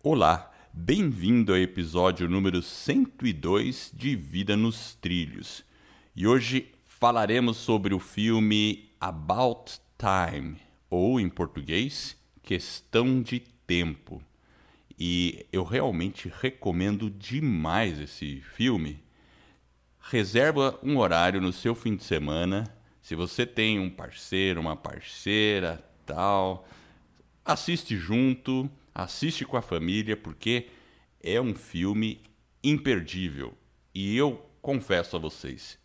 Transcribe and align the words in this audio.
Olá, 0.00 0.48
bem-vindo 0.72 1.50
ao 1.50 1.58
episódio 1.58 2.28
número 2.28 2.62
102 2.62 3.90
de 3.92 4.14
Vida 4.14 4.56
nos 4.56 4.94
Trilhos. 4.94 5.64
E 6.14 6.24
hoje 6.24 6.72
falaremos 6.84 7.56
sobre 7.56 7.92
o 7.92 7.98
filme 7.98 8.92
About 9.00 9.80
Time, 9.98 10.56
ou 10.88 11.18
em 11.18 11.28
português, 11.28 12.16
Questão 12.44 13.20
de 13.20 13.40
Tempo. 13.66 14.22
E 14.96 15.44
eu 15.52 15.64
realmente 15.64 16.32
recomendo 16.40 17.10
demais 17.10 17.98
esse 17.98 18.40
filme. 18.54 19.02
Reserva 19.98 20.78
um 20.80 20.96
horário 20.98 21.40
no 21.40 21.52
seu 21.52 21.74
fim 21.74 21.96
de 21.96 22.04
semana. 22.04 22.72
Se 23.02 23.16
você 23.16 23.44
tem 23.44 23.80
um 23.80 23.90
parceiro, 23.90 24.60
uma 24.60 24.76
parceira, 24.76 25.84
tal, 26.06 26.68
assiste 27.44 27.96
junto 27.96 28.70
assiste 28.98 29.44
com 29.44 29.56
a 29.56 29.62
família, 29.62 30.16
porque 30.16 30.66
é 31.22 31.40
um 31.40 31.54
filme 31.54 32.20
imperdível. 32.62 33.56
E 33.94 34.16
eu 34.16 34.44
confesso 34.60 35.14
a 35.14 35.20
vocês, 35.20 35.78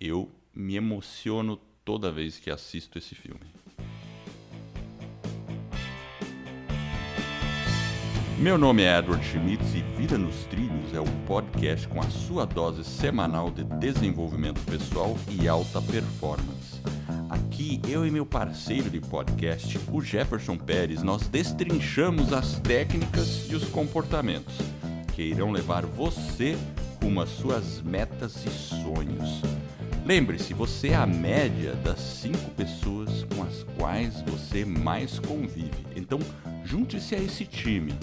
eu 0.00 0.32
me 0.54 0.74
emociono 0.74 1.60
toda 1.84 2.10
vez 2.10 2.38
que 2.38 2.50
assisto 2.50 2.96
esse 2.96 3.14
filme. 3.14 3.42
Meu 8.38 8.56
nome 8.58 8.82
é 8.82 8.98
Edward 8.98 9.24
Schmitz 9.24 9.74
e 9.74 9.82
Vida 9.96 10.18
nos 10.18 10.44
Trilhos 10.46 10.92
é 10.92 11.00
o 11.00 11.26
podcast 11.26 11.86
com 11.86 12.00
a 12.00 12.10
sua 12.10 12.44
dose 12.44 12.82
semanal 12.82 13.50
de 13.50 13.62
desenvolvimento 13.64 14.60
pessoal 14.62 15.16
e 15.28 15.46
alta 15.46 15.80
performance. 15.80 16.80
Aqui, 17.64 17.80
eu 17.88 18.06
e 18.06 18.10
meu 18.10 18.26
parceiro 18.26 18.90
de 18.90 19.00
podcast, 19.00 19.80
o 19.90 20.02
Jefferson 20.02 20.54
Pérez, 20.54 21.02
nós 21.02 21.26
destrinchamos 21.28 22.30
as 22.30 22.60
técnicas 22.60 23.50
e 23.50 23.54
os 23.54 23.64
comportamentos 23.64 24.54
que 25.14 25.22
irão 25.22 25.50
levar 25.50 25.86
você 25.86 26.58
rumo 27.02 27.22
às 27.22 27.30
suas 27.30 27.80
metas 27.80 28.44
e 28.44 28.50
sonhos. 28.50 29.40
Lembre-se, 30.04 30.52
você 30.52 30.88
é 30.88 30.94
a 30.94 31.06
média 31.06 31.72
das 31.76 32.00
cinco 32.00 32.50
pessoas 32.50 33.24
com 33.34 33.42
as 33.42 33.62
quais 33.78 34.20
você 34.20 34.66
mais 34.66 35.18
convive. 35.18 35.86
Então, 35.96 36.18
junte-se 36.66 37.14
a 37.14 37.18
esse 37.18 37.46
time 37.46 37.94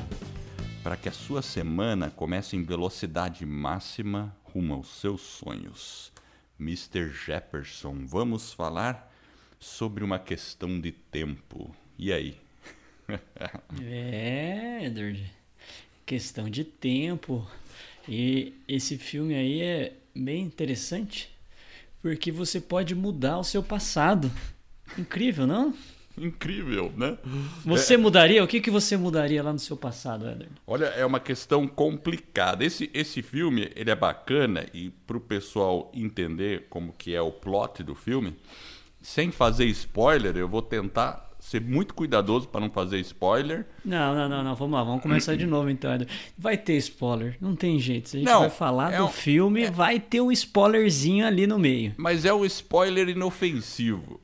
para 0.81 0.97
que 0.97 1.07
a 1.07 1.13
sua 1.13 1.43
semana 1.43 2.09
comece 2.09 2.55
em 2.55 2.63
velocidade 2.63 3.45
máxima 3.45 4.35
rumo 4.41 4.73
aos 4.73 4.87
seus 4.99 5.21
sonhos. 5.21 6.11
Mr. 6.59 7.11
Jefferson, 7.11 8.07
vamos 8.07 8.53
falar 8.53 9.10
sobre 9.61 10.03
uma 10.03 10.17
questão 10.17 10.81
de 10.81 10.91
tempo. 10.91 11.73
E 11.97 12.11
aí? 12.11 12.35
é, 13.81 14.85
Edward. 14.85 15.31
Questão 16.05 16.49
de 16.49 16.65
tempo. 16.65 17.47
E 18.09 18.55
esse 18.67 18.97
filme 18.97 19.35
aí 19.35 19.61
é 19.61 19.93
bem 20.15 20.43
interessante 20.43 21.29
porque 22.01 22.31
você 22.31 22.59
pode 22.59 22.95
mudar 22.95 23.37
o 23.37 23.43
seu 23.43 23.61
passado. 23.61 24.31
Incrível, 24.97 25.45
não? 25.45 25.73
Incrível, 26.17 26.91
né? 26.97 27.17
Você 27.63 27.93
é... 27.93 27.97
mudaria? 27.97 28.43
O 28.43 28.47
que, 28.47 28.59
que 28.59 28.71
você 28.71 28.97
mudaria 28.97 29.41
lá 29.41 29.53
no 29.53 29.59
seu 29.59 29.77
passado, 29.77 30.27
Edward? 30.27 30.51
Olha, 30.65 30.85
é 30.87 31.05
uma 31.05 31.19
questão 31.19 31.67
complicada. 31.67 32.65
Esse, 32.65 32.89
esse 32.93 33.21
filme 33.21 33.71
ele 33.75 33.91
é 33.91 33.95
bacana 33.95 34.65
e 34.73 34.89
para 34.89 35.17
o 35.17 35.21
pessoal 35.21 35.91
entender 35.93 36.65
como 36.69 36.93
que 36.93 37.13
é 37.13 37.21
o 37.21 37.31
plot 37.31 37.83
do 37.83 37.95
filme, 37.95 38.35
sem 39.01 39.31
fazer 39.31 39.65
spoiler, 39.65 40.37
eu 40.37 40.47
vou 40.47 40.61
tentar 40.61 41.31
ser 41.41 41.59
muito 41.59 41.93
cuidadoso 41.95 42.47
para 42.47 42.61
não 42.61 42.69
fazer 42.69 42.99
spoiler. 42.99 43.65
Não, 43.83 44.15
não, 44.15 44.29
não, 44.29 44.43
não, 44.43 44.55
vamos 44.55 44.73
lá, 44.73 44.83
vamos 44.83 45.01
começar 45.01 45.35
de 45.35 45.45
novo 45.45 45.69
então. 45.69 45.91
Vai 46.37 46.55
ter 46.55 46.77
spoiler, 46.77 47.35
não 47.41 47.55
tem 47.55 47.79
jeito. 47.79 48.09
Se 48.09 48.17
a 48.17 48.19
gente 48.19 48.29
não, 48.29 48.41
vai 48.41 48.49
falar 48.49 48.93
é 48.93 48.97
do 48.97 49.05
um, 49.05 49.09
filme, 49.09 49.63
é... 49.63 49.71
vai 49.71 49.99
ter 49.99 50.21
um 50.21 50.31
spoilerzinho 50.31 51.25
ali 51.25 51.47
no 51.47 51.57
meio. 51.57 51.93
Mas 51.97 52.25
é 52.25 52.31
o 52.31 52.41
um 52.41 52.45
spoiler 52.45 53.09
inofensivo. 53.09 54.21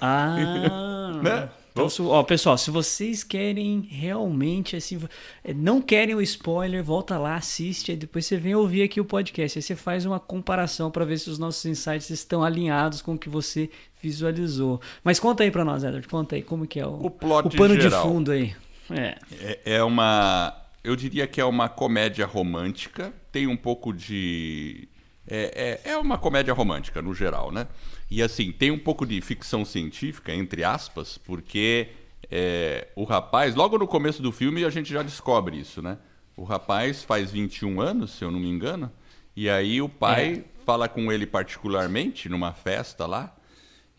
Ah, 0.00 1.12
né? 1.22 1.50
Então, 1.72 1.88
se, 1.88 2.02
ó, 2.02 2.22
pessoal, 2.22 2.58
se 2.58 2.70
vocês 2.70 3.22
querem 3.22 3.86
realmente 3.88 4.76
assim, 4.76 5.00
é, 5.44 5.54
não 5.54 5.80
querem 5.80 6.14
o 6.14 6.20
spoiler, 6.20 6.82
volta 6.82 7.16
lá, 7.16 7.36
assiste, 7.36 7.90
aí 7.90 7.96
depois 7.96 8.26
você 8.26 8.36
vem 8.36 8.54
ouvir 8.54 8.82
aqui 8.82 9.00
o 9.00 9.04
podcast. 9.04 9.58
Aí 9.58 9.62
você 9.62 9.76
faz 9.76 10.04
uma 10.04 10.18
comparação 10.18 10.90
para 10.90 11.04
ver 11.04 11.18
se 11.18 11.30
os 11.30 11.38
nossos 11.38 11.64
insights 11.64 12.10
estão 12.10 12.42
alinhados 12.42 13.00
com 13.00 13.14
o 13.14 13.18
que 13.18 13.28
você 13.28 13.70
visualizou. 14.02 14.80
Mas 15.04 15.20
conta 15.20 15.44
aí 15.44 15.50
para 15.50 15.64
nós, 15.64 15.84
Edward, 15.84 16.06
conta 16.08 16.36
aí 16.36 16.42
como 16.42 16.66
que 16.66 16.80
é 16.80 16.86
o, 16.86 17.06
o, 17.06 17.10
plot 17.10 17.46
o 17.46 17.56
pano 17.56 17.80
geral. 17.80 18.02
de 18.02 18.08
fundo 18.08 18.32
aí. 18.32 18.54
É. 18.90 19.16
é. 19.40 19.60
É 19.64 19.82
uma, 19.84 20.54
eu 20.82 20.96
diria 20.96 21.26
que 21.26 21.40
é 21.40 21.44
uma 21.44 21.68
comédia 21.68 22.26
romântica, 22.26 23.12
tem 23.30 23.46
um 23.46 23.56
pouco 23.56 23.92
de 23.92 24.88
é, 25.30 25.80
é, 25.84 25.90
é 25.92 25.96
uma 25.96 26.18
comédia 26.18 26.52
romântica 26.52 27.00
no 27.00 27.14
geral, 27.14 27.52
né? 27.52 27.68
E 28.10 28.22
assim, 28.22 28.50
tem 28.50 28.70
um 28.70 28.78
pouco 28.78 29.06
de 29.06 29.20
ficção 29.20 29.64
científica, 29.64 30.34
entre 30.34 30.64
aspas, 30.64 31.16
porque 31.16 31.88
é, 32.28 32.88
o 32.96 33.04
rapaz, 33.04 33.54
logo 33.54 33.78
no 33.78 33.86
começo 33.86 34.20
do 34.20 34.32
filme, 34.32 34.64
a 34.64 34.70
gente 34.70 34.92
já 34.92 35.02
descobre 35.02 35.56
isso, 35.58 35.80
né? 35.80 35.96
O 36.36 36.42
rapaz 36.42 37.04
faz 37.04 37.30
21 37.30 37.80
anos, 37.80 38.12
se 38.12 38.24
eu 38.24 38.30
não 38.30 38.40
me 38.40 38.48
engano, 38.48 38.90
e 39.36 39.48
aí 39.48 39.80
o 39.80 39.88
pai 39.88 40.44
é. 40.44 40.64
fala 40.64 40.88
com 40.88 41.12
ele 41.12 41.26
particularmente 41.26 42.28
numa 42.28 42.52
festa 42.52 43.06
lá, 43.06 43.36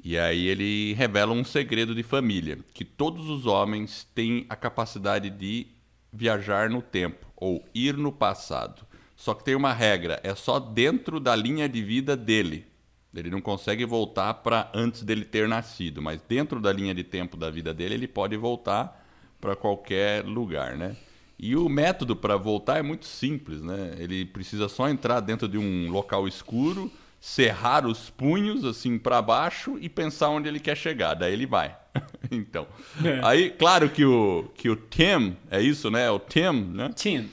e 0.03 0.17
aí 0.17 0.47
ele 0.47 0.93
revela 0.93 1.31
um 1.31 1.43
segredo 1.43 1.93
de 1.93 2.03
família, 2.03 2.57
que 2.73 2.83
todos 2.83 3.29
os 3.29 3.45
homens 3.45 4.07
têm 4.15 4.45
a 4.49 4.55
capacidade 4.55 5.29
de 5.29 5.67
viajar 6.11 6.69
no 6.69 6.81
tempo 6.81 7.27
ou 7.35 7.63
ir 7.73 7.95
no 7.95 8.11
passado. 8.11 8.85
Só 9.15 9.33
que 9.33 9.43
tem 9.43 9.55
uma 9.55 9.71
regra, 9.71 10.19
é 10.23 10.33
só 10.33 10.59
dentro 10.59 11.19
da 11.19 11.35
linha 11.35 11.69
de 11.69 11.83
vida 11.83 12.17
dele. 12.17 12.65
Ele 13.13 13.29
não 13.29 13.41
consegue 13.41 13.85
voltar 13.85 14.33
para 14.35 14.71
antes 14.73 15.03
dele 15.03 15.25
ter 15.25 15.47
nascido, 15.47 16.01
mas 16.01 16.21
dentro 16.27 16.59
da 16.59 16.71
linha 16.71 16.93
de 16.93 17.03
tempo 17.03 17.35
da 17.35 17.49
vida 17.49 17.73
dele, 17.73 17.95
ele 17.95 18.07
pode 18.07 18.37
voltar 18.37 19.05
para 19.39 19.55
qualquer 19.55 20.23
lugar, 20.23 20.77
né? 20.77 20.95
E 21.37 21.55
o 21.55 21.67
método 21.67 22.15
para 22.15 22.37
voltar 22.37 22.77
é 22.77 22.81
muito 22.81 23.05
simples, 23.05 23.61
né? 23.61 23.95
Ele 23.97 24.23
precisa 24.23 24.69
só 24.69 24.87
entrar 24.87 25.19
dentro 25.19 25.47
de 25.47 25.57
um 25.57 25.89
local 25.89 26.27
escuro, 26.27 26.89
cerrar 27.19 27.85
os 27.85 28.09
punhos 28.09 28.63
assim 28.63 28.97
para 28.97 29.21
baixo 29.21 29.77
e 29.81 29.89
pensar 29.89 30.29
onde 30.29 30.47
ele 30.47 30.59
quer 30.59 30.77
chegar, 30.77 31.15
daí 31.15 31.33
ele 31.33 31.45
vai. 31.45 31.75
então, 32.31 32.67
é. 33.03 33.19
aí 33.23 33.49
claro 33.49 33.89
que 33.89 34.05
o 34.05 34.49
que 34.55 34.69
o 34.69 34.75
Tim 34.75 35.35
é 35.49 35.59
isso, 35.61 35.89
né? 35.89 36.09
O 36.11 36.19
Tim, 36.19 36.51
né? 36.73 36.89
Tim 36.95 37.29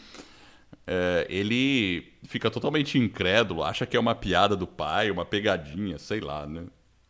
é, 0.87 1.27
ele 1.29 2.13
fica 2.29 2.51
totalmente 2.51 2.99
incrédulo, 2.99 3.65
acha 3.65 3.87
que 3.87 3.97
é 3.97 4.01
uma 4.01 4.15
piada 4.15 4.55
do 4.55 4.67
pai, 4.67 5.11
uma 5.11 5.25
pegadinha, 5.25 5.99
sei 5.99 6.21
lá, 6.21 6.47
né? 6.47 6.65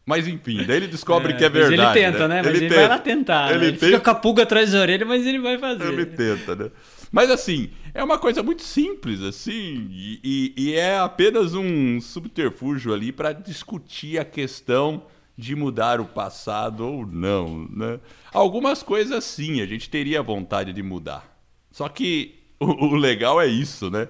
Mas 0.07 0.27
enfim, 0.27 0.65
daí 0.65 0.77
ele 0.77 0.87
descobre 0.87 1.33
é, 1.35 1.37
que 1.37 1.45
é 1.45 1.49
verdade. 1.49 1.99
ele 1.99 2.07
tenta, 2.07 2.29
né? 2.29 2.37
né? 2.37 2.43
Mas 2.43 2.55
ele, 2.55 2.67
ele 2.67 2.75
vai 2.75 2.89
lá 2.89 2.99
tentar. 2.99 3.51
Ele, 3.51 3.59
né? 3.59 3.67
ele 3.67 3.79
fica 3.79 4.01
com 4.01 4.11
a 4.11 4.15
pulga 4.15 4.45
atrás 4.45 4.73
da 4.73 4.81
orelha, 4.81 5.05
mas 5.05 5.27
ele 5.27 5.41
vai 5.41 5.59
fazer. 5.59 5.93
Ele 5.93 6.07
tenta, 6.07 6.55
né? 6.55 6.71
Mas 7.11 7.31
assim, 7.31 7.71
é 7.93 8.03
uma 8.03 8.17
coisa 8.17 8.43
muito 8.43 8.63
simples, 8.63 9.21
assim, 9.23 9.89
e, 9.91 10.21
e, 10.23 10.55
e 10.57 10.75
é 10.75 10.99
apenas 10.99 11.53
um 11.55 12.01
subterfúgio 12.01 12.95
ali 12.95 13.11
para 13.11 13.33
discutir 13.33 14.19
a 14.19 14.25
questão 14.25 15.03
de 15.37 15.57
mudar 15.57 16.01
o 16.01 16.05
passado 16.05 16.87
ou 16.87 17.07
não, 17.07 17.69
né? 17.71 17.99
Algumas 18.33 18.83
coisas 18.83 19.25
sim, 19.25 19.61
a 19.61 19.67
gente 19.67 19.91
teria 19.91 20.23
vontade 20.23 20.73
de 20.73 20.83
mudar. 20.83 21.39
Só 21.73 21.89
que 21.89 22.39
o, 22.61 22.87
o 22.87 22.95
legal 22.95 23.41
é 23.41 23.47
isso, 23.47 23.91
né? 23.91 24.09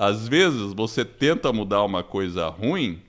Às 0.00 0.26
vezes 0.26 0.72
você 0.72 1.04
tenta 1.04 1.52
mudar 1.52 1.84
uma 1.84 2.02
coisa 2.02 2.48
ruim, 2.48 3.02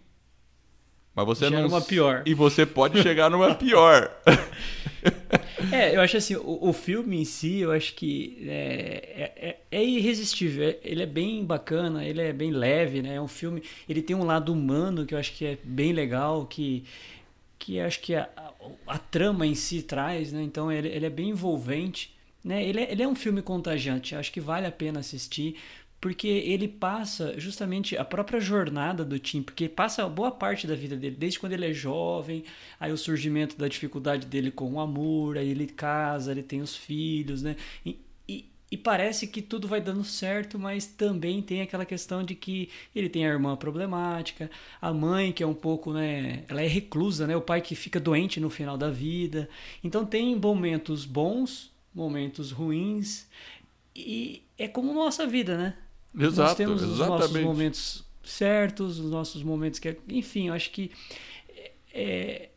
mas 1.16 1.25
você 1.25 1.47
Gera 1.47 1.62
não. 1.62 1.69
uma 1.69 1.79
pior. 1.79 2.22
E 2.25 2.34
você 2.34 2.66
pode 2.66 3.02
chegar 3.02 3.29
numa 3.29 3.56
pior. 3.56 4.12
é, 5.72 5.96
eu 5.96 6.02
acho 6.02 6.18
assim, 6.18 6.35
o, 6.35 6.68
o, 6.68 6.74
filme 6.74 7.22
em 7.22 7.24
si, 7.24 7.59
eu 7.59 7.72
acho 7.72 7.96
que 7.96 8.46
é, 8.46 9.31
é, 9.40 9.47
é, 9.49 9.58
é 9.72 9.85
irresistível. 9.85 10.67
É, 10.67 10.79
ele 10.84 11.03
é 11.03 11.05
bem 11.05 11.46
bacana, 11.46 12.03
ele 12.03 12.20
é 12.20 12.34
bem 12.34 12.52
leve, 12.52 13.02
né? 13.02 13.16
É 13.16 13.22
um 13.22 13.28
filme. 13.28 13.64
Ele 13.88 14.02
tem 14.02 14.14
um 14.14 14.26
lado 14.26 14.52
humano 14.52 15.05
que 15.05 15.14
eu 15.14 15.17
acho 15.17 15.32
que 15.32 15.46
é 15.46 15.58
bem 15.64 15.93
legal, 15.93 16.46
que, 16.46 16.84
que 17.58 17.79
acho 17.79 18.02
que 18.02 18.16
a, 18.16 18.28
a, 18.35 18.52
a 18.88 18.97
trama 18.97 19.47
em 19.47 19.55
si 19.55 19.82
traz, 19.82 20.34
né? 20.34 20.43
Então 20.43 20.70
ele, 20.70 20.90
ele 20.90 21.05
é 21.05 21.09
bem 21.09 21.29
envolvente. 21.29 22.14
Né? 22.43 22.67
Ele, 22.67 22.82
é, 22.82 22.91
ele 22.91 23.03
é 23.03 23.08
um 23.08 23.16
filme 23.16 23.41
contagiante, 23.41 24.16
acho 24.16 24.32
que 24.32 24.41
vale 24.41 24.66
a 24.66 24.72
pena 24.72 24.99
assistir, 24.99 25.58
porque 26.02 26.28
ele 26.28 26.68
passa 26.68 27.40
justamente 27.40 27.96
a 27.96 28.03
própria 28.03 28.40
jornada 28.40 29.06
do 29.06 29.20
Tim, 29.20 29.44
porque 29.44 29.70
passa 29.70 30.09
boa 30.09 30.32
parte 30.32 30.66
da 30.66 30.74
vida 30.74 30.98
dele, 30.98 31.16
desde 31.16 31.40
quando 31.40 31.53
ele 31.53 31.68
é 31.68 31.74
jovem, 31.74 32.44
aí 32.80 32.92
o 32.92 32.98
surgimento 32.98 33.56
da 33.56 33.68
dificuldade 33.68 34.26
dele 34.26 34.50
com 34.50 34.74
o 34.74 34.80
amor, 34.80 35.38
aí 35.38 35.48
ele 35.50 35.68
casa, 35.68 36.32
ele 36.32 36.42
tem 36.42 36.59
os 36.59 36.76
filhos, 36.76 37.44
né? 37.44 37.56
E, 37.86 38.00
e, 38.28 38.46
e, 38.72 38.78
parece 38.78 39.28
que 39.28 39.44
tudo 39.44 39.68
vai 39.68 39.80
dando 39.80 40.03
certo, 40.03 40.58
mas 40.58 40.88
também 40.88 41.40
tem 41.40 41.62
aquela 41.62 41.86
questão 41.86 42.24
de 42.24 42.34
que 42.34 42.70
ele 42.96 43.08
tem 43.08 43.24
a 43.24 43.30
irmã 43.30 43.56
problemática, 43.56 44.50
a 44.82 44.92
mãe 44.92 45.32
que 45.32 45.44
é 45.44 45.48
um 45.48 45.53
pouco, 45.53 45.94
né? 45.94 46.44
Ela 46.48 46.64
é 46.64 46.68
reclusa, 46.68 47.28
né? 47.28 47.36
O 47.36 47.42
pai 47.42 47.62
que 47.62 47.76
fica 47.76 48.00
doente 48.00 48.40
no 48.40 48.50
final 48.50 48.76
da 48.76 48.90
vida. 48.90 49.48
Então 49.84 50.03
tem 50.03 50.36
momentos 50.36 51.06
bons 51.06 51.70
momentos 51.94 52.52
ruins 52.52 53.28
e 53.96 54.44
é 54.58 54.68
como 54.68 54.94
nossa 54.94 55.28
vida, 55.28 55.58
né? 55.58 55.76
Exato, 56.17 56.41
Nós 56.41 56.55
temos 56.55 56.84
os 56.84 56.96
exatamente. 56.96 57.19
nossos 57.19 57.41
momentos 57.41 58.03
certos, 58.23 58.99
os 58.99 59.11
nossos 59.11 59.43
momentos 59.43 59.79
que. 59.79 59.97
Enfim, 60.09 60.47
eu 60.47 60.53
acho 60.53 60.72
que. 60.72 60.91
É, 61.93 62.49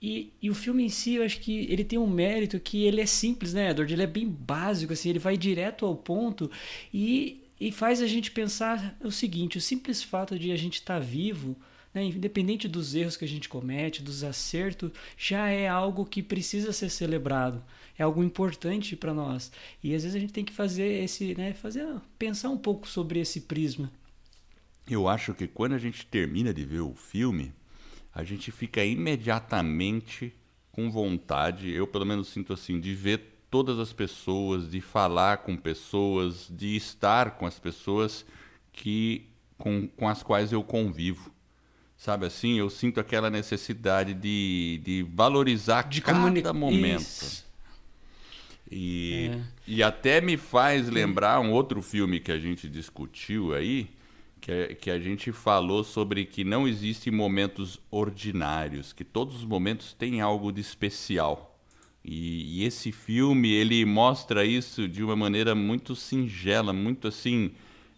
e, 0.00 0.32
e, 0.40 0.48
o 0.48 0.54
filme 0.54 0.84
em 0.84 0.88
si, 0.88 1.16
eu 1.16 1.24
acho 1.24 1.38
que 1.40 1.66
ele 1.70 1.84
tem 1.84 1.98
um 1.98 2.06
mérito 2.06 2.58
que 2.58 2.84
ele 2.84 3.02
é 3.02 3.06
simples, 3.06 3.52
né, 3.52 3.70
Edward? 3.70 3.92
Ele 3.92 4.02
é 4.02 4.06
bem 4.06 4.26
básico, 4.26 4.94
assim, 4.94 5.10
ele 5.10 5.18
vai 5.18 5.36
direto 5.36 5.84
ao 5.84 5.94
ponto 5.94 6.50
e, 6.92 7.44
e 7.60 7.70
faz 7.70 8.00
a 8.00 8.06
gente 8.06 8.30
pensar 8.30 8.96
o 9.02 9.10
seguinte: 9.10 9.58
o 9.58 9.60
simples 9.60 10.02
fato 10.02 10.38
de 10.38 10.52
a 10.52 10.56
gente 10.56 10.76
estar 10.76 10.94
tá 10.94 11.00
vivo, 11.00 11.54
né, 11.92 12.04
independente 12.04 12.66
dos 12.66 12.94
erros 12.94 13.16
que 13.16 13.26
a 13.26 13.28
gente 13.28 13.48
comete, 13.48 14.02
dos 14.02 14.24
acertos, 14.24 14.90
já 15.18 15.48
é 15.48 15.68
algo 15.68 16.06
que 16.06 16.22
precisa 16.22 16.72
ser 16.72 16.88
celebrado. 16.88 17.62
É 18.00 18.02
algo 18.02 18.24
importante 18.24 18.96
para 18.96 19.12
nós. 19.12 19.52
E 19.84 19.94
às 19.94 20.04
vezes 20.04 20.16
a 20.16 20.18
gente 20.18 20.32
tem 20.32 20.42
que 20.42 20.54
fazer 20.54 21.04
esse, 21.04 21.34
né, 21.34 21.52
fazer 21.52 21.86
pensar 22.18 22.48
um 22.48 22.56
pouco 22.56 22.88
sobre 22.88 23.20
esse 23.20 23.42
prisma. 23.42 23.92
Eu 24.88 25.06
acho 25.06 25.34
que 25.34 25.46
quando 25.46 25.74
a 25.74 25.78
gente 25.78 26.06
termina 26.06 26.54
de 26.54 26.64
ver 26.64 26.80
o 26.80 26.94
filme, 26.94 27.52
a 28.14 28.24
gente 28.24 28.50
fica 28.50 28.82
imediatamente 28.82 30.32
com 30.72 30.90
vontade, 30.90 31.70
eu 31.70 31.86
pelo 31.86 32.06
menos 32.06 32.28
sinto 32.28 32.54
assim, 32.54 32.80
de 32.80 32.94
ver 32.94 33.20
todas 33.50 33.78
as 33.78 33.92
pessoas, 33.92 34.70
de 34.70 34.80
falar 34.80 35.38
com 35.42 35.54
pessoas, 35.54 36.48
de 36.50 36.74
estar 36.74 37.32
com 37.32 37.44
as 37.44 37.58
pessoas 37.58 38.24
que 38.72 39.26
com, 39.58 39.86
com 39.88 40.08
as 40.08 40.22
quais 40.22 40.52
eu 40.52 40.64
convivo. 40.64 41.30
Sabe 41.98 42.24
assim, 42.24 42.58
eu 42.58 42.70
sinto 42.70 42.98
aquela 42.98 43.28
necessidade 43.28 44.14
de, 44.14 44.80
de 44.82 45.02
valorizar 45.02 45.86
de 45.86 46.00
cada 46.00 46.54
momento. 46.54 47.02
Isso. 47.02 47.49
E, 48.70 49.30
é. 49.32 49.40
e 49.66 49.82
até 49.82 50.20
me 50.20 50.36
faz 50.36 50.88
lembrar 50.88 51.40
um 51.40 51.50
outro 51.50 51.82
filme 51.82 52.20
que 52.20 52.30
a 52.30 52.38
gente 52.38 52.68
discutiu 52.68 53.52
aí, 53.52 53.90
que, 54.40 54.74
que 54.76 54.90
a 54.90 54.98
gente 54.98 55.32
falou 55.32 55.82
sobre 55.82 56.24
que 56.24 56.44
não 56.44 56.68
existem 56.68 57.12
momentos 57.12 57.80
ordinários, 57.90 58.92
que 58.92 59.04
todos 59.04 59.36
os 59.36 59.44
momentos 59.44 59.92
têm 59.92 60.20
algo 60.20 60.52
de 60.52 60.60
especial. 60.60 61.58
E, 62.04 62.60
e, 62.60 62.64
esse 62.64 62.92
filme 62.92 63.50
ele 63.52 63.84
mostra 63.84 64.44
isso 64.44 64.88
de 64.88 65.02
uma 65.02 65.16
maneira 65.16 65.54
muito 65.54 65.94
singela, 65.94 66.72
muito 66.72 67.08
assim 67.08 67.50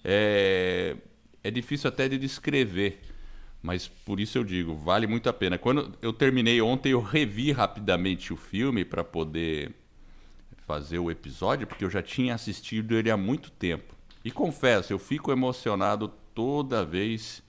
é, 0.03 0.97
é 1.45 1.51
difícil 1.51 1.89
até 1.89 2.09
de 2.09 2.19
descrever, 2.19 3.01
mas 3.63 3.87
por 3.87 4.19
isso 4.19 4.39
eu 4.39 4.43
digo 4.43 4.75
vale 4.75 5.07
muito 5.07 5.29
a 5.29 5.33
pena. 5.33 5.57
Quando 5.57 5.97
eu 6.03 6.13
terminei 6.13 6.61
ontem 6.61 6.91
eu 6.91 7.01
revi 7.01 7.53
rapidamente 7.53 8.33
o 8.33 8.37
filme 8.37 8.85
para 8.85 9.05
poder 9.05 9.73
fazer 10.73 10.99
o 10.99 11.11
episódio 11.11 11.67
porque 11.67 11.85
eu 11.85 11.91
já 11.91 12.03
tinha 12.03 12.35
assistido 12.35 12.97
ele 12.97 13.11
há 13.11 13.17
muito 13.17 13.51
tempo. 13.51 13.95
E 14.25 14.31
confesso, 14.31 14.91
eu 14.91 14.99
fico 14.99 15.31
emocionado 15.31 16.09
toda 16.35 16.83
vez 16.83 17.43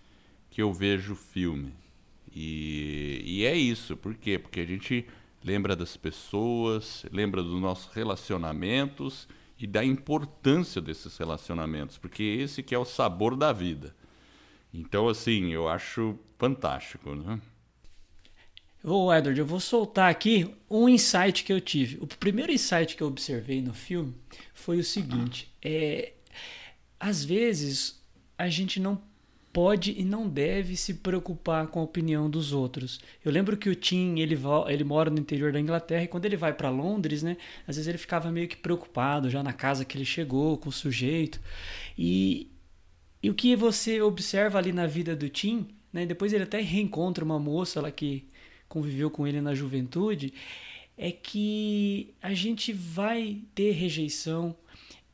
que 0.50 0.62
eu 0.62 0.74
vejo 0.74 1.16
filme. 1.16 1.74
E, 2.36 3.22
e 3.26 3.46
é 3.46 3.56
isso, 3.56 3.96
por 3.96 4.14
quê? 4.16 4.38
Porque 4.38 4.60
a 4.60 4.66
gente 4.66 5.08
lembra 5.42 5.74
das 5.74 5.96
pessoas, 5.96 7.06
lembra 7.14 7.42
dos 7.42 7.62
nossos 7.62 7.94
relacionamentos 7.94 9.26
e 9.58 9.66
da 9.66 9.86
importância 9.86 10.82
desses 10.82 11.16
relacionamentos, 11.16 11.98
porque 11.98 12.24
esse 12.24 12.62
que 12.62 12.76
é 12.76 12.78
o 12.78 12.84
sabor 12.84 13.38
da 13.38 13.54
vida. 13.54 13.96
Então, 14.74 15.08
assim, 15.08 15.54
eu 15.54 15.70
acho 15.70 16.20
fantástico, 16.38 17.16
né? 17.16 17.40
Ô, 18.84 19.14
Edward, 19.14 19.40
eu 19.40 19.46
vou 19.46 19.62
soltar 19.62 20.12
aqui 20.12 20.54
um 20.70 20.90
insight 20.90 21.46
que 21.46 21.54
eu 21.54 21.62
tive. 21.62 21.98
O 22.02 22.08
primeiro 22.08 22.52
insight 22.52 22.98
que 22.98 23.02
eu 23.02 23.08
observei 23.08 23.62
no 23.62 23.74
filme 23.74 24.14
foi 24.54 24.78
o 24.78 24.84
seguinte: 24.84 25.50
é, 25.64 26.12
às 27.00 27.24
vezes 27.24 28.04
a 28.38 28.50
gente 28.50 28.82
não 28.82 29.02
pode 29.54 29.98
e 29.98 30.04
não 30.04 30.28
deve 30.28 30.76
se 30.76 30.96
preocupar 30.96 31.68
com 31.68 31.80
a 31.80 31.84
opinião 31.84 32.30
dos 32.30 32.52
outros. 32.52 33.00
Eu 33.24 33.32
lembro 33.32 33.56
que 33.56 33.70
o 33.70 33.76
Tim, 33.76 34.20
ele, 34.20 34.38
ele 34.68 34.84
mora 34.84 35.10
no 35.10 35.20
interior 35.20 35.54
da 35.54 35.62
Inglaterra 35.62 36.04
e 36.04 36.08
quando 36.08 36.26
ele 36.26 36.36
vai 36.36 36.52
para 36.52 36.70
Londres, 36.70 37.24
né, 37.24 37.38
às 37.68 37.76
vezes 37.78 37.88
ele 37.88 38.00
ficava 38.00 38.32
meio 38.32 38.48
que 38.48 38.58
preocupado 38.58 39.30
já 39.30 39.44
na 39.44 39.54
casa 39.54 39.86
que 39.86 39.96
ele 39.96 40.06
chegou, 40.06 40.58
com 40.58 40.70
o 40.70 40.72
sujeito. 40.74 41.40
E, 41.98 42.52
e 43.22 43.30
o 43.30 43.34
que 43.34 43.56
você 43.56 44.02
observa 44.02 44.58
ali 44.58 44.74
na 44.74 44.88
vida 44.88 45.16
do 45.16 45.30
Tim, 45.30 45.68
né, 45.94 46.06
depois 46.06 46.34
ele 46.34 46.44
até 46.44 46.60
reencontra 46.60 47.24
uma 47.24 47.40
moça 47.40 47.80
lá 47.80 47.92
que 47.92 48.28
conviveu 48.74 49.12
com 49.12 49.28
ele 49.28 49.40
na 49.40 49.54
juventude, 49.54 50.34
é 50.98 51.12
que 51.12 52.12
a 52.20 52.34
gente 52.34 52.74
vai 52.74 53.38
ter 53.54 53.72
rejeição 53.72 54.56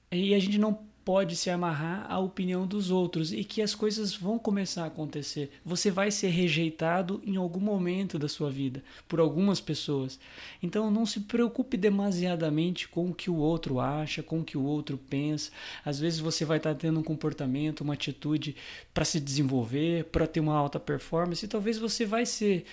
e 0.09 0.33
a 0.33 0.39
gente 0.39 0.57
não 0.57 0.79
pode 1.03 1.35
se 1.35 1.49
amarrar 1.49 2.05
à 2.09 2.19
opinião 2.19 2.65
dos 2.65 2.89
outros 2.91 3.33
e 3.33 3.43
que 3.43 3.61
as 3.61 3.73
coisas 3.73 4.15
vão 4.15 4.37
começar 4.37 4.83
a 4.83 4.87
acontecer. 4.87 5.51
Você 5.65 5.89
vai 5.89 6.09
ser 6.09 6.27
rejeitado 6.27 7.21
em 7.25 7.35
algum 7.35 7.59
momento 7.59 8.17
da 8.17 8.29
sua 8.29 8.49
vida 8.49 8.81
por 9.07 9.19
algumas 9.19 9.59
pessoas. 9.59 10.19
Então 10.61 10.89
não 10.91 11.05
se 11.05 11.21
preocupe 11.21 11.75
demasiadamente 11.75 12.87
com 12.87 13.09
o 13.09 13.13
que 13.13 13.29
o 13.29 13.35
outro 13.35 13.79
acha, 13.79 14.23
com 14.23 14.39
o 14.39 14.43
que 14.43 14.57
o 14.57 14.63
outro 14.63 14.97
pensa. 14.97 15.51
Às 15.83 15.99
vezes 15.99 16.19
você 16.19 16.45
vai 16.45 16.57
estar 16.57 16.75
tendo 16.75 16.99
um 16.99 17.03
comportamento, 17.03 17.81
uma 17.81 17.95
atitude 17.95 18.55
para 18.93 19.03
se 19.03 19.19
desenvolver, 19.19 20.05
para 20.05 20.27
ter 20.27 20.39
uma 20.39 20.55
alta 20.55 20.79
performance, 20.79 21.43
e 21.43 21.49
talvez 21.49 21.77
você 21.77 22.05
vai 22.05 22.25
ser 22.25 22.65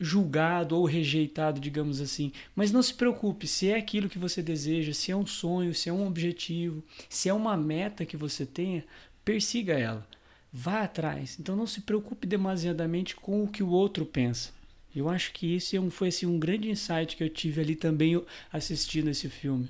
julgado 0.00 0.76
ou 0.76 0.86
rejeitado, 0.86 1.60
digamos 1.60 2.00
assim. 2.00 2.32
Mas 2.56 2.72
não 2.72 2.82
se 2.82 2.94
preocupe, 2.94 3.46
se 3.46 3.68
é 3.68 3.76
aquilo 3.76 4.08
que 4.08 4.18
você 4.18 4.42
deseja, 4.42 4.94
se 4.94 5.12
é 5.12 5.16
um 5.16 5.26
sonho, 5.26 5.74
se 5.74 5.90
é 5.90 5.92
um 5.92 6.06
objetivo, 6.06 6.82
se 7.08 7.28
é 7.28 7.34
uma 7.34 7.56
meta 7.56 8.06
que 8.06 8.16
você 8.16 8.46
tenha, 8.46 8.84
persiga 9.22 9.78
ela. 9.78 10.06
Vá 10.50 10.82
atrás. 10.82 11.36
Então 11.38 11.54
não 11.54 11.66
se 11.66 11.82
preocupe 11.82 12.26
demasiadamente 12.26 13.14
com 13.14 13.44
o 13.44 13.48
que 13.48 13.62
o 13.62 13.68
outro 13.68 14.06
pensa. 14.06 14.50
Eu 14.96 15.08
acho 15.08 15.32
que 15.32 15.54
isso 15.54 15.76
é 15.76 15.90
foi 15.90 16.08
assim, 16.08 16.26
um 16.26 16.38
grande 16.38 16.68
insight 16.68 17.16
que 17.16 17.22
eu 17.22 17.28
tive 17.28 17.60
ali 17.60 17.76
também 17.76 18.20
assistindo 18.52 19.08
esse 19.08 19.28
filme. 19.28 19.68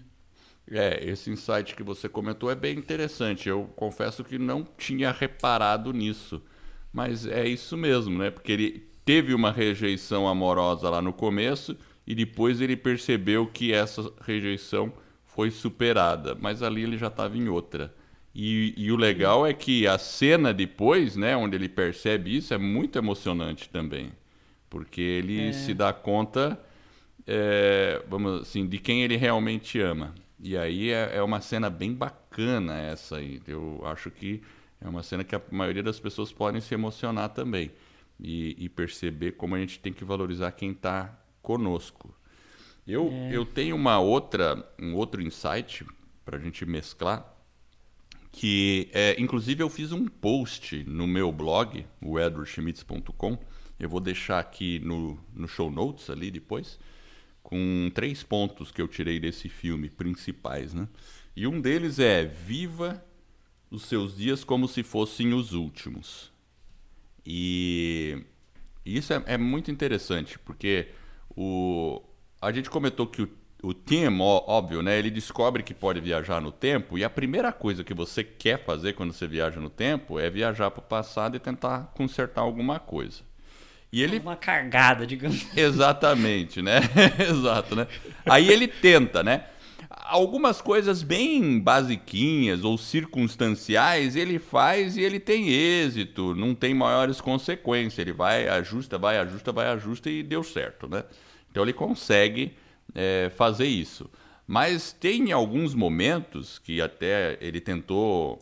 É, 0.71 1.05
esse 1.05 1.29
insight 1.29 1.75
que 1.75 1.83
você 1.83 2.09
comentou 2.09 2.51
é 2.51 2.55
bem 2.55 2.79
interessante. 2.79 3.49
Eu 3.49 3.65
confesso 3.75 4.23
que 4.23 4.39
não 4.39 4.65
tinha 4.79 5.11
reparado 5.11 5.93
nisso. 5.93 6.41
Mas 6.93 7.27
é 7.27 7.47
isso 7.47 7.77
mesmo, 7.77 8.19
né? 8.19 8.31
Porque 8.31 8.53
ele 8.53 8.90
teve 9.11 9.35
uma 9.35 9.51
rejeição 9.51 10.29
amorosa 10.29 10.89
lá 10.89 11.03
no 11.03 11.13
começo 11.13 11.77
e 12.07 12.15
depois 12.15 12.61
ele 12.61 12.77
percebeu 12.77 13.45
que 13.45 13.73
essa 13.73 14.09
rejeição 14.21 14.93
foi 15.25 15.51
superada, 15.51 16.37
mas 16.41 16.63
ali 16.63 16.85
ele 16.85 16.97
já 16.97 17.09
estava 17.09 17.37
em 17.37 17.49
outra. 17.49 17.93
E, 18.33 18.73
e, 18.77 18.93
o 18.93 18.95
legal 18.95 19.45
é 19.45 19.53
que 19.53 19.85
a 19.85 19.99
cena 19.99 20.55
depois, 20.55 21.17
né, 21.17 21.37
onde 21.37 21.57
ele 21.57 21.69
percebe 21.69 22.37
isso, 22.37 22.55
é 22.55 22.59
muito 22.59 22.97
emocionante 22.97 23.69
também, 23.69 24.13
porque 24.69 25.01
ele 25.01 25.49
é. 25.49 25.53
se 25.55 25.75
dá 25.75 25.93
conta, 25.93 26.57
é, 27.27 28.01
vamos 28.09 28.43
assim, 28.43 28.65
de 28.65 28.79
quem 28.79 29.03
ele 29.03 29.17
realmente 29.17 29.81
ama. 29.81 30.15
E 30.39 30.57
aí 30.57 30.91
é, 30.93 31.17
é 31.17 31.23
uma 31.25 31.41
cena 31.41 31.69
bem 31.69 31.93
bacana 31.93 32.79
essa 32.79 33.17
aí. 33.17 33.43
Eu 33.45 33.83
acho 33.87 34.09
que 34.09 34.41
é 34.81 34.89
uma 34.89 35.03
cena 35.03 35.25
que 35.25 35.35
a 35.35 35.43
maioria 35.51 35.83
das 35.83 35.99
pessoas 35.99 36.31
podem 36.31 36.61
se 36.61 36.73
emocionar 36.75 37.31
também 37.31 37.73
e, 38.23 38.57
e 38.59 38.69
perceber 38.69 39.33
como 39.33 39.55
a 39.55 39.59
gente 39.59 39.79
tem 39.79 39.93
que 39.93 40.05
valorizar 40.05 40.53
quem 40.53 40.73
está 40.73 41.19
conosco. 41.43 42.15
Eu, 42.87 43.09
é. 43.11 43.37
eu 43.37 43.45
tenho 43.45 43.77
uma 43.77 43.99
outra, 43.99 44.69
um 44.79 44.95
outro 44.95 45.23
insight 45.23 45.87
para 46.25 46.37
a 46.37 46.41
gente 46.41 46.65
mesclar, 46.67 47.27
que 48.33 48.89
é, 48.93 49.21
inclusive 49.21 49.63
eu 49.63 49.69
fiz 49.69 49.93
um 49.93 50.07
post 50.07 50.85
no 50.85 51.07
meu 51.07 51.33
blog, 51.33 51.85
o 52.01 52.19
edwardschmitz.com, 52.19 53.39
eu 53.79 53.89
vou 53.89 54.01
deixar 54.01 54.39
aqui 54.39 54.79
no, 54.81 55.19
no 55.35 55.49
show 55.49 55.71
notes 55.71 56.11
ali 56.11 56.31
depois, 56.31 56.79
com 57.43 57.91
três 57.95 58.23
pontos 58.23 58.71
que 58.71 58.81
eu 58.81 58.87
tirei 58.87 59.19
desse 59.19 59.49
filme 59.49 59.89
principais, 59.89 60.75
né? 60.75 60.87
E 61.35 61.47
um 61.47 61.61
deles 61.61 61.99
é 61.99 62.25
viva 62.25 63.03
os 63.71 63.85
seus 63.85 64.17
dias 64.17 64.45
como 64.45 64.69
se 64.69 64.83
fossem 64.83 65.33
os 65.33 65.53
últimos. 65.53 66.30
E 67.25 68.25
isso 68.85 69.13
é, 69.13 69.23
é 69.27 69.39
muito 69.39 69.71
interessante, 69.71 70.39
porque 70.39 70.89
o, 71.37 72.03
a 72.41 72.51
gente 72.53 72.71
comentou 72.71 73.07
que 73.07 73.23
o, 73.23 73.29
o 73.63 73.75
Tim, 73.75 74.07
óbvio, 74.21 74.83
né, 74.83 74.99
ele 74.99 75.11
descobre 75.11 75.63
que 75.63 75.75
pode 75.75 76.01
viajar 76.01 76.41
no 76.41 76.51
tempo, 76.51 76.99
e 76.99 77.05
a 77.05 77.11
primeira 77.11 77.53
coisa 77.53 77.85
que 77.85 77.95
você 77.95 78.25
quer 78.25 78.65
fazer 78.65 78.95
quando 78.95 79.13
você 79.13 79.27
viaja 79.27 79.61
no 79.61 79.71
tempo 79.71 80.19
é 80.19 80.31
viajar 80.31 80.71
para 80.71 80.81
o 80.81 80.85
passado 80.85 81.37
e 81.37 81.41
tentar 81.41 81.93
consertar 81.95 82.43
alguma 82.43 82.79
coisa. 82.79 83.23
E 83.93 84.03
ele 84.03 84.19
uma 84.21 84.37
cargada, 84.37 85.05
digamos. 85.05 85.47
Exatamente, 85.57 86.63
né? 86.63 86.81
Exato, 87.19 87.75
né? 87.75 87.89
Aí 88.25 88.49
ele 88.49 88.69
tenta, 88.69 89.23
né? 89.23 89.47
Algumas 90.11 90.61
coisas 90.61 91.03
bem 91.03 91.61
basiquinhas 91.61 92.65
ou 92.65 92.77
circunstanciais 92.77 94.17
ele 94.17 94.39
faz 94.39 94.97
e 94.97 95.03
ele 95.03 95.21
tem 95.21 95.49
êxito, 95.49 96.35
não 96.35 96.55
tem 96.55 96.75
maiores 96.75 97.21
consequências. 97.21 97.99
Ele 97.99 98.13
vai, 98.13 98.49
ajusta, 98.49 98.99
vai, 98.99 99.19
ajusta, 99.19 99.53
vai, 99.53 99.69
ajusta 99.69 100.11
e 100.11 100.23
deu 100.23 100.43
certo, 100.43 100.89
né? 100.89 101.05
Então 101.51 101.63
ele 101.63 101.73
consegue 101.73 102.55
é, 102.95 103.31
fazer 103.37 103.67
isso. 103.67 104.11
Mas 104.47 104.93
tem 104.93 105.31
alguns 105.31 105.75
momentos 105.75 106.59
que 106.59 106.81
até 106.81 107.39
ele 107.41 107.61
tentou 107.61 108.41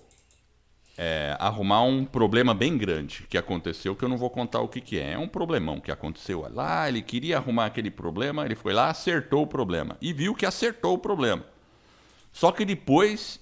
é, 0.96 1.36
arrumar 1.38 1.82
um 1.82 2.02
problema 2.04 2.54
bem 2.54 2.78
grande 2.78 3.26
que 3.28 3.36
aconteceu, 3.36 3.94
que 3.94 4.04
eu 4.04 4.08
não 4.08 4.16
vou 4.16 4.30
contar 4.30 4.60
o 4.60 4.68
que, 4.68 4.80
que 4.80 4.98
é. 4.98 5.12
É 5.12 5.18
um 5.18 5.28
problemão 5.28 5.80
que 5.80 5.92
aconteceu 5.92 6.46
lá, 6.50 6.88
ele 6.88 7.02
queria 7.02 7.36
arrumar 7.36 7.66
aquele 7.66 7.90
problema, 7.90 8.44
ele 8.46 8.54
foi 8.54 8.72
lá, 8.72 8.88
acertou 8.88 9.42
o 9.42 9.46
problema. 9.46 9.98
E 10.00 10.14
viu 10.14 10.34
que 10.34 10.46
acertou 10.46 10.94
o 10.94 10.98
problema. 10.98 11.44
Só 12.32 12.52
que 12.52 12.64
depois, 12.64 13.40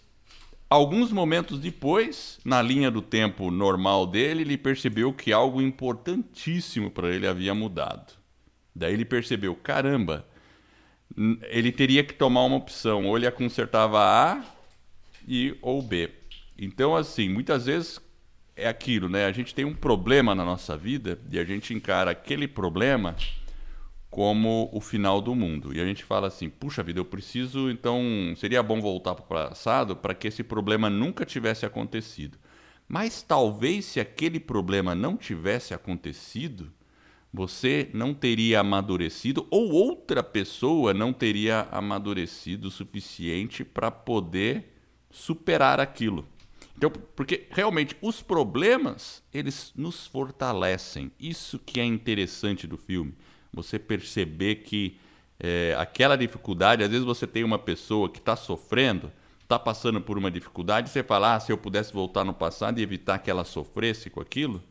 alguns 0.68 1.12
momentos 1.12 1.58
depois, 1.58 2.38
na 2.44 2.62
linha 2.62 2.90
do 2.90 3.02
tempo 3.02 3.50
normal 3.50 4.06
dele, 4.06 4.42
ele 4.42 4.56
percebeu 4.56 5.12
que 5.12 5.32
algo 5.32 5.60
importantíssimo 5.60 6.90
para 6.90 7.08
ele 7.08 7.26
havia 7.26 7.54
mudado. 7.54 8.14
Daí 8.74 8.92
ele 8.92 9.04
percebeu, 9.04 9.54
caramba, 9.54 10.26
ele 11.48 11.72
teria 11.72 12.04
que 12.04 12.14
tomar 12.14 12.44
uma 12.44 12.56
opção, 12.56 13.06
ou 13.06 13.16
ele 13.16 13.30
consertava 13.30 14.00
A 14.00 14.44
e 15.26 15.56
ou 15.62 15.80
B. 15.80 16.10
Então, 16.58 16.94
assim, 16.96 17.28
muitas 17.28 17.66
vezes 17.66 18.00
é 18.54 18.66
aquilo, 18.66 19.08
né? 19.08 19.26
A 19.26 19.32
gente 19.32 19.54
tem 19.54 19.64
um 19.64 19.74
problema 19.74 20.34
na 20.34 20.44
nossa 20.44 20.76
vida 20.76 21.18
e 21.30 21.38
a 21.38 21.44
gente 21.44 21.74
encara 21.74 22.10
aquele 22.10 22.48
problema 22.48 23.14
como 24.16 24.70
o 24.72 24.80
final 24.80 25.20
do 25.20 25.34
mundo. 25.34 25.74
E 25.74 25.78
a 25.78 25.84
gente 25.84 26.02
fala 26.02 26.28
assim: 26.28 26.48
puxa 26.48 26.82
vida, 26.82 26.98
eu 26.98 27.04
preciso, 27.04 27.68
então 27.68 28.02
seria 28.34 28.62
bom 28.62 28.80
voltar 28.80 29.14
para 29.14 29.22
o 29.22 29.28
passado 29.28 29.94
para 29.94 30.14
que 30.14 30.26
esse 30.26 30.42
problema 30.42 30.88
nunca 30.88 31.26
tivesse 31.26 31.66
acontecido. 31.66 32.38
Mas 32.88 33.20
talvez 33.20 33.84
se 33.84 34.00
aquele 34.00 34.40
problema 34.40 34.94
não 34.94 35.18
tivesse 35.18 35.74
acontecido, 35.74 36.72
você 37.30 37.90
não 37.92 38.14
teria 38.14 38.60
amadurecido 38.60 39.46
ou 39.50 39.70
outra 39.70 40.22
pessoa 40.22 40.94
não 40.94 41.12
teria 41.12 41.68
amadurecido 41.70 42.68
o 42.68 42.70
suficiente 42.70 43.66
para 43.66 43.90
poder 43.90 44.78
superar 45.10 45.78
aquilo. 45.78 46.26
Então, 46.74 46.90
porque 47.14 47.48
realmente 47.50 47.94
os 48.00 48.22
problemas, 48.22 49.22
eles 49.30 49.74
nos 49.76 50.06
fortalecem. 50.06 51.12
Isso 51.20 51.58
que 51.58 51.78
é 51.78 51.84
interessante 51.84 52.66
do 52.66 52.78
filme. 52.78 53.14
Você 53.56 53.78
perceber 53.78 54.56
que 54.56 54.98
é, 55.40 55.74
aquela 55.78 56.14
dificuldade, 56.14 56.84
às 56.84 56.90
vezes 56.90 57.04
você 57.04 57.26
tem 57.26 57.42
uma 57.42 57.58
pessoa 57.58 58.08
que 58.08 58.18
está 58.18 58.36
sofrendo, 58.36 59.10
está 59.42 59.58
passando 59.58 59.98
por 59.98 60.18
uma 60.18 60.30
dificuldade, 60.30 60.90
você 60.90 61.02
fala, 61.02 61.34
ah, 61.34 61.40
se 61.40 61.50
eu 61.50 61.56
pudesse 61.56 61.90
voltar 61.90 62.22
no 62.22 62.34
passado 62.34 62.78
e 62.78 62.82
evitar 62.82 63.18
que 63.18 63.30
ela 63.30 63.44
sofresse 63.44 64.10
com 64.10 64.20
aquilo, 64.20 64.62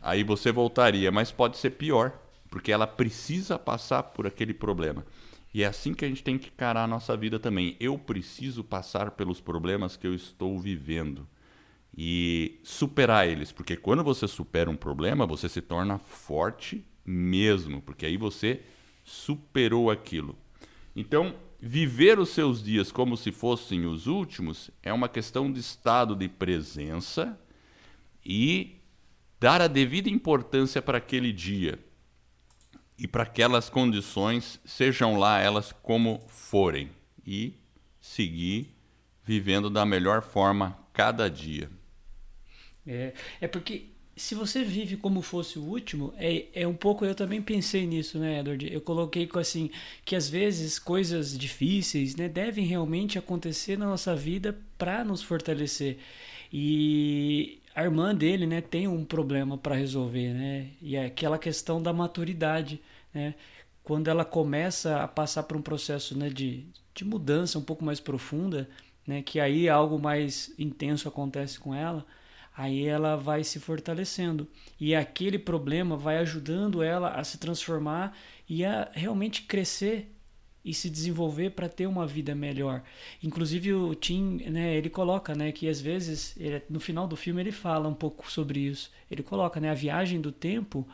aí 0.00 0.24
você 0.24 0.50
voltaria, 0.50 1.12
mas 1.12 1.30
pode 1.30 1.58
ser 1.58 1.70
pior, 1.72 2.12
porque 2.50 2.72
ela 2.72 2.86
precisa 2.86 3.58
passar 3.58 4.02
por 4.02 4.26
aquele 4.26 4.54
problema. 4.54 5.04
E 5.52 5.62
é 5.62 5.66
assim 5.66 5.92
que 5.92 6.06
a 6.06 6.08
gente 6.08 6.24
tem 6.24 6.38
que 6.38 6.48
encarar 6.48 6.84
a 6.84 6.88
nossa 6.88 7.14
vida 7.16 7.38
também. 7.38 7.76
Eu 7.78 7.98
preciso 7.98 8.64
passar 8.64 9.10
pelos 9.10 9.40
problemas 9.40 9.96
que 9.96 10.06
eu 10.06 10.14
estou 10.14 10.58
vivendo 10.58 11.28
e 11.96 12.58
superar 12.64 13.28
eles, 13.28 13.52
porque 13.52 13.76
quando 13.76 14.02
você 14.02 14.26
supera 14.26 14.70
um 14.70 14.76
problema, 14.76 15.26
você 15.26 15.48
se 15.48 15.60
torna 15.60 15.98
forte 15.98 16.84
mesmo, 17.04 17.80
porque 17.82 18.06
aí 18.06 18.16
você 18.16 18.62
superou 19.04 19.90
aquilo. 19.90 20.36
Então, 20.96 21.34
viver 21.60 22.18
os 22.18 22.30
seus 22.30 22.62
dias 22.62 22.90
como 22.92 23.16
se 23.16 23.32
fossem 23.32 23.86
os 23.86 24.06
últimos 24.06 24.70
é 24.82 24.92
uma 24.92 25.08
questão 25.08 25.52
de 25.52 25.60
estado 25.60 26.14
de 26.14 26.28
presença 26.28 27.38
e 28.24 28.80
dar 29.38 29.60
a 29.60 29.66
devida 29.66 30.08
importância 30.08 30.80
para 30.80 30.98
aquele 30.98 31.32
dia 31.32 31.78
e 32.98 33.08
para 33.08 33.24
aquelas 33.24 33.68
condições, 33.68 34.60
sejam 34.64 35.18
lá 35.18 35.40
elas 35.40 35.72
como 35.72 36.24
forem, 36.28 36.90
e 37.26 37.54
seguir 38.00 38.74
vivendo 39.22 39.70
da 39.70 39.84
melhor 39.84 40.22
forma 40.22 40.78
cada 40.92 41.28
dia. 41.28 41.70
É, 42.86 43.14
é 43.40 43.48
porque 43.48 43.93
se 44.16 44.34
você 44.34 44.62
vive 44.62 44.96
como 44.96 45.22
fosse 45.22 45.58
o 45.58 45.62
último, 45.62 46.14
é, 46.16 46.46
é 46.54 46.66
um 46.66 46.74
pouco. 46.74 47.04
Eu 47.04 47.14
também 47.14 47.42
pensei 47.42 47.86
nisso, 47.86 48.18
né, 48.18 48.40
Edward? 48.40 48.72
Eu 48.72 48.80
coloquei 48.80 49.28
assim 49.34 49.70
que 50.04 50.14
às 50.14 50.28
vezes 50.28 50.78
coisas 50.78 51.36
difíceis, 51.36 52.14
né, 52.14 52.28
devem 52.28 52.64
realmente 52.64 53.18
acontecer 53.18 53.76
na 53.76 53.86
nossa 53.86 54.14
vida 54.14 54.56
para 54.78 55.04
nos 55.04 55.22
fortalecer. 55.22 55.98
E 56.52 57.58
a 57.74 57.82
irmã 57.82 58.14
dele, 58.14 58.46
né, 58.46 58.60
tem 58.60 58.86
um 58.86 59.04
problema 59.04 59.58
para 59.58 59.74
resolver, 59.74 60.32
né? 60.32 60.68
E 60.80 60.94
é 60.96 61.06
aquela 61.06 61.38
questão 61.38 61.82
da 61.82 61.92
maturidade, 61.92 62.80
né? 63.12 63.34
Quando 63.82 64.08
ela 64.08 64.24
começa 64.24 65.02
a 65.02 65.08
passar 65.08 65.42
por 65.42 65.56
um 65.56 65.62
processo, 65.62 66.16
né, 66.16 66.28
de, 66.30 66.64
de 66.94 67.04
mudança 67.04 67.58
um 67.58 67.62
pouco 67.62 67.84
mais 67.84 68.00
profunda, 68.00 68.68
né, 69.06 69.22
que 69.22 69.40
aí 69.40 69.68
algo 69.68 69.98
mais 69.98 70.52
intenso 70.58 71.08
acontece 71.08 71.58
com 71.60 71.74
ela, 71.74 72.06
aí 72.56 72.86
ela 72.86 73.16
vai 73.16 73.42
se 73.42 73.58
fortalecendo 73.58 74.46
e 74.78 74.94
aquele 74.94 75.38
problema 75.38 75.96
vai 75.96 76.18
ajudando 76.18 76.82
ela 76.82 77.10
a 77.10 77.24
se 77.24 77.38
transformar 77.38 78.16
e 78.48 78.64
a 78.64 78.90
realmente 78.92 79.42
crescer 79.42 80.10
e 80.64 80.72
se 80.72 80.88
desenvolver 80.88 81.50
para 81.50 81.68
ter 81.68 81.86
uma 81.86 82.06
vida 82.06 82.34
melhor. 82.34 82.82
Inclusive 83.22 83.74
o 83.74 83.94
Tim, 83.94 84.36
né, 84.48 84.74
ele 84.74 84.88
coloca, 84.88 85.34
né, 85.34 85.52
que 85.52 85.68
às 85.68 85.80
vezes 85.80 86.34
ele, 86.38 86.62
no 86.70 86.80
final 86.80 87.06
do 87.06 87.16
filme 87.16 87.42
ele 87.42 87.52
fala 87.52 87.86
um 87.88 87.94
pouco 87.94 88.30
sobre 88.30 88.60
isso. 88.60 88.90
Ele 89.10 89.22
coloca, 89.22 89.60
né, 89.60 89.70
a 89.70 89.74
viagem 89.74 90.20
do 90.20 90.32
tempo. 90.32 90.88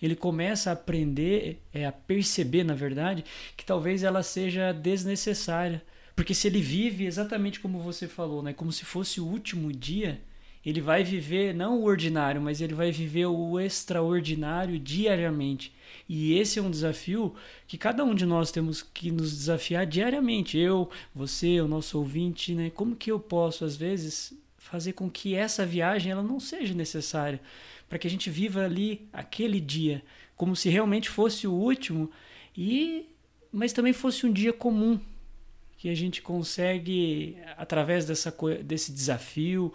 Ele 0.00 0.16
começa 0.16 0.70
a 0.70 0.72
aprender, 0.72 1.62
é, 1.72 1.86
a 1.86 1.92
perceber, 1.92 2.64
na 2.64 2.74
verdade, 2.74 3.24
que 3.56 3.64
talvez 3.64 4.02
ela 4.02 4.24
seja 4.24 4.72
desnecessária, 4.72 5.80
porque 6.16 6.34
se 6.34 6.48
ele 6.48 6.60
vive 6.60 7.06
exatamente 7.06 7.60
como 7.60 7.78
você 7.78 8.08
falou, 8.08 8.42
né, 8.42 8.52
como 8.52 8.72
se 8.72 8.84
fosse 8.84 9.20
o 9.20 9.26
último 9.26 9.72
dia, 9.72 10.20
ele 10.64 10.80
vai 10.80 11.02
viver 11.02 11.54
não 11.54 11.80
o 11.80 11.84
ordinário, 11.84 12.40
mas 12.40 12.60
ele 12.60 12.74
vai 12.74 12.92
viver 12.92 13.26
o 13.26 13.58
extraordinário 13.58 14.78
diariamente. 14.78 15.74
E 16.08 16.38
esse 16.38 16.58
é 16.58 16.62
um 16.62 16.70
desafio 16.70 17.34
que 17.66 17.76
cada 17.76 18.04
um 18.04 18.14
de 18.14 18.24
nós 18.24 18.50
temos 18.52 18.82
que 18.82 19.10
nos 19.10 19.36
desafiar 19.36 19.86
diariamente. 19.86 20.58
Eu, 20.58 20.88
você, 21.14 21.60
o 21.60 21.68
nosso 21.68 21.98
ouvinte, 21.98 22.54
né? 22.54 22.70
Como 22.70 22.94
que 22.94 23.10
eu 23.10 23.18
posso 23.18 23.64
às 23.64 23.76
vezes 23.76 24.32
fazer 24.56 24.92
com 24.92 25.10
que 25.10 25.34
essa 25.34 25.66
viagem 25.66 26.12
ela 26.12 26.22
não 26.22 26.38
seja 26.38 26.72
necessária, 26.72 27.40
para 27.88 27.98
que 27.98 28.06
a 28.06 28.10
gente 28.10 28.30
viva 28.30 28.64
ali 28.64 29.08
aquele 29.12 29.60
dia 29.60 30.02
como 30.36 30.56
se 30.56 30.68
realmente 30.68 31.08
fosse 31.08 31.46
o 31.46 31.52
último 31.52 32.10
e 32.56 33.06
mas 33.52 33.72
também 33.72 33.92
fosse 33.92 34.26
um 34.26 34.32
dia 34.32 34.52
comum 34.52 34.98
que 35.76 35.88
a 35.88 35.94
gente 35.94 36.22
consegue 36.22 37.36
através 37.56 38.06
dessa 38.06 38.34
desse 38.64 38.92
desafio 38.92 39.72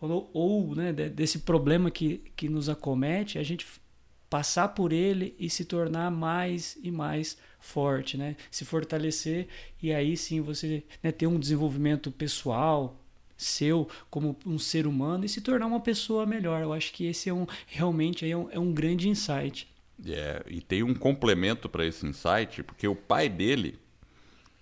ou, 0.00 0.30
ou 0.32 0.74
né, 0.74 0.92
desse 0.92 1.40
problema 1.40 1.90
que, 1.90 2.18
que 2.34 2.48
nos 2.48 2.68
acomete, 2.68 3.38
a 3.38 3.42
gente 3.42 3.66
passar 4.28 4.68
por 4.68 4.92
ele 4.92 5.34
e 5.38 5.50
se 5.50 5.64
tornar 5.64 6.10
mais 6.10 6.78
e 6.82 6.90
mais 6.90 7.36
forte, 7.58 8.16
né? 8.16 8.36
Se 8.50 8.64
fortalecer 8.64 9.48
e 9.82 9.92
aí 9.92 10.16
sim 10.16 10.40
você 10.40 10.84
né, 11.02 11.10
ter 11.10 11.26
um 11.26 11.38
desenvolvimento 11.38 12.10
pessoal 12.12 12.96
seu 13.36 13.88
como 14.08 14.36
um 14.46 14.58
ser 14.58 14.86
humano 14.86 15.24
e 15.24 15.28
se 15.28 15.40
tornar 15.40 15.66
uma 15.66 15.80
pessoa 15.80 16.24
melhor. 16.24 16.62
Eu 16.62 16.72
acho 16.72 16.92
que 16.92 17.06
esse 17.06 17.28
é 17.28 17.34
um 17.34 17.46
realmente 17.66 18.30
é 18.30 18.36
um, 18.36 18.48
é 18.50 18.58
um 18.58 18.72
grande 18.72 19.08
insight. 19.08 19.66
É, 20.06 20.42
e 20.46 20.60
tem 20.60 20.82
um 20.82 20.94
complemento 20.94 21.68
para 21.68 21.84
esse 21.84 22.06
insight, 22.06 22.62
porque 22.62 22.86
o 22.88 22.94
pai 22.94 23.28
dele, 23.28 23.78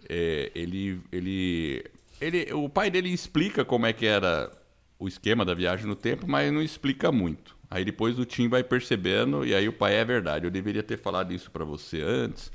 é, 0.09 0.51
ele, 0.55 1.01
ele, 1.13 1.85
ele, 2.21 2.53
o 2.53 2.69
pai 2.69 2.91
dele 2.91 3.11
explica 3.11 3.65
como 3.65 3.87
é 3.87 3.93
que 3.93 4.07
era 4.07 4.51
o 4.99 5.07
esquema 5.07 5.45
da 5.45 5.55
viagem 5.55 5.87
no 5.87 5.95
tempo, 5.95 6.27
mas 6.27 6.53
não 6.53 6.63
explica 6.63 7.13
muito. 7.13 7.57
Aí 7.71 7.85
depois 7.85 8.19
o 8.19 8.25
Tim 8.25 8.49
vai 8.49 8.65
percebendo 8.65 9.45
e 9.45 9.55
aí 9.55 9.69
o 9.69 9.73
pai 9.73 9.95
é 9.95 10.05
verdade. 10.05 10.47
Eu 10.47 10.51
deveria 10.51 10.83
ter 10.83 10.99
falado 10.99 11.33
isso 11.33 11.51
para 11.51 11.65
você 11.65 12.01
antes. 12.03 12.51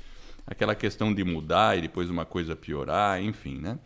Aquela 0.46 0.74
questão 0.74 1.14
de 1.14 1.24
mudar 1.24 1.78
e 1.78 1.82
depois 1.82 2.10
uma 2.10 2.26
coisa 2.26 2.54
piorar, 2.54 3.22
enfim, 3.22 3.58
né? 3.58 3.78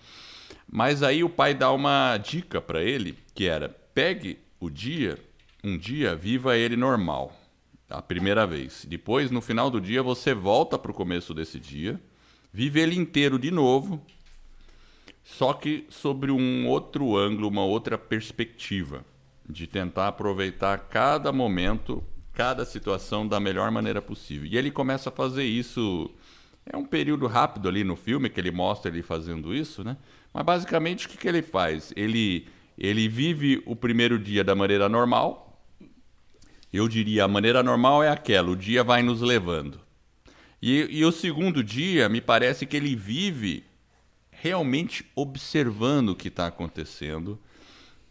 Mas 0.70 1.02
aí 1.02 1.22
o 1.22 1.28
pai 1.28 1.54
dá 1.54 1.70
uma 1.70 2.16
dica 2.16 2.60
para 2.60 2.82
ele, 2.82 3.16
que 3.34 3.46
era: 3.46 3.68
pegue 3.68 4.38
o 4.58 4.68
dia, 4.68 5.16
um 5.62 5.78
dia, 5.78 6.16
viva 6.16 6.56
ele 6.56 6.76
normal, 6.76 7.38
a 7.88 8.02
primeira 8.02 8.46
vez. 8.46 8.84
Depois, 8.88 9.30
no 9.30 9.40
final 9.40 9.70
do 9.70 9.80
dia, 9.80 10.02
você 10.02 10.34
volta 10.34 10.78
para 10.78 10.90
o 10.90 10.94
começo 10.94 11.32
desse 11.32 11.60
dia, 11.60 12.00
vive 12.52 12.80
ele 12.80 12.96
inteiro 12.96 13.38
de 13.38 13.50
novo, 13.50 14.04
só 15.30 15.52
que 15.52 15.84
sobre 15.90 16.32
um 16.32 16.66
outro 16.66 17.14
ângulo, 17.14 17.48
uma 17.48 17.62
outra 17.62 17.98
perspectiva, 17.98 19.04
de 19.46 19.66
tentar 19.66 20.08
aproveitar 20.08 20.78
cada 20.88 21.30
momento, 21.30 22.02
cada 22.32 22.64
situação 22.64 23.28
da 23.28 23.38
melhor 23.38 23.70
maneira 23.70 24.00
possível. 24.00 24.48
E 24.48 24.56
ele 24.56 24.70
começa 24.70 25.10
a 25.10 25.12
fazer 25.12 25.44
isso. 25.44 26.10
É 26.64 26.76
um 26.78 26.84
período 26.84 27.26
rápido 27.26 27.68
ali 27.68 27.84
no 27.84 27.94
filme 27.94 28.30
que 28.30 28.40
ele 28.40 28.50
mostra 28.50 28.90
ele 28.90 29.02
fazendo 29.02 29.54
isso, 29.54 29.84
né? 29.84 29.98
Mas 30.32 30.44
basicamente 30.44 31.06
o 31.06 31.10
que, 31.10 31.18
que 31.18 31.28
ele 31.28 31.42
faz? 31.42 31.92
Ele, 31.94 32.48
ele 32.78 33.06
vive 33.06 33.62
o 33.66 33.76
primeiro 33.76 34.18
dia 34.18 34.42
da 34.42 34.54
maneira 34.54 34.88
normal. 34.88 35.62
Eu 36.72 36.88
diria 36.88 37.24
a 37.24 37.28
maneira 37.28 37.62
normal 37.62 38.02
é 38.02 38.08
aquela, 38.08 38.48
o 38.50 38.56
dia 38.56 38.82
vai 38.82 39.02
nos 39.02 39.20
levando. 39.20 39.78
E, 40.60 40.88
e 40.90 41.04
o 41.04 41.12
segundo 41.12 41.62
dia, 41.62 42.08
me 42.08 42.22
parece 42.22 42.64
que 42.64 42.76
ele 42.76 42.96
vive 42.96 43.67
realmente 44.40 45.04
observando 45.14 46.10
o 46.10 46.16
que 46.16 46.28
está 46.28 46.46
acontecendo, 46.46 47.38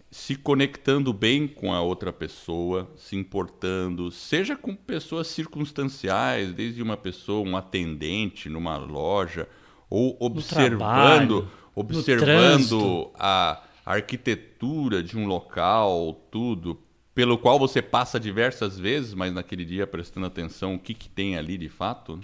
se 0.09 0.35
conectando 0.35 1.11
bem 1.13 1.47
com 1.47 1.73
a 1.73 1.81
outra 1.81 2.11
pessoa, 2.13 2.89
se 2.95 3.15
importando, 3.15 4.09
seja 4.11 4.55
com 4.55 4.75
pessoas 4.75 5.27
circunstanciais, 5.27 6.53
desde 6.53 6.81
uma 6.81 6.97
pessoa, 6.97 7.47
um 7.47 7.57
atendente 7.57 8.49
numa 8.49 8.77
loja, 8.77 9.47
ou 9.89 10.17
observando, 10.19 10.77
trabalho, 10.77 11.51
observando 11.75 13.11
a 13.15 13.63
arquitetura 13.85 15.01
de 15.01 15.17
um 15.17 15.25
local, 15.25 16.13
tudo, 16.29 16.79
pelo 17.13 17.37
qual 17.37 17.57
você 17.57 17.81
passa 17.81 18.19
diversas 18.19 18.77
vezes, 18.77 19.13
mas 19.13 19.33
naquele 19.33 19.65
dia 19.65 19.87
prestando 19.87 20.25
atenção 20.25 20.75
o 20.75 20.79
que, 20.79 20.93
que 20.93 21.09
tem 21.09 21.37
ali 21.37 21.57
de 21.57 21.69
fato. 21.69 22.19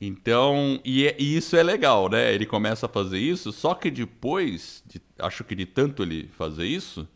Então, 0.00 0.80
e, 0.84 1.06
é, 1.06 1.16
e, 1.18 1.36
isso 1.36 1.56
é 1.56 1.62
legal, 1.62 2.08
né? 2.08 2.32
Ele 2.32 2.46
começa 2.46 2.86
a 2.86 2.88
fazer 2.88 3.18
isso, 3.18 3.52
só 3.52 3.74
que 3.74 3.90
depois, 3.90 4.82
de, 4.86 5.00
acho 5.18 5.44
que 5.44 5.54
de 5.54 5.66
tanto 5.66 6.02
ele 6.02 6.28
fazer 6.28 6.66
isso, 6.66 7.06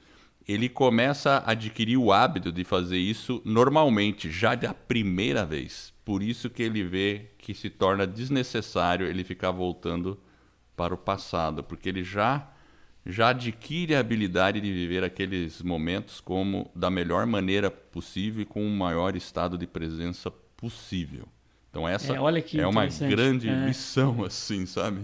ele 0.47 0.69
começa 0.69 1.39
a 1.39 1.53
adquirir 1.53 1.97
o 1.97 2.13
hábito 2.13 2.53
de 2.53 2.63
fazer 2.65 2.99
isso 2.99 3.41
normalmente, 3.45 4.31
já 4.31 4.55
da 4.55 4.75
primeira 4.75 5.47
vez. 5.47 5.95
Por 6.05 6.23
isso 6.23 6.51
que 6.51 6.63
ele 6.63 6.85
vê 6.85 7.31
que 7.39 7.55
se 7.55 7.71
torna 7.71 8.07
desnecessário 8.07 9.07
ele 9.07 9.25
ficar 9.25 9.51
voltando 9.51 10.21
para 10.77 10.95
o 10.95 10.99
passado, 10.99 11.65
porque 11.65 11.89
ele 11.89 12.05
já 12.05 12.51
já 13.07 13.29
adquire 13.29 13.95
a 13.95 14.01
habilidade 14.01 14.61
de 14.63 14.73
viver 14.73 15.05
aqueles 15.05 15.61
momentos 15.61 16.21
como 16.21 16.71
da 16.75 16.91
melhor 16.91 17.27
maneira 17.27 17.71
possível 17.71 18.43
e 18.43 18.47
com 18.47 18.67
o 18.67 18.71
maior 18.71 19.15
estado 19.15 19.59
de 19.59 19.67
presença 19.67 20.31
possível. 20.57 21.29
Então 21.75 21.89
essa 21.89 22.13
é, 22.13 22.17
é 22.17 22.67
uma 22.69 22.87
grande 22.87 23.49
é. 23.49 23.67
lição, 23.67 24.23
assim, 24.23 24.65
sabe? 24.65 25.01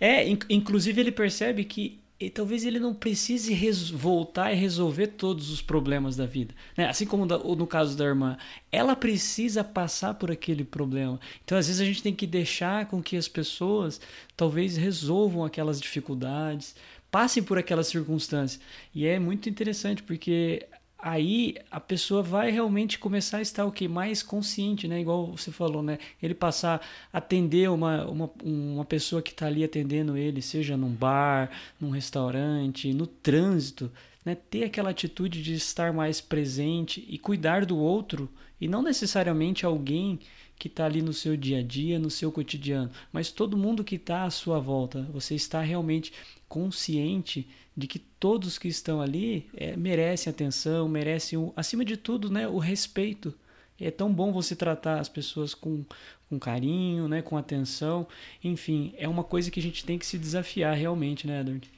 É, 0.00 0.26
in 0.26 0.38
inclusive 0.48 1.00
ele 1.00 1.10
percebe 1.10 1.64
que 1.64 1.98
e 2.18 2.30
talvez 2.30 2.64
ele 2.64 2.78
não 2.78 2.94
precise 2.94 3.52
voltar 3.92 4.52
e 4.52 4.54
resolver 4.54 5.08
todos 5.08 5.50
os 5.50 5.60
problemas 5.60 6.14
da 6.14 6.24
vida. 6.24 6.54
Né? 6.76 6.88
Assim 6.88 7.04
como 7.04 7.26
no 7.26 7.66
caso 7.66 7.96
da 7.98 8.04
irmã, 8.04 8.38
ela 8.70 8.94
precisa 8.94 9.64
passar 9.64 10.14
por 10.14 10.30
aquele 10.30 10.62
problema. 10.62 11.18
Então, 11.44 11.58
às 11.58 11.66
vezes, 11.66 11.82
a 11.82 11.84
gente 11.84 12.02
tem 12.02 12.14
que 12.14 12.26
deixar 12.26 12.86
com 12.86 13.02
que 13.02 13.16
as 13.16 13.26
pessoas 13.26 14.00
talvez 14.36 14.76
resolvam 14.76 15.44
aquelas 15.44 15.80
dificuldades, 15.80 16.76
passem 17.10 17.42
por 17.42 17.58
aquelas 17.58 17.88
circunstâncias. 17.88 18.60
E 18.94 19.06
é 19.06 19.18
muito 19.18 19.50
interessante 19.50 20.02
porque 20.02 20.64
aí 21.04 21.54
a 21.70 21.78
pessoa 21.78 22.22
vai 22.22 22.50
realmente 22.50 22.98
começar 22.98 23.36
a 23.36 23.42
estar 23.42 23.66
o 23.66 23.70
que 23.70 23.86
mais 23.86 24.22
consciente, 24.22 24.88
né? 24.88 25.02
Igual 25.02 25.36
você 25.36 25.52
falou, 25.52 25.82
né? 25.82 25.98
Ele 26.22 26.34
passar 26.34 26.80
a 27.12 27.18
atender 27.18 27.68
uma, 27.68 28.06
uma, 28.06 28.30
uma 28.42 28.84
pessoa 28.86 29.20
que 29.20 29.30
está 29.30 29.46
ali 29.46 29.62
atendendo 29.62 30.16
ele, 30.16 30.40
seja 30.40 30.78
num 30.78 30.88
bar, 30.88 31.50
num 31.78 31.90
restaurante, 31.90 32.94
no 32.94 33.06
trânsito, 33.06 33.92
né? 34.24 34.34
Ter 34.34 34.64
aquela 34.64 34.90
atitude 34.90 35.42
de 35.42 35.54
estar 35.54 35.92
mais 35.92 36.20
presente 36.20 37.04
e 37.08 37.18
cuidar 37.18 37.66
do 37.66 37.76
outro 37.76 38.30
e 38.60 38.66
não 38.66 38.82
necessariamente 38.82 39.66
alguém 39.66 40.18
que 40.56 40.68
está 40.68 40.86
ali 40.86 41.02
no 41.02 41.12
seu 41.12 41.36
dia 41.36 41.58
a 41.58 41.62
dia, 41.62 41.98
no 41.98 42.10
seu 42.10 42.30
cotidiano, 42.30 42.90
mas 43.12 43.30
todo 43.30 43.56
mundo 43.56 43.84
que 43.84 43.96
está 43.96 44.24
à 44.24 44.30
sua 44.30 44.60
volta. 44.60 45.02
Você 45.12 45.34
está 45.34 45.60
realmente 45.60 46.12
consciente 46.48 47.48
de 47.76 47.86
que 47.86 47.98
todos 47.98 48.56
que 48.56 48.68
estão 48.68 49.00
ali 49.00 49.48
é, 49.54 49.76
merecem 49.76 50.30
atenção, 50.30 50.88
merecem, 50.88 51.52
acima 51.56 51.84
de 51.84 51.96
tudo, 51.96 52.30
né, 52.30 52.46
o 52.46 52.58
respeito. 52.58 53.34
É 53.80 53.90
tão 53.90 54.12
bom 54.12 54.32
você 54.32 54.54
tratar 54.54 55.00
as 55.00 55.08
pessoas 55.08 55.52
com, 55.52 55.84
com 56.28 56.38
carinho, 56.38 57.08
né, 57.08 57.20
com 57.20 57.36
atenção. 57.36 58.06
Enfim, 58.42 58.94
é 58.96 59.08
uma 59.08 59.24
coisa 59.24 59.50
que 59.50 59.58
a 59.58 59.62
gente 59.62 59.84
tem 59.84 59.98
que 59.98 60.06
se 60.06 60.16
desafiar 60.16 60.76
realmente, 60.76 61.26
né, 61.26 61.40
Edward? 61.40 61.68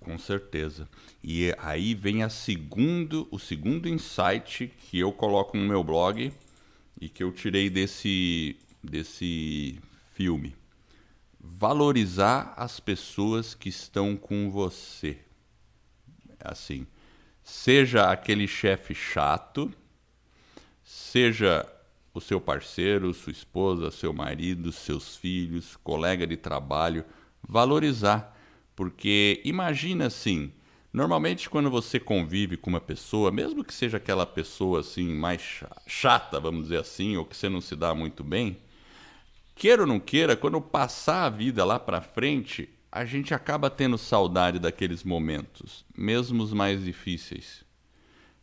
Com 0.00 0.18
certeza. 0.18 0.88
E 1.22 1.54
aí 1.58 1.94
vem 1.94 2.22
a 2.22 2.28
segundo, 2.28 3.28
o 3.30 3.38
segundo 3.38 3.88
insight 3.88 4.72
que 4.78 4.98
eu 4.98 5.12
coloco 5.12 5.56
no 5.56 5.66
meu 5.66 5.84
blog 5.84 6.32
e 7.00 7.08
que 7.08 7.22
eu 7.22 7.30
tirei 7.30 7.68
desse, 7.68 8.56
desse 8.82 9.78
filme. 10.14 10.56
Valorizar 11.38 12.54
as 12.56 12.80
pessoas 12.80 13.54
que 13.54 13.68
estão 13.68 14.16
com 14.16 14.50
você 14.50 15.18
assim, 16.42 16.86
seja 17.42 18.10
aquele 18.10 18.46
chefe 18.48 18.94
chato, 18.94 19.72
seja 20.82 21.66
o 22.12 22.20
seu 22.20 22.40
parceiro, 22.40 23.12
sua 23.14 23.32
esposa, 23.32 23.90
seu 23.90 24.12
marido, 24.12 24.72
seus 24.72 25.16
filhos, 25.16 25.76
colega 25.76 26.26
de 26.26 26.36
trabalho, 26.36 27.04
valorizar, 27.46 28.36
porque 28.80 29.42
imagina 29.44 30.06
assim, 30.06 30.50
normalmente 30.90 31.50
quando 31.50 31.70
você 31.70 32.00
convive 32.00 32.56
com 32.56 32.70
uma 32.70 32.80
pessoa, 32.80 33.30
mesmo 33.30 33.62
que 33.62 33.74
seja 33.74 33.98
aquela 33.98 34.24
pessoa 34.24 34.80
assim 34.80 35.12
mais 35.12 35.62
chata, 35.86 36.40
vamos 36.40 36.62
dizer 36.62 36.78
assim, 36.78 37.14
ou 37.14 37.26
que 37.26 37.36
você 37.36 37.50
não 37.50 37.60
se 37.60 37.76
dá 37.76 37.94
muito 37.94 38.24
bem, 38.24 38.56
queira 39.54 39.82
ou 39.82 39.86
não 39.86 40.00
queira, 40.00 40.34
quando 40.34 40.58
passar 40.62 41.26
a 41.26 41.28
vida 41.28 41.62
lá 41.62 41.78
para 41.78 42.00
frente, 42.00 42.70
a 42.90 43.04
gente 43.04 43.34
acaba 43.34 43.68
tendo 43.68 43.98
saudade 43.98 44.58
daqueles 44.58 45.04
momentos, 45.04 45.84
mesmo 45.94 46.42
os 46.42 46.54
mais 46.54 46.82
difíceis. 46.82 47.62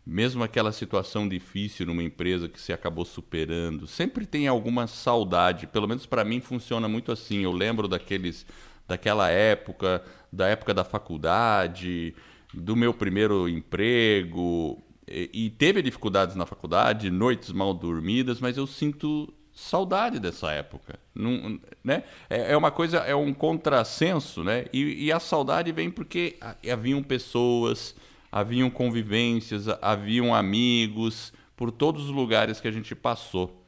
Mesmo 0.05 0.43
aquela 0.43 0.71
situação 0.71 1.27
difícil 1.27 1.87
numa 1.87 2.03
empresa 2.03 2.47
que 2.47 2.61
você 2.61 2.73
acabou 2.73 3.05
superando, 3.05 3.87
sempre 3.87 4.27
tem 4.27 4.47
alguma 4.47 4.85
saudade. 4.85 5.65
Pelo 5.65 5.87
menos 5.87 6.05
para 6.05 6.23
mim 6.23 6.39
funciona 6.39 6.87
muito 6.87 7.11
assim. 7.11 7.39
Eu 7.39 7.51
lembro 7.51 7.89
daqueles, 7.89 8.45
daquela 8.87 9.29
época, 9.29 10.03
da 10.31 10.47
época 10.47 10.73
da 10.73 10.83
faculdade, 10.83 12.15
do 12.53 12.75
meu 12.75 12.93
primeiro 12.93 13.47
emprego. 13.49 14.81
E, 15.07 15.29
e 15.33 15.49
teve 15.49 15.81
dificuldades 15.81 16.35
na 16.35 16.45
faculdade, 16.45 17.09
noites 17.09 17.51
mal 17.51 17.73
dormidas, 17.73 18.39
mas 18.39 18.57
eu 18.57 18.67
sinto 18.67 19.33
saudade 19.57 20.19
dessa 20.19 20.51
época. 20.51 20.99
Não, 21.15 21.59
né? 21.83 22.03
é, 22.29 22.53
é 22.53 22.57
uma 22.57 22.69
coisa, 22.69 22.99
é 22.99 23.15
um 23.15 23.33
contrassenso, 23.33 24.43
né? 24.43 24.65
E, 24.71 25.05
e, 25.05 25.11
a 25.11 25.19
saudade 25.19 25.71
vem 25.71 25.89
porque 25.89 26.37
haviam 26.71 27.01
pessoas, 27.01 27.95
haviam 28.31 28.69
convivências, 28.69 29.67
haviam 29.81 30.33
amigos 30.33 31.33
por 31.55 31.71
todos 31.71 32.05
os 32.05 32.11
lugares 32.11 32.61
que 32.61 32.67
a 32.67 32.71
gente 32.71 32.93
passou. 32.93 33.63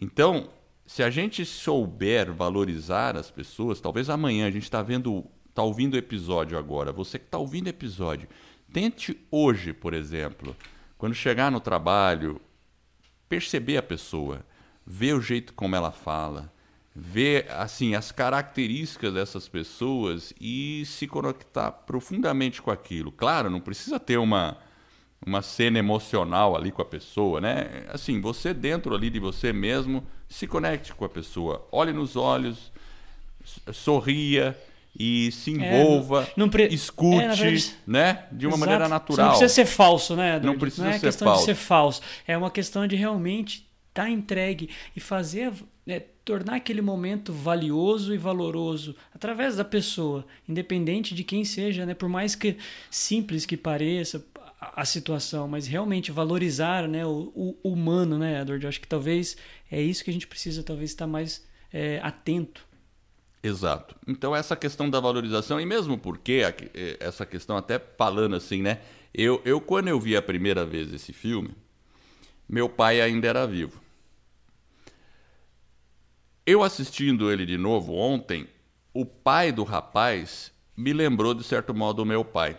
Então, 0.00 0.48
se 0.88 1.02
a 1.02 1.10
gente 1.10 1.44
souber 1.44 2.32
valorizar 2.32 3.14
as 3.14 3.30
pessoas, 3.30 3.78
talvez 3.78 4.08
amanhã 4.08 4.46
a 4.46 4.50
gente 4.50 4.62
está 4.62 4.80
vendo, 4.80 5.22
está 5.46 5.62
ouvindo 5.62 5.92
o 5.92 5.98
episódio 5.98 6.56
agora. 6.56 6.90
Você 6.92 7.18
que 7.18 7.26
está 7.26 7.36
ouvindo 7.36 7.66
o 7.66 7.68
episódio, 7.68 8.26
tente 8.72 9.14
hoje, 9.30 9.74
por 9.74 9.92
exemplo, 9.92 10.56
quando 10.96 11.14
chegar 11.14 11.52
no 11.52 11.60
trabalho, 11.60 12.40
perceber 13.28 13.76
a 13.76 13.82
pessoa 13.82 14.42
ver 14.86 15.12
o 15.12 15.20
jeito 15.20 15.52
como 15.52 15.76
ela 15.76 15.92
fala, 15.92 16.50
ver 16.96 17.46
assim 17.50 17.94
as 17.94 18.10
características 18.10 19.12
dessas 19.12 19.46
pessoas 19.46 20.32
e 20.40 20.84
se 20.86 21.06
conectar 21.06 21.70
profundamente 21.70 22.62
com 22.62 22.70
aquilo. 22.70 23.12
Claro, 23.12 23.50
não 23.50 23.60
precisa 23.60 24.00
ter 24.00 24.16
uma 24.16 24.56
uma 25.28 25.42
cena 25.42 25.78
emocional 25.78 26.56
ali 26.56 26.72
com 26.72 26.80
a 26.80 26.84
pessoa, 26.84 27.40
né? 27.40 27.84
Assim, 27.88 28.20
você 28.20 28.54
dentro 28.54 28.94
ali 28.94 29.10
de 29.10 29.20
você 29.20 29.52
mesmo, 29.52 30.02
se 30.28 30.46
conecte 30.46 30.94
com 30.94 31.04
a 31.04 31.08
pessoa, 31.08 31.66
olhe 31.70 31.92
nos 31.92 32.16
olhos, 32.16 32.72
sorria 33.72 34.56
e 34.98 35.30
se 35.30 35.50
é, 35.50 35.54
envolva, 35.54 36.24
é, 36.24 36.32
não, 36.36 36.48
pre... 36.48 36.66
escute, 36.72 37.22
é, 37.22 37.28
verdade... 37.28 37.76
né? 37.86 38.24
De 38.32 38.46
uma 38.46 38.56
Exato. 38.56 38.60
maneira 38.60 38.88
natural. 38.88 39.16
Você 39.16 39.22
não 39.22 39.38
precisa 39.38 39.54
ser 39.54 39.66
falso, 39.66 40.16
né? 40.16 40.36
Eduardo? 40.36 40.46
Não 40.46 40.58
precisa 40.58 40.84
não 40.84 40.90
é 40.90 40.94
ser 40.94 41.06
questão 41.06 41.28
falso. 41.28 41.40
de 41.40 41.46
ser 41.46 41.54
falso. 41.54 42.02
É 42.26 42.36
uma 42.36 42.50
questão 42.50 42.86
de 42.86 42.96
realmente 42.96 43.68
estar 43.90 44.04
tá 44.04 44.10
entregue 44.10 44.70
e 44.96 45.00
fazer 45.00 45.52
né, 45.86 46.00
tornar 46.24 46.56
aquele 46.56 46.82
momento 46.82 47.32
valioso 47.32 48.14
e 48.14 48.18
valoroso 48.18 48.94
através 49.14 49.56
da 49.56 49.64
pessoa, 49.64 50.26
independente 50.48 51.14
de 51.14 51.24
quem 51.24 51.44
seja, 51.44 51.86
né, 51.86 51.94
por 51.94 52.08
mais 52.08 52.34
que 52.34 52.56
simples 52.90 53.46
que 53.46 53.56
pareça 53.56 54.24
a, 54.60 54.84
situação, 54.84 55.46
mas 55.46 55.66
realmente 55.66 56.10
valorizar 56.10 56.88
né, 56.88 57.06
o, 57.06 57.32
o 57.62 57.72
humano, 57.72 58.18
né, 58.18 58.40
Edward? 58.40 58.64
Eu 58.64 58.68
acho 58.68 58.80
que 58.80 58.88
talvez 58.88 59.36
é 59.70 59.80
isso 59.80 60.02
que 60.02 60.10
a 60.10 60.12
gente 60.12 60.26
precisa 60.26 60.62
talvez 60.62 60.90
estar 60.90 61.06
mais 61.06 61.46
é, 61.72 62.00
atento. 62.02 62.66
Exato. 63.42 63.94
Então 64.06 64.34
essa 64.34 64.56
questão 64.56 64.90
da 64.90 64.98
valorização, 64.98 65.60
e 65.60 65.66
mesmo 65.66 65.96
porque 65.96 66.42
é, 66.74 66.96
essa 66.98 67.24
questão 67.24 67.56
até 67.56 67.78
falando 67.78 68.34
assim, 68.34 68.62
né? 68.62 68.80
Eu, 69.14 69.40
eu 69.44 69.60
quando 69.60 69.88
eu 69.88 70.00
vi 70.00 70.16
a 70.16 70.22
primeira 70.22 70.64
vez 70.64 70.92
esse 70.92 71.12
filme, 71.12 71.54
meu 72.48 72.68
pai 72.68 73.00
ainda 73.00 73.28
era 73.28 73.46
vivo. 73.46 73.80
Eu 76.44 76.62
assistindo 76.62 77.30
ele 77.30 77.46
de 77.46 77.58
novo 77.58 77.94
ontem, 77.94 78.48
o 78.92 79.04
pai 79.04 79.52
do 79.52 79.62
rapaz 79.64 80.50
me 80.76 80.92
lembrou 80.92 81.34
de 81.34 81.44
certo 81.44 81.74
modo 81.74 82.02
o 82.02 82.06
meu 82.06 82.24
pai. 82.24 82.58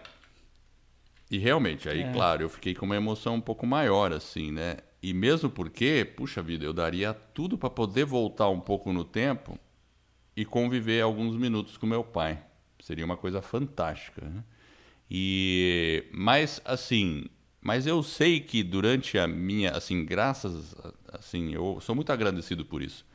E 1.30 1.38
realmente, 1.38 1.88
aí, 1.88 2.02
é. 2.02 2.12
claro, 2.12 2.44
eu 2.44 2.50
fiquei 2.50 2.74
com 2.74 2.86
uma 2.86 2.96
emoção 2.96 3.36
um 3.36 3.42
pouco 3.42 3.66
maior, 3.68 4.12
assim, 4.12 4.52
né? 4.52 4.78
E 5.02 5.14
mesmo 5.14 5.50
porque, 5.50 6.04
puxa 6.04 6.42
vida, 6.42 6.66
eu 6.66 6.74
daria 6.74 7.14
tudo 7.14 7.58
para 7.58 7.70
poder 7.70 8.04
voltar 8.04 8.50
um 8.50 8.60
pouco 8.60 8.92
no 8.92 9.06
tempo 9.06 9.58
e 10.36 10.44
conviver 10.44 11.02
alguns 11.02 11.36
minutos 11.36 11.78
com 11.78 11.86
meu 11.86 12.04
pai. 12.04 12.42
Seria 12.80 13.06
uma 13.06 13.16
coisa 13.16 13.42
fantástica. 13.42 14.26
Né? 14.26 14.44
E 15.10 16.06
mas 16.12 16.62
assim, 16.66 17.26
mas 17.62 17.86
eu 17.88 18.02
sei 18.04 18.40
que 18.40 18.64
durante 18.64 19.18
a 19.18 19.28
minha, 19.28 19.72
assim, 19.72 20.06
graças, 20.06 20.76
assim, 21.14 21.54
eu 21.54 21.80
sou 21.82 21.96
muito 21.96 22.12
agradecido 22.12 22.66
por 22.66 22.82
isso, 22.82 23.06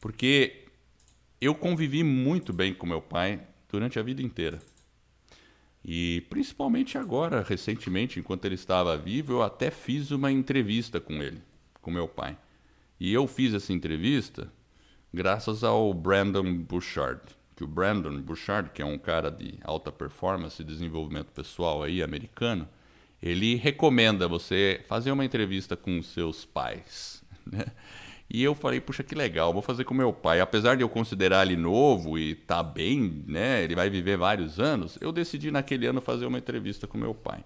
porque 0.00 0.66
eu 1.40 1.54
convivi 1.54 2.02
muito 2.02 2.52
bem 2.52 2.74
com 2.74 2.86
meu 2.86 3.00
pai 3.00 3.40
durante 3.68 3.98
a 3.98 4.02
vida 4.02 4.22
inteira. 4.22 4.58
E 5.84 6.22
principalmente 6.28 6.98
agora, 6.98 7.42
recentemente, 7.42 8.20
enquanto 8.20 8.44
ele 8.44 8.54
estava 8.54 8.96
vivo, 8.96 9.34
eu 9.34 9.42
até 9.42 9.70
fiz 9.70 10.10
uma 10.10 10.30
entrevista 10.30 11.00
com 11.00 11.22
ele, 11.22 11.42
com 11.80 11.90
meu 11.90 12.06
pai. 12.06 12.36
E 12.98 13.12
eu 13.12 13.26
fiz 13.26 13.54
essa 13.54 13.72
entrevista 13.72 14.52
graças 15.12 15.64
ao 15.64 15.92
Brandon 15.94 16.54
Bouchard. 16.58 17.22
Que 17.56 17.64
o 17.64 17.66
Brandon 17.66 18.20
Bouchard, 18.20 18.70
que 18.70 18.82
é 18.82 18.84
um 18.84 18.98
cara 18.98 19.30
de 19.30 19.58
alta 19.62 19.90
performance 19.90 20.60
e 20.60 20.64
desenvolvimento 20.64 21.32
pessoal 21.32 21.82
aí, 21.82 22.02
americano, 22.02 22.68
ele 23.22 23.54
recomenda 23.54 24.28
você 24.28 24.82
fazer 24.88 25.12
uma 25.12 25.24
entrevista 25.24 25.76
com 25.76 26.02
seus 26.02 26.44
pais. 26.44 27.20
Né? 27.50 27.64
E 28.32 28.44
eu 28.44 28.54
falei, 28.54 28.80
puxa, 28.80 29.02
que 29.02 29.14
legal, 29.14 29.52
vou 29.52 29.60
fazer 29.60 29.82
com 29.82 29.92
meu 29.92 30.12
pai. 30.12 30.40
Apesar 30.40 30.76
de 30.76 30.82
eu 30.82 30.88
considerar 30.88 31.44
ele 31.44 31.56
novo 31.56 32.16
e 32.16 32.36
tá 32.36 32.62
bem, 32.62 33.24
né? 33.26 33.64
Ele 33.64 33.74
vai 33.74 33.90
viver 33.90 34.16
vários 34.16 34.60
anos, 34.60 34.96
eu 35.00 35.10
decidi 35.10 35.50
naquele 35.50 35.86
ano 35.86 36.00
fazer 36.00 36.26
uma 36.26 36.38
entrevista 36.38 36.86
com 36.86 36.96
meu 36.96 37.12
pai. 37.12 37.44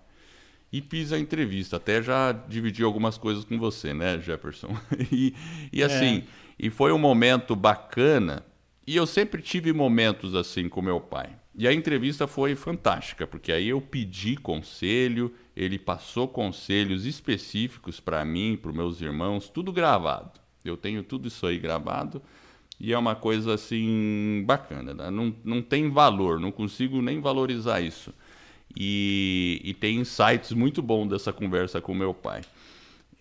E 0.71 0.83
fiz 0.83 1.11
a 1.13 1.19
entrevista, 1.19 1.77
até 1.77 2.03
já 2.03 2.33
dividi 2.33 2.83
algumas 2.83 3.17
coisas 3.17 3.45
com 3.45 3.59
você, 3.59 3.95
né, 3.95 4.19
Jefferson? 4.21 4.77
E, 5.11 5.35
e 5.73 5.83
assim, 5.83 6.19
é. 6.19 6.23
e 6.59 6.69
foi 6.69 6.93
um 6.93 6.99
momento 6.99 7.57
bacana. 7.57 8.45
E 8.87 8.95
eu 8.95 9.07
sempre 9.07 9.41
tive 9.41 9.73
momentos 9.73 10.35
assim 10.35 10.69
com 10.69 10.83
meu 10.83 11.01
pai. 11.01 11.31
E 11.57 11.67
a 11.67 11.73
entrevista 11.73 12.27
foi 12.27 12.55
fantástica, 12.55 13.27
porque 13.27 13.53
aí 13.53 13.69
eu 13.69 13.81
pedi 13.81 14.37
conselho, 14.37 15.33
ele 15.57 15.79
passou 15.79 16.29
conselhos 16.29 17.07
específicos 17.07 18.01
para 18.01 18.23
mim, 18.25 18.59
para 18.61 18.71
os 18.71 18.77
meus 18.77 19.01
irmãos, 19.01 19.49
tudo 19.49 19.73
gravado. 19.73 20.44
Eu 20.65 20.79
tenho 20.79 21.03
tudo 21.03 21.29
isso 21.29 21.47
aí 21.47 21.59
gravado 21.59 22.23
e 22.81 22.93
é 22.93 22.99
uma 22.99 23.15
coisa 23.15 23.53
assim 23.53 24.43
bacana. 24.47 24.95
Né? 24.95 25.11
Não, 25.11 25.35
não 25.45 25.61
tem 25.61 25.91
valor, 25.91 26.41
não 26.41 26.51
consigo 26.51 27.03
nem 27.03 27.21
valorizar 27.21 27.83
isso. 27.83 28.15
E, 28.75 29.61
e 29.63 29.75
tem 29.75 29.99
insights 29.99 30.53
muito 30.53 30.81
bons 30.81 31.09
dessa 31.09 31.33
conversa 31.35 31.83
com 31.83 31.95
meu 31.95 32.15
pai. 32.15 32.41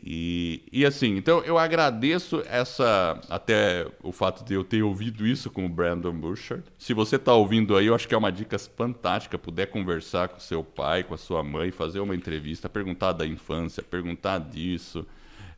E, 0.06 0.64
e 0.72 0.86
assim, 0.86 1.18
então 1.18 1.42
eu 1.44 1.58
agradeço 1.58 2.42
essa 2.46 3.22
até 3.30 3.88
o 4.02 4.12
fato 4.12 4.44
de 4.44 4.54
eu 4.54 4.64
ter 4.64 4.82
ouvido 4.82 5.28
isso 5.28 5.50
com 5.50 5.66
o 5.66 5.70
Brandon 5.70 6.14
Bouchard. 6.14 6.64
Se 6.78 6.94
você 6.94 7.18
está 7.18 7.34
ouvindo 7.34 7.76
aí, 7.76 7.88
eu 7.88 7.96
acho 7.96 8.08
que 8.08 8.16
é 8.16 8.18
uma 8.18 8.32
dica 8.32 8.58
fantástica, 8.58 9.38
puder 9.38 9.68
conversar 9.68 10.30
com 10.30 10.40
seu 10.40 10.64
pai, 10.64 11.04
com 11.04 11.14
a 11.14 11.18
sua 11.18 11.44
mãe, 11.44 11.72
fazer 11.72 12.00
uma 12.00 12.16
entrevista, 12.16 12.70
perguntar 12.70 13.12
da 13.12 13.28
infância, 13.28 13.84
perguntar 13.84 14.40
disso 14.40 15.06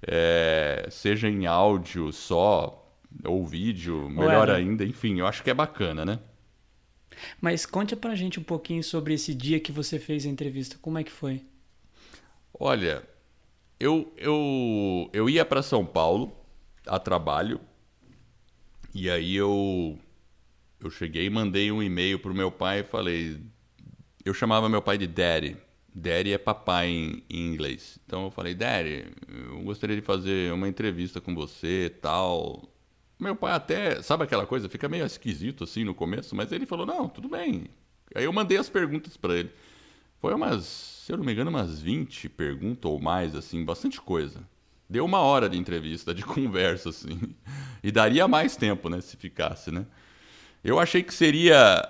é, 0.07 0.87
seja 0.89 1.27
em 1.27 1.45
áudio 1.45 2.11
só 2.11 2.81
ou 3.23 3.45
vídeo, 3.45 4.09
melhor 4.09 4.49
Ué, 4.49 4.55
ainda, 4.55 4.83
enfim, 4.83 5.19
eu 5.19 5.27
acho 5.27 5.43
que 5.43 5.49
é 5.49 5.53
bacana, 5.53 6.05
né? 6.05 6.19
Mas 7.39 7.65
conte 7.65 7.95
pra 7.95 8.13
gente 8.13 8.39
um 8.39 8.43
pouquinho 8.43 8.83
sobre 8.83 9.13
esse 9.13 9.33
dia 9.33 9.59
que 9.59 9.71
você 9.71 9.97
fez 9.97 10.25
a 10.25 10.29
entrevista, 10.29 10.77
como 10.81 10.97
é 10.97 11.03
que 11.03 11.11
foi? 11.11 11.41
Olha, 12.53 13.03
eu, 13.79 14.13
eu, 14.17 15.09
eu 15.13 15.29
ia 15.29 15.45
para 15.45 15.61
São 15.61 15.85
Paulo 15.85 16.35
a 16.85 16.99
trabalho 16.99 17.59
e 18.93 19.09
aí 19.09 19.35
eu, 19.35 19.97
eu 20.79 20.89
cheguei 20.89 21.25
e 21.25 21.29
mandei 21.29 21.71
um 21.71 21.81
e-mail 21.81 22.19
pro 22.19 22.33
meu 22.33 22.51
pai 22.51 22.79
e 22.79 22.83
falei, 22.83 23.41
eu 24.23 24.33
chamava 24.33 24.69
meu 24.69 24.81
pai 24.81 24.97
de 24.97 25.07
Daddy, 25.07 25.57
Daddy 25.97 26.33
é 26.33 26.37
papai 26.37 26.89
em, 26.89 27.23
em, 27.29 27.53
inglês. 27.53 27.97
Então 28.05 28.25
eu 28.25 28.31
falei, 28.31 28.53
Daddy, 28.53 29.05
eu 29.29 29.61
gostaria 29.61 29.95
de 29.95 30.01
fazer 30.01 30.51
uma 30.51 30.67
entrevista 30.67 31.21
com 31.21 31.33
você 31.33 31.89
tal. 32.01 32.69
Meu 33.17 33.33
pai 33.33 33.53
até, 33.53 34.01
sabe 34.01 34.25
aquela 34.25 34.45
coisa, 34.45 34.67
fica 34.67 34.89
meio 34.89 35.05
esquisito 35.05 35.63
assim 35.63 35.85
no 35.85 35.95
começo, 35.95 36.35
mas 36.35 36.51
ele 36.51 36.65
falou, 36.65 36.85
não, 36.85 37.07
tudo 37.07 37.29
bem. 37.29 37.67
Aí 38.13 38.25
eu 38.25 38.33
mandei 38.33 38.57
as 38.57 38.69
perguntas 38.69 39.15
para 39.15 39.35
ele. 39.35 39.51
Foi 40.19 40.33
umas, 40.33 40.65
se 40.65 41.13
eu 41.13 41.17
não 41.17 41.23
me 41.23 41.31
engano, 41.31 41.49
umas 41.49 41.81
20 41.81 42.27
perguntas 42.27 42.91
ou 42.91 42.99
mais, 42.99 43.33
assim, 43.33 43.63
bastante 43.63 44.01
coisa. 44.01 44.41
Deu 44.89 45.05
uma 45.05 45.19
hora 45.19 45.47
de 45.47 45.57
entrevista, 45.57 46.13
de 46.13 46.23
conversa, 46.25 46.89
assim. 46.89 47.17
E 47.81 47.89
daria 47.89 48.27
mais 48.27 48.57
tempo, 48.57 48.89
né, 48.89 48.99
se 48.99 49.15
ficasse, 49.15 49.71
né? 49.71 49.85
Eu 50.61 50.77
achei 50.77 51.01
que 51.01 51.13
seria 51.13 51.87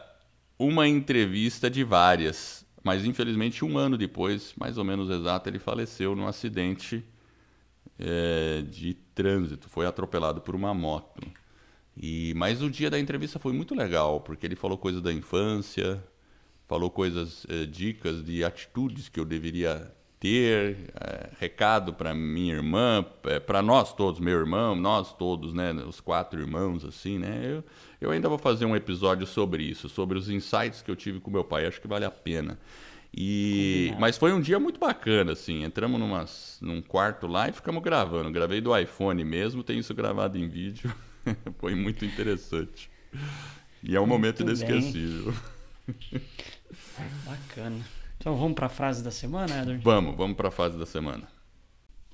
uma 0.59 0.87
entrevista 0.87 1.69
de 1.69 1.83
várias 1.83 2.64
mas 2.85 3.03
infelizmente 3.03 3.65
um 3.65 3.79
ano 3.79 3.97
depois, 3.97 4.53
mais 4.55 4.77
ou 4.77 4.83
menos 4.83 5.09
exato, 5.09 5.49
ele 5.49 5.57
faleceu 5.57 6.15
num 6.15 6.27
acidente 6.27 7.03
é, 7.97 8.61
de 8.61 8.93
trânsito. 8.93 9.67
Foi 9.67 9.87
atropelado 9.87 10.39
por 10.39 10.53
uma 10.53 10.71
moto. 10.71 11.19
E 11.97 12.31
mas 12.35 12.61
o 12.61 12.69
dia 12.69 12.87
da 12.91 12.99
entrevista 12.99 13.39
foi 13.39 13.53
muito 13.53 13.73
legal 13.73 14.21
porque 14.21 14.45
ele 14.45 14.55
falou 14.55 14.77
coisas 14.77 15.01
da 15.01 15.11
infância, 15.11 16.03
falou 16.65 16.91
coisas, 16.91 17.43
é, 17.49 17.65
dicas 17.65 18.23
de 18.23 18.43
atitudes 18.43 19.09
que 19.09 19.19
eu 19.19 19.25
deveria 19.25 19.91
ter, 20.25 20.91
é, 20.99 21.29
recado 21.39 21.93
para 21.93 22.11
minha 22.15 22.55
irmã, 22.55 23.05
é, 23.25 23.39
para 23.39 23.61
nós 23.61 23.93
todos, 23.93 24.19
meu 24.19 24.39
irmão, 24.39 24.75
nós 24.75 25.13
todos, 25.13 25.53
né, 25.53 25.71
os 25.87 25.99
quatro 25.99 26.41
irmãos 26.41 26.83
assim, 26.83 27.19
né? 27.19 27.41
Eu, 27.43 27.63
eu 28.01 28.09
ainda 28.09 28.27
vou 28.27 28.39
fazer 28.39 28.65
um 28.65 28.75
episódio 28.75 29.27
sobre 29.27 29.61
isso, 29.63 29.87
sobre 29.87 30.17
os 30.17 30.27
insights 30.27 30.81
que 30.81 30.89
eu 30.89 30.95
tive 30.95 31.19
com 31.19 31.29
meu 31.29 31.43
pai. 31.43 31.67
Acho 31.67 31.79
que 31.79 31.87
vale 31.87 32.05
a 32.05 32.09
pena. 32.09 32.57
E, 33.15 33.93
mas 33.99 34.17
foi 34.17 34.33
um 34.33 34.41
dia 34.41 34.59
muito 34.59 34.79
bacana, 34.79 35.33
assim. 35.33 35.63
Entramos 35.63 35.99
numa, 35.99 36.25
num 36.59 36.81
quarto 36.81 37.27
lá 37.27 37.47
e 37.47 37.51
ficamos 37.51 37.83
gravando. 37.83 38.31
Gravei 38.31 38.59
do 38.59 38.75
iPhone 38.75 39.23
mesmo, 39.23 39.63
tenho 39.63 39.79
isso 39.79 39.93
gravado 39.93 40.39
em 40.39 40.47
vídeo. 40.47 40.91
foi 41.59 41.75
muito 41.75 42.03
interessante. 42.03 42.89
E 43.83 43.95
é 43.95 43.99
um 43.99 44.07
muito 44.07 44.19
momento 44.19 44.41
inesquecível. 44.41 45.35
Bacana. 47.25 47.85
Então 48.25 48.35
vamos 48.35 48.55
para 48.55 48.65
a 48.65 48.69
frase 48.69 49.03
da 49.03 49.11
semana, 49.11 49.61
Edward? 49.61 49.83
Vamos, 49.83 50.17
vamos 50.17 50.35
para 50.35 50.47
a 50.47 50.51
frase 50.51 50.75
da 50.79 50.85
semana. 50.87 51.27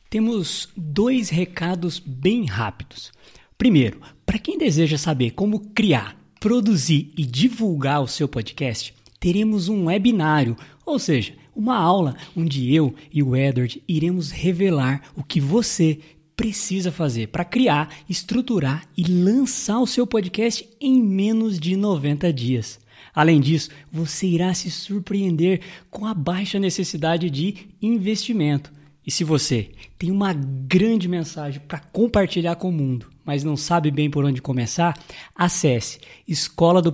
Temos 0.10 0.68
dois 0.76 1.30
recados 1.30 2.00
bem 2.00 2.44
rápidos. 2.44 3.14
Primeiro, 3.58 4.02
para 4.26 4.38
quem 4.38 4.58
deseja 4.58 4.98
saber 4.98 5.32
como 5.32 5.70
criar, 5.70 6.18
produzir 6.38 7.14
e 7.18 7.26
divulgar 7.26 8.02
o 8.02 8.10
seu 8.10 8.28
podcast, 8.28 8.94
teremos 9.22 9.70
um 9.70 9.86
webinário, 9.86 10.58
ou 10.86 11.00
seja, 11.00 11.34
uma 11.56 11.78
aula 11.78 12.18
onde 12.36 12.76
eu 12.76 12.94
e 13.10 13.24
o 13.24 13.34
Edward 13.34 13.82
iremos 13.88 14.32
revelar 14.32 15.14
o 15.16 15.24
que 15.24 15.40
você 15.40 15.98
precisa 16.36 16.92
fazer 16.92 17.28
para 17.28 17.46
criar, 17.46 17.88
estruturar 18.10 18.86
e 18.98 19.06
lançar 19.06 19.80
o 19.80 19.88
seu 19.88 20.06
podcast 20.06 20.68
em 20.82 21.02
menos 21.02 21.58
de 21.58 21.78
90 21.78 22.34
dias. 22.34 22.81
Além 23.14 23.40
disso, 23.40 23.70
você 23.92 24.28
irá 24.28 24.54
se 24.54 24.72
surpreender 24.72 25.62
com 25.90 26.06
a 26.06 26.14
baixa 26.14 26.60
necessidade 26.60 27.30
de 27.30 27.68
investimento. 27.82 28.72
E 29.06 29.12
se 29.12 29.24
você 29.24 29.72
tem 29.98 30.12
uma 30.12 30.34
grande 30.34 31.08
mensagem 31.08 31.60
para 31.68 31.80
compartilhar 31.80 32.56
com 32.56 32.70
o 32.70 32.74
mundo, 32.74 33.10
mas 33.26 33.44
não 33.44 33.58
sabe 33.58 33.90
bem 33.90 34.10
por 34.10 34.24
onde 34.24 34.42
começar, 34.42 34.98
acesse 35.36 36.00
escola 36.28 36.82
do 36.82 36.94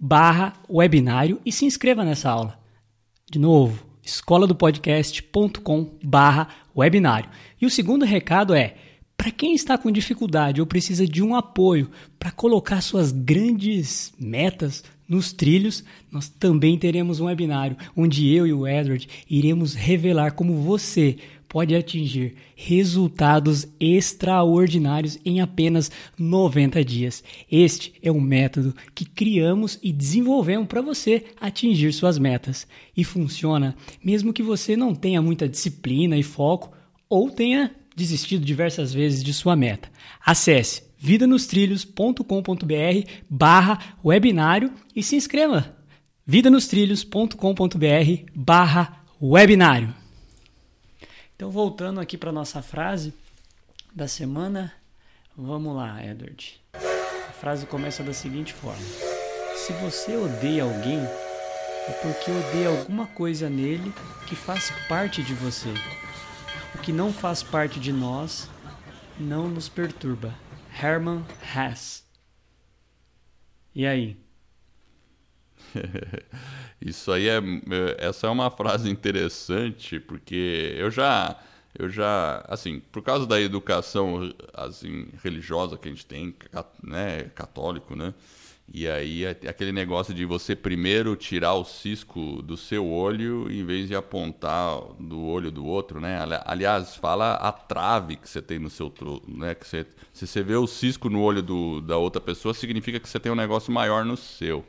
barra 0.00 0.54
webinário 0.68 1.40
e 1.44 1.52
se 1.52 1.66
inscreva 1.66 2.04
nessa 2.04 2.30
aula. 2.30 2.58
De 3.30 3.38
novo, 3.38 3.84
escola 4.02 4.46
do 4.46 4.54
podcast.com 4.54 5.98
barra 6.02 6.48
webinário. 6.74 7.28
E 7.60 7.66
o 7.66 7.70
segundo 7.70 8.04
recado 8.04 8.54
é, 8.54 8.74
para 9.20 9.30
quem 9.30 9.52
está 9.52 9.76
com 9.76 9.92
dificuldade 9.92 10.62
ou 10.62 10.66
precisa 10.66 11.06
de 11.06 11.22
um 11.22 11.36
apoio 11.36 11.90
para 12.18 12.30
colocar 12.30 12.80
suas 12.80 13.12
grandes 13.12 14.14
metas 14.18 14.82
nos 15.06 15.30
trilhos, 15.30 15.84
nós 16.10 16.30
também 16.30 16.78
teremos 16.78 17.20
um 17.20 17.26
webinário 17.26 17.76
onde 17.94 18.34
eu 18.34 18.46
e 18.46 18.52
o 18.54 18.66
Edward 18.66 19.06
iremos 19.28 19.74
revelar 19.74 20.32
como 20.32 20.62
você 20.62 21.18
pode 21.46 21.74
atingir 21.74 22.34
resultados 22.56 23.68
extraordinários 23.78 25.18
em 25.22 25.42
apenas 25.42 25.90
90 26.18 26.82
dias. 26.82 27.22
Este 27.52 27.92
é 28.02 28.10
um 28.10 28.22
método 28.22 28.74
que 28.94 29.04
criamos 29.04 29.78
e 29.82 29.92
desenvolvemos 29.92 30.66
para 30.66 30.80
você 30.80 31.26
atingir 31.38 31.92
suas 31.92 32.18
metas. 32.18 32.66
E 32.96 33.04
funciona 33.04 33.76
mesmo 34.02 34.32
que 34.32 34.42
você 34.42 34.78
não 34.78 34.94
tenha 34.94 35.20
muita 35.20 35.46
disciplina 35.46 36.16
e 36.16 36.22
foco 36.22 36.72
ou 37.06 37.28
tenha 37.30 37.70
desistido 38.00 38.44
diversas 38.44 38.92
vezes 38.94 39.22
de 39.22 39.34
sua 39.34 39.54
meta. 39.54 39.90
Acesse 40.24 40.84
vidanostrilhos.com.br 40.98 43.10
barra 43.28 43.78
webinário 44.02 44.72
e 44.96 45.02
se 45.02 45.16
inscreva 45.16 45.76
vidanostrilhos.com.br 46.26 48.24
barra 48.34 49.04
webinário. 49.20 49.94
Então, 51.36 51.50
voltando 51.50 52.00
aqui 52.00 52.16
para 52.16 52.32
nossa 52.32 52.62
frase 52.62 53.12
da 53.94 54.08
semana, 54.08 54.72
vamos 55.36 55.76
lá, 55.76 56.02
Edward. 56.02 56.58
A 56.74 57.32
frase 57.32 57.66
começa 57.66 58.02
da 58.02 58.14
seguinte 58.14 58.54
forma: 58.54 58.82
Se 59.56 59.74
você 59.74 60.16
odeia 60.16 60.62
alguém, 60.62 60.98
é 60.98 61.92
porque 62.02 62.30
odeia 62.30 62.68
alguma 62.68 63.06
coisa 63.06 63.50
nele 63.50 63.92
que 64.26 64.36
faz 64.36 64.70
parte 64.88 65.22
de 65.22 65.34
você. 65.34 65.74
Que 66.90 66.96
não 66.96 67.12
faz 67.12 67.40
parte 67.40 67.78
de 67.78 67.92
nós 67.92 68.50
não 69.16 69.48
nos 69.48 69.68
perturba. 69.68 70.34
Herman 70.82 71.24
Hesse. 71.40 72.02
E 73.72 73.86
aí? 73.86 74.16
Isso 76.82 77.12
aí 77.12 77.28
é, 77.28 77.40
essa 77.96 78.26
é 78.26 78.30
uma 78.30 78.50
frase 78.50 78.90
interessante 78.90 80.00
porque 80.00 80.74
eu 80.76 80.90
já 80.90 81.40
eu 81.78 81.88
já 81.88 82.44
assim 82.48 82.80
por 82.80 83.02
causa 83.02 83.24
da 83.24 83.40
educação 83.40 84.34
assim 84.52 85.10
religiosa 85.22 85.78
que 85.78 85.86
a 85.86 85.92
gente 85.92 86.04
tem 86.04 86.34
né 86.82 87.30
católico 87.36 87.94
né 87.94 88.12
e 88.72 88.86
aí 88.86 89.26
aquele 89.26 89.72
negócio 89.72 90.14
de 90.14 90.24
você 90.24 90.54
primeiro 90.54 91.16
tirar 91.16 91.54
o 91.54 91.64
cisco 91.64 92.40
do 92.40 92.56
seu 92.56 92.86
olho 92.86 93.50
em 93.50 93.64
vez 93.64 93.88
de 93.88 93.96
apontar 93.96 94.80
do 94.98 95.20
olho 95.24 95.50
do 95.50 95.66
outro, 95.66 96.00
né? 96.00 96.20
Aliás, 96.44 96.94
fala 96.94 97.34
a 97.34 97.50
trave 97.50 98.14
que 98.14 98.28
você 98.28 98.40
tem 98.40 98.60
no 98.60 98.70
seu, 98.70 98.92
né? 99.26 99.56
Que 99.56 99.66
você, 99.66 99.84
se 100.12 100.24
você 100.24 100.40
vê 100.40 100.54
o 100.54 100.68
cisco 100.68 101.10
no 101.10 101.20
olho 101.20 101.42
do, 101.42 101.80
da 101.80 101.96
outra 101.96 102.20
pessoa, 102.20 102.54
significa 102.54 103.00
que 103.00 103.08
você 103.08 103.18
tem 103.18 103.32
um 103.32 103.36
negócio 103.36 103.72
maior 103.72 104.04
no 104.04 104.16
seu. 104.16 104.64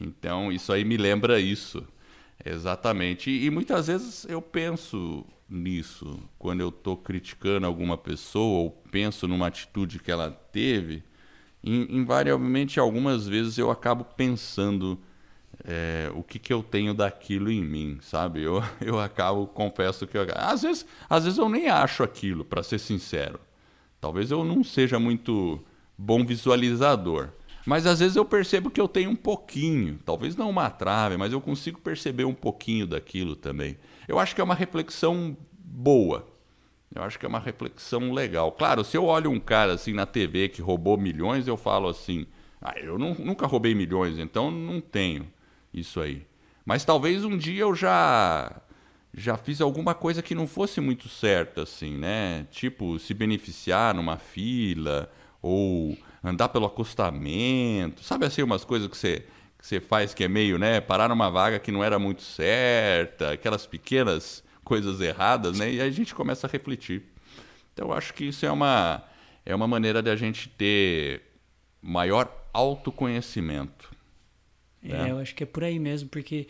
Então, 0.00 0.50
isso 0.50 0.72
aí 0.72 0.84
me 0.84 0.96
lembra 0.96 1.38
isso. 1.38 1.86
Exatamente. 2.44 3.30
E, 3.30 3.46
e 3.46 3.50
muitas 3.50 3.86
vezes 3.86 4.26
eu 4.28 4.42
penso 4.42 5.24
nisso 5.48 6.18
quando 6.36 6.60
eu 6.60 6.68
estou 6.70 6.96
criticando 6.96 7.66
alguma 7.66 7.96
pessoa 7.96 8.62
ou 8.62 8.70
penso 8.90 9.28
numa 9.28 9.46
atitude 9.46 10.00
que 10.00 10.10
ela 10.10 10.30
teve 10.30 11.04
invariavelmente 11.62 12.80
algumas 12.80 13.26
vezes 13.26 13.58
eu 13.58 13.70
acabo 13.70 14.04
pensando 14.04 14.98
é, 15.64 16.10
o 16.14 16.22
que, 16.22 16.38
que 16.38 16.52
eu 16.52 16.62
tenho 16.62 16.94
daquilo 16.94 17.50
em 17.50 17.62
mim, 17.62 17.98
sabe? 18.00 18.42
Eu, 18.42 18.62
eu 18.80 18.98
acabo, 18.98 19.46
confesso 19.46 20.06
que 20.06 20.16
eu, 20.16 20.26
às 20.34 20.62
vezes, 20.62 20.86
às 21.08 21.24
vezes 21.24 21.38
eu 21.38 21.48
nem 21.48 21.68
acho 21.68 22.02
aquilo, 22.02 22.44
para 22.44 22.62
ser 22.62 22.78
sincero. 22.78 23.38
Talvez 24.00 24.30
eu 24.30 24.44
não 24.44 24.64
seja 24.64 24.98
muito 24.98 25.60
bom 25.96 26.24
visualizador, 26.24 27.28
mas 27.66 27.86
às 27.86 28.00
vezes 28.00 28.16
eu 28.16 28.24
percebo 28.24 28.70
que 28.70 28.80
eu 28.80 28.88
tenho 28.88 29.10
um 29.10 29.16
pouquinho, 29.16 29.98
talvez 30.04 30.34
não 30.34 30.48
uma 30.48 30.70
trave, 30.70 31.18
mas 31.18 31.32
eu 31.32 31.40
consigo 31.40 31.78
perceber 31.80 32.24
um 32.24 32.34
pouquinho 32.34 32.86
daquilo 32.86 33.36
também. 33.36 33.76
Eu 34.08 34.18
acho 34.18 34.34
que 34.34 34.40
é 34.40 34.44
uma 34.44 34.54
reflexão 34.54 35.36
boa. 35.52 36.26
Eu 36.94 37.02
acho 37.02 37.18
que 37.18 37.24
é 37.24 37.28
uma 37.28 37.38
reflexão 37.38 38.12
legal. 38.12 38.50
Claro, 38.52 38.84
se 38.84 38.96
eu 38.96 39.04
olho 39.04 39.30
um 39.30 39.38
cara 39.38 39.74
assim 39.74 39.92
na 39.92 40.06
TV 40.06 40.48
que 40.48 40.60
roubou 40.60 40.96
milhões, 40.98 41.46
eu 41.46 41.56
falo 41.56 41.88
assim: 41.88 42.26
ah, 42.60 42.74
eu 42.78 42.98
não, 42.98 43.14
nunca 43.14 43.46
roubei 43.46 43.74
milhões, 43.74 44.18
então 44.18 44.50
não 44.50 44.80
tenho 44.80 45.26
isso 45.72 46.00
aí. 46.00 46.26
Mas 46.64 46.84
talvez 46.84 47.24
um 47.24 47.36
dia 47.36 47.62
eu 47.62 47.74
já 47.74 48.60
já 49.12 49.36
fiz 49.36 49.60
alguma 49.60 49.94
coisa 49.94 50.22
que 50.22 50.34
não 50.34 50.46
fosse 50.46 50.80
muito 50.80 51.08
certa, 51.08 51.62
assim, 51.62 51.96
né? 51.96 52.46
Tipo, 52.50 52.98
se 52.98 53.12
beneficiar 53.12 53.94
numa 53.94 54.18
fila 54.18 55.10
ou 55.42 55.96
andar 56.22 56.48
pelo 56.48 56.66
acostamento, 56.66 58.04
sabe 58.04 58.26
assim, 58.26 58.42
umas 58.42 58.64
coisas 58.64 58.88
que 58.88 58.96
você, 58.96 59.26
que 59.58 59.66
você 59.66 59.80
faz 59.80 60.14
que 60.14 60.24
é 60.24 60.28
meio, 60.28 60.58
né? 60.58 60.80
Parar 60.80 61.08
numa 61.08 61.30
vaga 61.30 61.58
que 61.58 61.72
não 61.72 61.82
era 61.82 61.98
muito 61.98 62.22
certa, 62.22 63.32
aquelas 63.32 63.66
pequenas 63.66 64.44
coisas 64.70 65.00
erradas, 65.00 65.58
né? 65.58 65.72
E 65.72 65.80
aí 65.80 65.88
a 65.88 65.90
gente 65.90 66.14
começa 66.14 66.46
a 66.46 66.50
refletir. 66.50 67.02
Então 67.72 67.88
eu 67.88 67.92
acho 67.92 68.14
que 68.14 68.26
isso 68.26 68.46
é 68.46 68.52
uma, 68.52 69.02
é 69.44 69.52
uma 69.52 69.66
maneira 69.66 70.00
de 70.00 70.08
a 70.08 70.14
gente 70.14 70.48
ter 70.48 71.22
maior 71.82 72.32
autoconhecimento. 72.52 73.90
É, 74.80 74.92
né? 74.92 75.10
eu 75.10 75.18
acho 75.18 75.34
que 75.34 75.42
é 75.42 75.46
por 75.46 75.64
aí 75.64 75.76
mesmo, 75.80 76.08
porque 76.08 76.46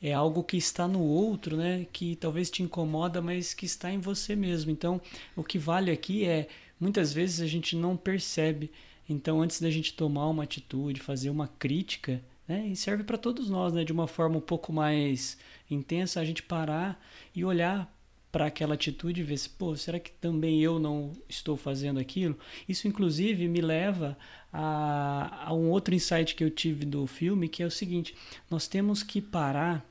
é 0.00 0.12
algo 0.12 0.44
que 0.44 0.56
está 0.56 0.86
no 0.86 1.00
outro, 1.00 1.56
né? 1.56 1.84
Que 1.92 2.14
talvez 2.14 2.48
te 2.48 2.62
incomoda, 2.62 3.20
mas 3.20 3.54
que 3.54 3.66
está 3.66 3.90
em 3.90 3.98
você 3.98 4.36
mesmo. 4.36 4.70
Então, 4.70 5.00
o 5.34 5.42
que 5.42 5.58
vale 5.58 5.90
aqui 5.90 6.24
é 6.24 6.46
muitas 6.78 7.12
vezes 7.12 7.40
a 7.40 7.46
gente 7.48 7.74
não 7.74 7.96
percebe. 7.96 8.70
Então, 9.08 9.42
antes 9.42 9.60
da 9.60 9.68
gente 9.68 9.94
tomar 9.94 10.28
uma 10.28 10.44
atitude, 10.44 11.00
fazer 11.00 11.28
uma 11.28 11.48
crítica, 11.58 12.22
né? 12.46 12.68
E 12.68 12.76
serve 12.76 13.02
para 13.02 13.18
todos 13.18 13.50
nós, 13.50 13.72
né? 13.72 13.82
De 13.82 13.92
uma 13.92 14.06
forma 14.06 14.36
um 14.36 14.40
pouco 14.40 14.72
mais 14.72 15.36
intensa, 15.74 16.20
a 16.20 16.24
gente 16.24 16.42
parar 16.42 17.02
e 17.34 17.44
olhar 17.44 17.92
para 18.34 18.46
aquela 18.46 18.74
atitude 18.74 19.20
e 19.20 19.24
ver 19.24 19.36
se, 19.36 19.48
pô, 19.48 19.76
será 19.76 20.00
que 20.00 20.10
também 20.10 20.60
eu 20.60 20.80
não 20.80 21.12
estou 21.28 21.56
fazendo 21.56 22.00
aquilo? 22.00 22.36
Isso, 22.68 22.88
inclusive, 22.88 23.46
me 23.46 23.60
leva 23.60 24.18
a, 24.52 25.46
a 25.46 25.54
um 25.54 25.70
outro 25.70 25.94
insight 25.94 26.34
que 26.34 26.42
eu 26.42 26.50
tive 26.50 26.84
do 26.84 27.06
filme, 27.06 27.48
que 27.48 27.62
é 27.62 27.66
o 27.66 27.70
seguinte: 27.70 28.14
nós 28.50 28.66
temos 28.66 29.04
que 29.04 29.20
parar 29.20 29.86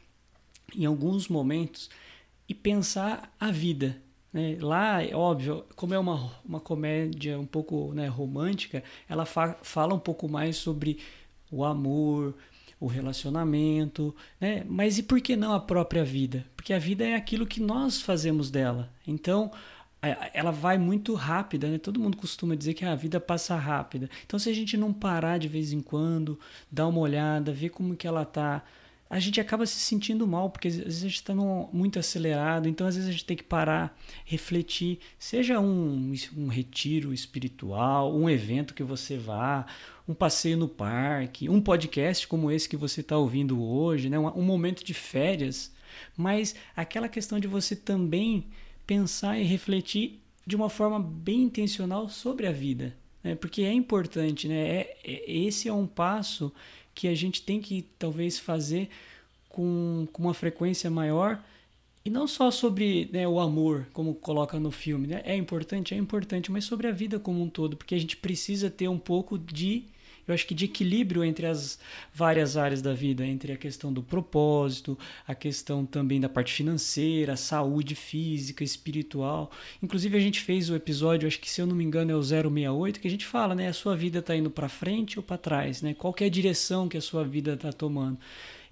em 0.75 0.83
alguns 0.85 1.29
momentos 1.29 1.89
e 2.47 2.53
pensar 2.53 3.33
a 3.39 3.49
vida. 3.49 3.95
Né? 4.33 4.57
Lá, 4.59 4.99
óbvio, 5.13 5.63
como 5.75 5.93
é 5.93 5.99
uma, 5.99 6.33
uma 6.43 6.59
comédia 6.59 7.39
um 7.39 7.45
pouco 7.45 7.93
né, 7.93 8.07
romântica, 8.07 8.83
ela 9.07 9.25
fa 9.25 9.57
fala 9.61 9.93
um 9.93 9.99
pouco 9.99 10.27
mais 10.27 10.57
sobre 10.57 10.99
o 11.49 11.63
amor, 11.63 12.35
o 12.83 12.87
relacionamento, 12.87 14.13
né? 14.41 14.65
Mas 14.67 14.97
e 14.97 15.03
por 15.03 15.21
que 15.21 15.37
não 15.37 15.53
a 15.53 15.59
própria 15.59 16.03
vida? 16.03 16.45
Porque 16.53 16.73
a 16.73 16.79
vida 16.79 17.05
é 17.05 17.15
aquilo 17.15 17.47
que 17.47 17.61
nós 17.61 18.01
fazemos 18.01 18.51
dela. 18.51 18.91
Então, 19.07 19.49
ela 20.33 20.51
vai 20.51 20.77
muito 20.77 21.13
rápida, 21.13 21.69
né? 21.69 21.77
Todo 21.77 21.97
mundo 21.97 22.17
costuma 22.17 22.55
dizer 22.55 22.73
que 22.73 22.83
a 22.83 22.93
vida 22.93 23.21
passa 23.21 23.55
rápida. 23.55 24.09
Então, 24.25 24.37
se 24.37 24.49
a 24.49 24.53
gente 24.53 24.75
não 24.75 24.91
parar 24.91 25.37
de 25.37 25.47
vez 25.47 25.71
em 25.71 25.79
quando, 25.79 26.37
dar 26.69 26.89
uma 26.89 26.99
olhada, 26.99 27.53
ver 27.53 27.69
como 27.69 27.95
que 27.95 28.05
ela 28.05 28.25
tá, 28.25 28.61
a 29.13 29.19
gente 29.19 29.39
acaba 29.39 29.63
se 29.67 29.79
sentindo 29.79 30.25
mal, 30.25 30.49
porque 30.49 30.67
às 30.67 30.75
vezes 30.75 31.03
a 31.03 31.07
gente 31.07 31.15
está 31.17 31.35
muito 31.35 31.99
acelerado, 31.99 32.67
então 32.67 32.87
às 32.87 32.95
vezes 32.95 33.07
a 33.07 33.11
gente 33.11 33.25
tem 33.25 33.37
que 33.37 33.43
parar, 33.43 33.95
refletir, 34.25 34.97
seja 35.19 35.59
um, 35.59 36.11
um 36.35 36.47
retiro 36.47 37.13
espiritual, 37.13 38.11
um 38.11 38.27
evento 38.27 38.73
que 38.73 38.81
você 38.81 39.15
vá, 39.15 39.67
um 40.07 40.15
passeio 40.15 40.57
no 40.57 40.67
parque, 40.67 41.47
um 41.47 41.61
podcast 41.61 42.27
como 42.27 42.49
esse 42.49 42.67
que 42.67 42.75
você 42.75 43.01
está 43.01 43.15
ouvindo 43.15 43.63
hoje, 43.63 44.09
né? 44.09 44.17
um, 44.17 44.25
um 44.35 44.41
momento 44.41 44.83
de 44.83 44.95
férias, 44.95 45.71
mas 46.17 46.55
aquela 46.75 47.07
questão 47.07 47.39
de 47.39 47.47
você 47.47 47.75
também 47.75 48.47
pensar 48.87 49.37
e 49.37 49.43
refletir 49.43 50.19
de 50.43 50.55
uma 50.55 50.69
forma 50.69 50.99
bem 50.99 51.43
intencional 51.43 52.09
sobre 52.09 52.47
a 52.47 52.51
vida, 52.51 52.97
né? 53.23 53.35
porque 53.35 53.61
é 53.61 53.71
importante, 53.71 54.47
né? 54.47 54.55
É, 54.55 54.97
é, 55.03 55.31
esse 55.31 55.69
é 55.69 55.73
um 55.73 55.85
passo 55.85 56.51
que 56.93 57.07
a 57.07 57.15
gente 57.15 57.41
tem 57.41 57.61
que 57.61 57.85
talvez 57.97 58.39
fazer 58.39 58.89
com, 59.49 60.07
com 60.11 60.23
uma 60.23 60.33
frequência 60.33 60.89
maior 60.89 61.41
e 62.05 62.09
não 62.09 62.27
só 62.27 62.51
sobre 62.51 63.09
né, 63.13 63.27
o 63.27 63.39
amor, 63.39 63.87
como 63.93 64.13
coloca 64.15 64.59
no 64.59 64.71
filme. 64.71 65.07
Né? 65.07 65.21
É 65.23 65.35
importante, 65.35 65.93
é 65.93 65.97
importante, 65.97 66.51
mas 66.51 66.65
sobre 66.65 66.87
a 66.87 66.91
vida 66.91 67.19
como 67.19 67.41
um 67.41 67.49
todo, 67.49 67.77
porque 67.77 67.95
a 67.95 67.99
gente 67.99 68.17
precisa 68.17 68.69
ter 68.69 68.87
um 68.87 68.99
pouco 68.99 69.37
de 69.37 69.85
eu 70.27 70.33
acho 70.33 70.45
que 70.47 70.53
de 70.53 70.65
equilíbrio 70.65 71.23
entre 71.23 71.45
as 71.45 71.79
várias 72.13 72.55
áreas 72.57 72.81
da 72.81 72.93
vida, 72.93 73.25
entre 73.25 73.51
a 73.51 73.57
questão 73.57 73.91
do 73.91 74.01
propósito, 74.01 74.97
a 75.27 75.35
questão 75.35 75.85
também 75.85 76.19
da 76.19 76.29
parte 76.29 76.53
financeira, 76.53 77.35
saúde 77.35 77.95
física, 77.95 78.63
espiritual. 78.63 79.51
Inclusive 79.81 80.17
a 80.17 80.19
gente 80.19 80.39
fez 80.41 80.69
o 80.69 80.75
episódio, 80.75 81.27
acho 81.27 81.39
que 81.39 81.49
se 81.49 81.61
eu 81.61 81.67
não 81.67 81.75
me 81.75 81.83
engano 81.83 82.11
é 82.11 82.15
o 82.15 82.23
068, 82.23 82.99
que 82.99 83.07
a 83.07 83.11
gente 83.11 83.25
fala, 83.25 83.53
né, 83.53 83.67
a 83.67 83.73
sua 83.73 83.95
vida 83.95 84.19
está 84.19 84.35
indo 84.35 84.49
para 84.49 84.69
frente 84.69 85.19
ou 85.19 85.23
para 85.23 85.37
trás, 85.37 85.81
né? 85.81 85.93
Qual 85.93 86.15
é 86.19 86.25
a 86.25 86.29
direção 86.29 86.87
que 86.87 86.97
a 86.97 87.01
sua 87.01 87.23
vida 87.23 87.53
está 87.53 87.71
tomando? 87.71 88.17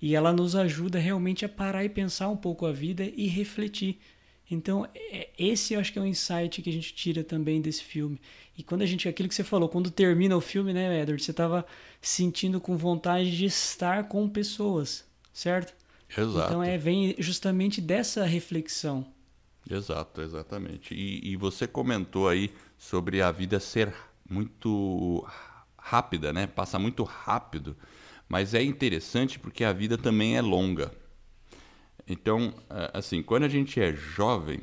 E 0.01 0.15
ela 0.15 0.33
nos 0.33 0.55
ajuda 0.55 0.97
realmente 0.97 1.45
a 1.45 1.49
parar 1.49 1.85
e 1.85 1.89
pensar 1.89 2.29
um 2.29 2.37
pouco 2.37 2.65
a 2.65 2.71
vida 2.71 3.03
e 3.15 3.27
refletir. 3.27 3.99
Então, 4.53 4.87
é, 4.93 5.29
esse 5.37 5.73
eu 5.73 5.79
acho 5.79 5.93
que 5.93 5.99
é 5.99 6.01
um 6.01 6.05
insight 6.05 6.61
que 6.61 6.69
a 6.69 6.73
gente 6.73 6.93
tira 6.93 7.23
também 7.23 7.61
desse 7.61 7.83
filme. 7.83 8.19
E 8.57 8.63
quando 8.63 8.81
a 8.81 8.85
gente, 8.85 9.07
aquilo 9.07 9.29
que 9.29 9.35
você 9.35 9.43
falou, 9.43 9.69
quando 9.69 9.89
termina 9.89 10.35
o 10.35 10.41
filme, 10.41 10.73
né, 10.73 11.01
Edward, 11.01 11.23
você 11.23 11.31
estava 11.31 11.65
sentindo 12.01 12.59
com 12.59 12.77
vontade 12.77 13.35
de 13.35 13.45
estar 13.45 14.07
com 14.07 14.27
pessoas, 14.27 15.05
certo? 15.33 15.73
Exato. 16.15 16.47
Então, 16.47 16.63
é, 16.63 16.77
vem 16.77 17.15
justamente 17.17 17.79
dessa 17.79 18.25
reflexão. 18.25 19.05
Exato, 19.69 20.21
exatamente. 20.21 20.93
E, 20.93 21.31
e 21.31 21.35
você 21.37 21.65
comentou 21.67 22.27
aí 22.27 22.51
sobre 22.77 23.21
a 23.21 23.31
vida 23.31 23.59
ser 23.59 23.93
muito 24.29 25.25
rápida, 25.77 26.33
né? 26.33 26.47
Passa 26.47 26.77
muito 26.77 27.03
rápido. 27.03 27.75
Mas 28.27 28.53
é 28.53 28.63
interessante 28.63 29.39
porque 29.39 29.63
a 29.63 29.73
vida 29.73 29.97
também 29.97 30.37
é 30.37 30.41
longa. 30.41 30.91
Então, 32.11 32.53
assim, 32.93 33.23
quando 33.23 33.43
a 33.43 33.47
gente 33.47 33.79
é 33.79 33.93
jovem, 33.93 34.59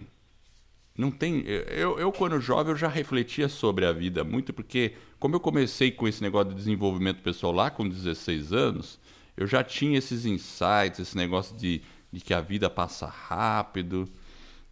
não 0.94 1.10
tem. 1.10 1.40
Eu, 1.46 1.98
eu, 1.98 2.12
quando 2.12 2.38
jovem, 2.38 2.72
eu 2.72 2.76
já 2.76 2.88
refletia 2.88 3.48
sobre 3.48 3.86
a 3.86 3.92
vida 3.92 4.22
muito, 4.22 4.52
porque, 4.52 4.92
como 5.18 5.34
eu 5.34 5.40
comecei 5.40 5.90
com 5.90 6.06
esse 6.06 6.22
negócio 6.22 6.50
de 6.50 6.56
desenvolvimento 6.56 7.22
pessoal 7.22 7.50
lá 7.50 7.70
com 7.70 7.88
16 7.88 8.52
anos, 8.52 9.00
eu 9.34 9.46
já 9.46 9.64
tinha 9.64 9.96
esses 9.96 10.26
insights, 10.26 11.00
esse 11.00 11.16
negócio 11.16 11.56
de, 11.56 11.80
de 12.12 12.20
que 12.20 12.34
a 12.34 12.40
vida 12.42 12.68
passa 12.68 13.06
rápido. 13.06 14.06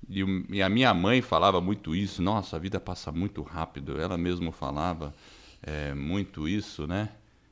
E, 0.06 0.22
e, 0.50 0.62
a 0.62 0.68
minha 0.68 0.92
mãe 0.92 1.22
falava 1.22 1.62
muito 1.62 1.96
isso: 1.96 2.20
nossa, 2.20 2.56
a 2.56 2.58
vida 2.58 2.78
passa 2.78 3.10
muito 3.10 3.42
rápido. 3.42 3.98
Ela 3.98 4.18
mesma 4.18 4.52
falava. 4.52 5.14
é, 5.62 5.94
muito 5.94 6.46
isso, 6.46 6.86
né? 6.86 7.08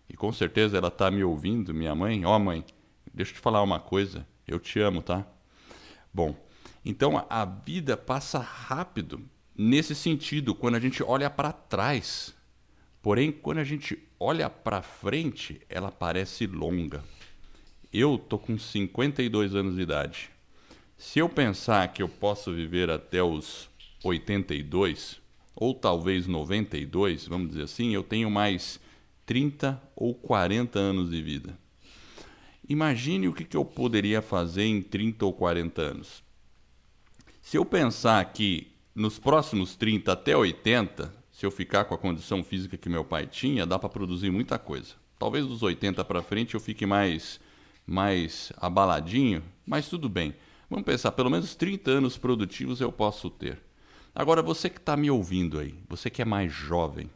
E 0.06 0.14
com 0.14 0.30
certeza 0.30 0.76
ela 0.76 0.88
está 0.88 1.10
me 1.10 1.24
ouvindo, 1.24 1.72
minha 1.72 1.94
mãe. 1.94 2.26
Ó, 2.26 2.36
oh, 2.36 2.38
mãe, 2.38 2.62
deixa 3.14 3.32
eu 3.32 3.36
te 3.36 3.40
falar 3.40 3.62
uma 3.62 3.80
coisa. 3.80 4.26
Eu 4.46 4.58
te 4.58 4.78
amo, 4.80 5.02
tá? 5.02 5.26
Bom, 6.12 6.36
então 6.84 7.24
a 7.28 7.44
vida 7.44 7.96
passa 7.96 8.38
rápido 8.38 9.22
nesse 9.56 9.94
sentido, 9.94 10.54
quando 10.54 10.74
a 10.74 10.80
gente 10.80 11.02
olha 11.02 11.30
para 11.30 11.52
trás. 11.52 12.34
Porém, 13.00 13.30
quando 13.30 13.58
a 13.58 13.64
gente 13.64 13.98
olha 14.18 14.48
para 14.48 14.82
frente, 14.82 15.60
ela 15.68 15.90
parece 15.90 16.46
longa. 16.46 17.04
Eu 17.92 18.18
tô 18.18 18.38
com 18.38 18.58
52 18.58 19.54
anos 19.54 19.76
de 19.76 19.82
idade. 19.82 20.30
Se 20.96 21.18
eu 21.18 21.28
pensar 21.28 21.92
que 21.92 22.02
eu 22.02 22.08
posso 22.08 22.52
viver 22.52 22.90
até 22.90 23.22
os 23.22 23.68
82, 24.02 25.20
ou 25.54 25.74
talvez 25.74 26.26
92, 26.26 27.28
vamos 27.28 27.48
dizer 27.48 27.62
assim, 27.62 27.94
eu 27.94 28.02
tenho 28.02 28.30
mais 28.30 28.80
30 29.26 29.80
ou 29.94 30.14
40 30.14 30.78
anos 30.78 31.10
de 31.10 31.22
vida. 31.22 31.58
Imagine 32.68 33.28
o 33.28 33.32
que, 33.32 33.56
eu 33.56 33.64
poderia 33.64 34.22
fazer 34.22 34.64
em 34.64 34.80
30 34.80 35.24
ou 35.26 35.32
40 35.32 35.82
anos. 35.82 36.22
Se 37.42 37.56
eu 37.58 37.64
pensar 37.64 38.24
que 38.32 38.72
nos 38.94 39.18
próximos 39.18 39.76
30 39.76 40.12
até 40.12 40.36
80, 40.36 41.12
se 41.30 41.44
eu 41.44 41.50
ficar 41.50 41.84
com 41.84 41.94
a 41.94 41.98
condição 41.98 42.42
física 42.42 42.76
que 42.76 42.88
meu 42.88 43.04
pai 43.04 43.26
tinha, 43.26 43.66
dá 43.66 43.78
para 43.78 43.88
produzir 43.88 44.30
muita 44.30 44.58
coisa. 44.58 44.94
Talvez 45.18 45.46
dos 45.46 45.62
80 45.62 46.04
para 46.04 46.22
frente 46.22 46.54
eu 46.54 46.60
fique 46.60 46.86
mais 46.86 47.40
mais 47.86 48.50
abaladinho, 48.56 49.42
mas 49.66 49.88
tudo 49.88 50.08
bem. 50.08 50.34
Vamos 50.70 50.86
pensar, 50.86 51.12
pelo 51.12 51.30
menos 51.30 51.54
30 51.54 51.90
anos 51.90 52.16
produtivos 52.16 52.80
eu 52.80 52.90
posso 52.90 53.28
ter. 53.28 53.60
Agora, 54.14 54.42
você 54.42 54.70
que 54.70 54.78
está 54.78 54.96
me 54.96 55.10
ouvindo 55.10 55.58
aí, 55.58 55.74
você 55.88 56.08
que 56.08 56.22
é 56.22 56.24
mais 56.24 56.52
jovem, 56.52 57.10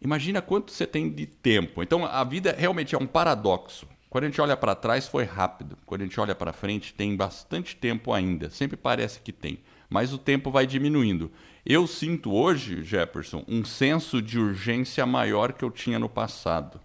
imagina 0.00 0.42
quanto 0.42 0.72
você 0.72 0.86
tem 0.86 1.10
de 1.10 1.26
tempo. 1.26 1.82
Então, 1.82 2.04
a 2.04 2.22
vida 2.24 2.54
realmente 2.56 2.94
é 2.94 2.98
um 2.98 3.06
paradoxo. 3.06 3.86
Quando 4.08 4.24
a 4.24 4.26
gente 4.28 4.40
olha 4.40 4.56
para 4.56 4.74
trás, 4.74 5.06
foi 5.06 5.24
rápido. 5.24 5.76
Quando 5.84 6.02
a 6.02 6.04
gente 6.04 6.18
olha 6.20 6.34
para 6.34 6.52
frente, 6.52 6.94
tem 6.94 7.14
bastante 7.14 7.76
tempo 7.76 8.12
ainda. 8.12 8.48
Sempre 8.50 8.76
parece 8.76 9.20
que 9.20 9.32
tem. 9.32 9.58
Mas 9.90 10.12
o 10.12 10.18
tempo 10.18 10.50
vai 10.50 10.66
diminuindo. 10.66 11.30
Eu 11.64 11.86
sinto 11.86 12.32
hoje, 12.32 12.82
Jefferson, 12.82 13.44
um 13.46 13.64
senso 13.64 14.22
de 14.22 14.38
urgência 14.38 15.04
maior 15.04 15.52
que 15.52 15.64
eu 15.64 15.70
tinha 15.70 15.98
no 15.98 16.08
passado. 16.08 16.80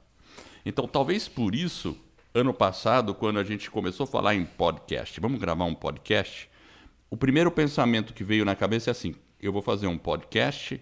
Então, 0.65 0.88
talvez 0.88 1.28
por 1.28 1.56
isso, 1.56 1.97
ano 2.34 2.54
passado, 2.54 3.13
quando 3.13 3.39
a 3.39 3.43
gente 3.43 3.69
começou 3.69 4.04
a 4.06 4.08
falar 4.08 4.36
em 4.36 4.45
podcast, 4.45 5.19
vamos 5.19 5.39
gravar 5.39 5.65
um 5.65 5.76
podcast, 5.76 6.50
o 7.10 7.17
primeiro 7.17 7.52
pensamento 7.52 8.13
que 8.13 8.24
veio 8.24 8.45
na 8.45 8.56
cabeça 8.56 8.89
é 8.89 8.91
assim: 8.91 9.15
eu 9.41 9.52
vou 9.52 9.62
fazer 9.62 9.88
um 9.88 9.97
podcast 9.97 10.82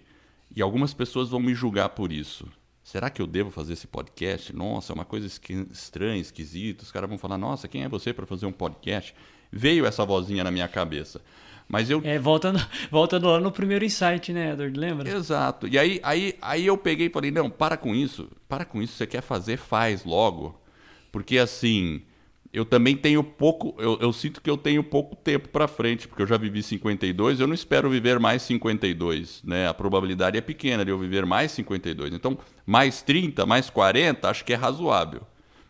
e 0.54 0.62
algumas 0.62 0.92
pessoas 0.92 1.28
vão 1.28 1.40
me 1.40 1.54
julgar 1.54 1.90
por 1.90 2.12
isso. 2.12 2.46
Será 2.82 3.08
que 3.08 3.22
eu 3.22 3.26
devo 3.26 3.50
fazer 3.50 3.74
esse 3.74 3.86
podcast? 3.86 4.54
Nossa, 4.54 4.92
é 4.92 4.94
uma 4.94 5.04
coisa 5.04 5.26
estranha, 5.70 6.20
esquisita. 6.20 6.82
Os 6.82 6.90
caras 6.90 7.08
vão 7.08 7.18
falar: 7.18 7.38
Nossa, 7.38 7.68
quem 7.68 7.84
é 7.84 7.88
você 7.88 8.12
para 8.12 8.26
fazer 8.26 8.46
um 8.46 8.52
podcast? 8.52 9.14
Veio 9.52 9.86
essa 9.86 10.04
vozinha 10.04 10.42
na 10.42 10.50
minha 10.50 10.66
cabeça. 10.66 11.20
Mas 11.68 11.88
eu. 11.88 12.00
É, 12.04 12.18
voltando, 12.18 12.58
voltando 12.90 13.28
lá 13.28 13.38
no 13.38 13.52
primeiro 13.52 13.84
insight, 13.84 14.32
né, 14.32 14.52
Edward? 14.52 14.78
Lembra? 14.78 15.08
Exato. 15.08 15.68
E 15.68 15.78
aí, 15.78 16.00
aí, 16.02 16.36
aí 16.42 16.66
eu 16.66 16.76
peguei 16.76 17.06
e 17.06 17.10
falei: 17.10 17.30
Não, 17.30 17.48
para 17.48 17.76
com 17.76 17.94
isso. 17.94 18.28
Para 18.48 18.64
com 18.64 18.82
isso. 18.82 18.94
Você 18.94 19.06
quer 19.06 19.22
fazer, 19.22 19.56
faz 19.56 20.04
logo. 20.04 20.60
Porque 21.12 21.38
assim, 21.38 22.02
eu 22.52 22.64
também 22.64 22.96
tenho 22.96 23.22
pouco, 23.22 23.74
eu, 23.78 23.96
eu, 24.00 24.12
sinto 24.12 24.40
que 24.40 24.50
eu 24.50 24.56
tenho 24.56 24.82
pouco 24.82 25.14
tempo 25.14 25.48
para 25.48 25.68
frente, 25.68 26.08
porque 26.08 26.22
eu 26.22 26.26
já 26.26 26.36
vivi 26.36 26.62
52, 26.62 27.38
eu 27.38 27.46
não 27.46 27.54
espero 27.54 27.88
viver 27.88 28.18
mais 28.18 28.42
52, 28.42 29.42
né? 29.44 29.68
A 29.68 29.74
probabilidade 29.74 30.36
é 30.36 30.40
pequena 30.40 30.84
de 30.84 30.90
eu 30.90 30.98
viver 30.98 31.24
mais 31.24 31.52
52. 31.52 32.12
Então, 32.12 32.36
mais 32.66 33.02
30, 33.02 33.46
mais 33.46 33.70
40, 33.70 34.28
acho 34.28 34.44
que 34.44 34.52
é 34.52 34.56
razoável. 34.56 35.22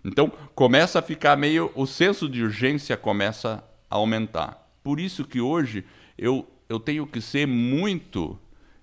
Então, 0.02 0.32
começa 0.54 0.98
a 0.98 1.02
ficar 1.02 1.36
meio, 1.36 1.70
o 1.74 1.86
senso 1.86 2.26
de 2.26 2.42
urgência 2.42 2.96
começa 2.96 3.62
a 3.90 3.96
aumentar. 3.96 4.70
Por 4.82 4.98
isso 4.98 5.26
que 5.26 5.40
hoje 5.40 5.84
eu, 6.16 6.48
eu 6.66 6.80
tenho 6.80 7.06
que 7.06 7.20
ser 7.20 7.46
muito 7.46 8.38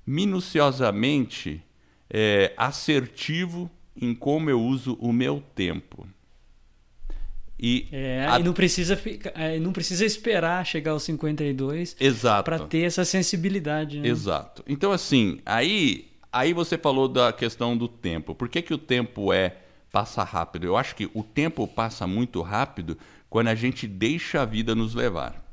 minuciosamente 0.06 1.64
é, 2.10 2.54
assertivo 2.56 3.72
em 4.00 4.14
como 4.14 4.52
eu 4.52 4.62
uso 4.62 4.96
o 5.02 5.12
meu 5.12 5.44
tempo. 5.56 6.08
E, 7.60 7.88
é, 7.92 8.28
a... 8.30 8.40
e 8.40 8.44
não 8.44 8.54
precisa 8.54 8.96
ficar, 8.96 9.32
é, 9.36 9.60
não 9.60 9.74
precisa 9.74 10.06
esperar 10.06 10.66
chegar 10.66 10.92
aos 10.92 11.04
52 11.04 11.96
para 12.44 12.60
ter 12.60 12.84
essa 12.84 13.04
sensibilidade. 13.04 14.00
Né? 14.00 14.08
Exato. 14.08 14.64
Então 14.68 14.92
assim, 14.92 15.40
aí 15.46 16.08
aí 16.32 16.54
você 16.54 16.78
falou 16.78 17.08
da 17.08 17.34
questão 17.34 17.76
do 17.76 17.88
tempo. 17.88 18.36
Por 18.36 18.48
que, 18.48 18.62
que 18.62 18.74
o 18.74 18.78
tempo 18.78 19.34
é 19.34 19.58
passa 19.92 20.24
rápido? 20.24 20.66
Eu 20.66 20.78
acho 20.78 20.96
que 20.96 21.10
o 21.14 21.24
tempo 21.24 21.68
passa 21.68 22.06
muito 22.06 22.42
rápido 22.42 22.98
quando 23.30 23.48
a 23.48 23.56
gente 23.56 23.88
deixa 23.88 24.42
a 24.42 24.46
vida 24.46 24.76
nos 24.76 24.94
levar. 24.94 25.44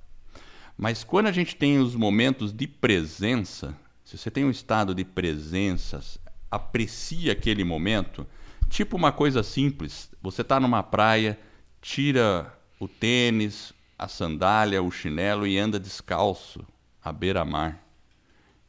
Mas 0.76 1.04
quando 1.04 1.26
a 1.26 1.32
gente 1.32 1.56
tem 1.56 1.78
os 1.78 1.94
momentos 1.94 2.52
de 2.52 2.66
presença, 2.66 3.74
se 4.04 4.18
você 4.18 4.30
tem 4.30 4.44
um 4.44 4.50
estado 4.50 4.94
de 4.94 5.04
presença, 5.04 6.02
aprecia 6.50 7.32
aquele 7.32 7.64
momento, 7.64 8.26
tipo 8.68 8.96
uma 8.96 9.12
coisa 9.12 9.42
simples. 9.42 10.10
Você 10.20 10.42
está 10.42 10.60
numa 10.60 10.82
praia 10.82 11.38
tira 11.84 12.50
o 12.80 12.88
tênis, 12.88 13.74
a 13.98 14.08
sandália, 14.08 14.82
o 14.82 14.90
chinelo 14.90 15.46
e 15.46 15.58
anda 15.58 15.78
descalço 15.78 16.66
à 17.02 17.12
beira-mar. 17.12 17.78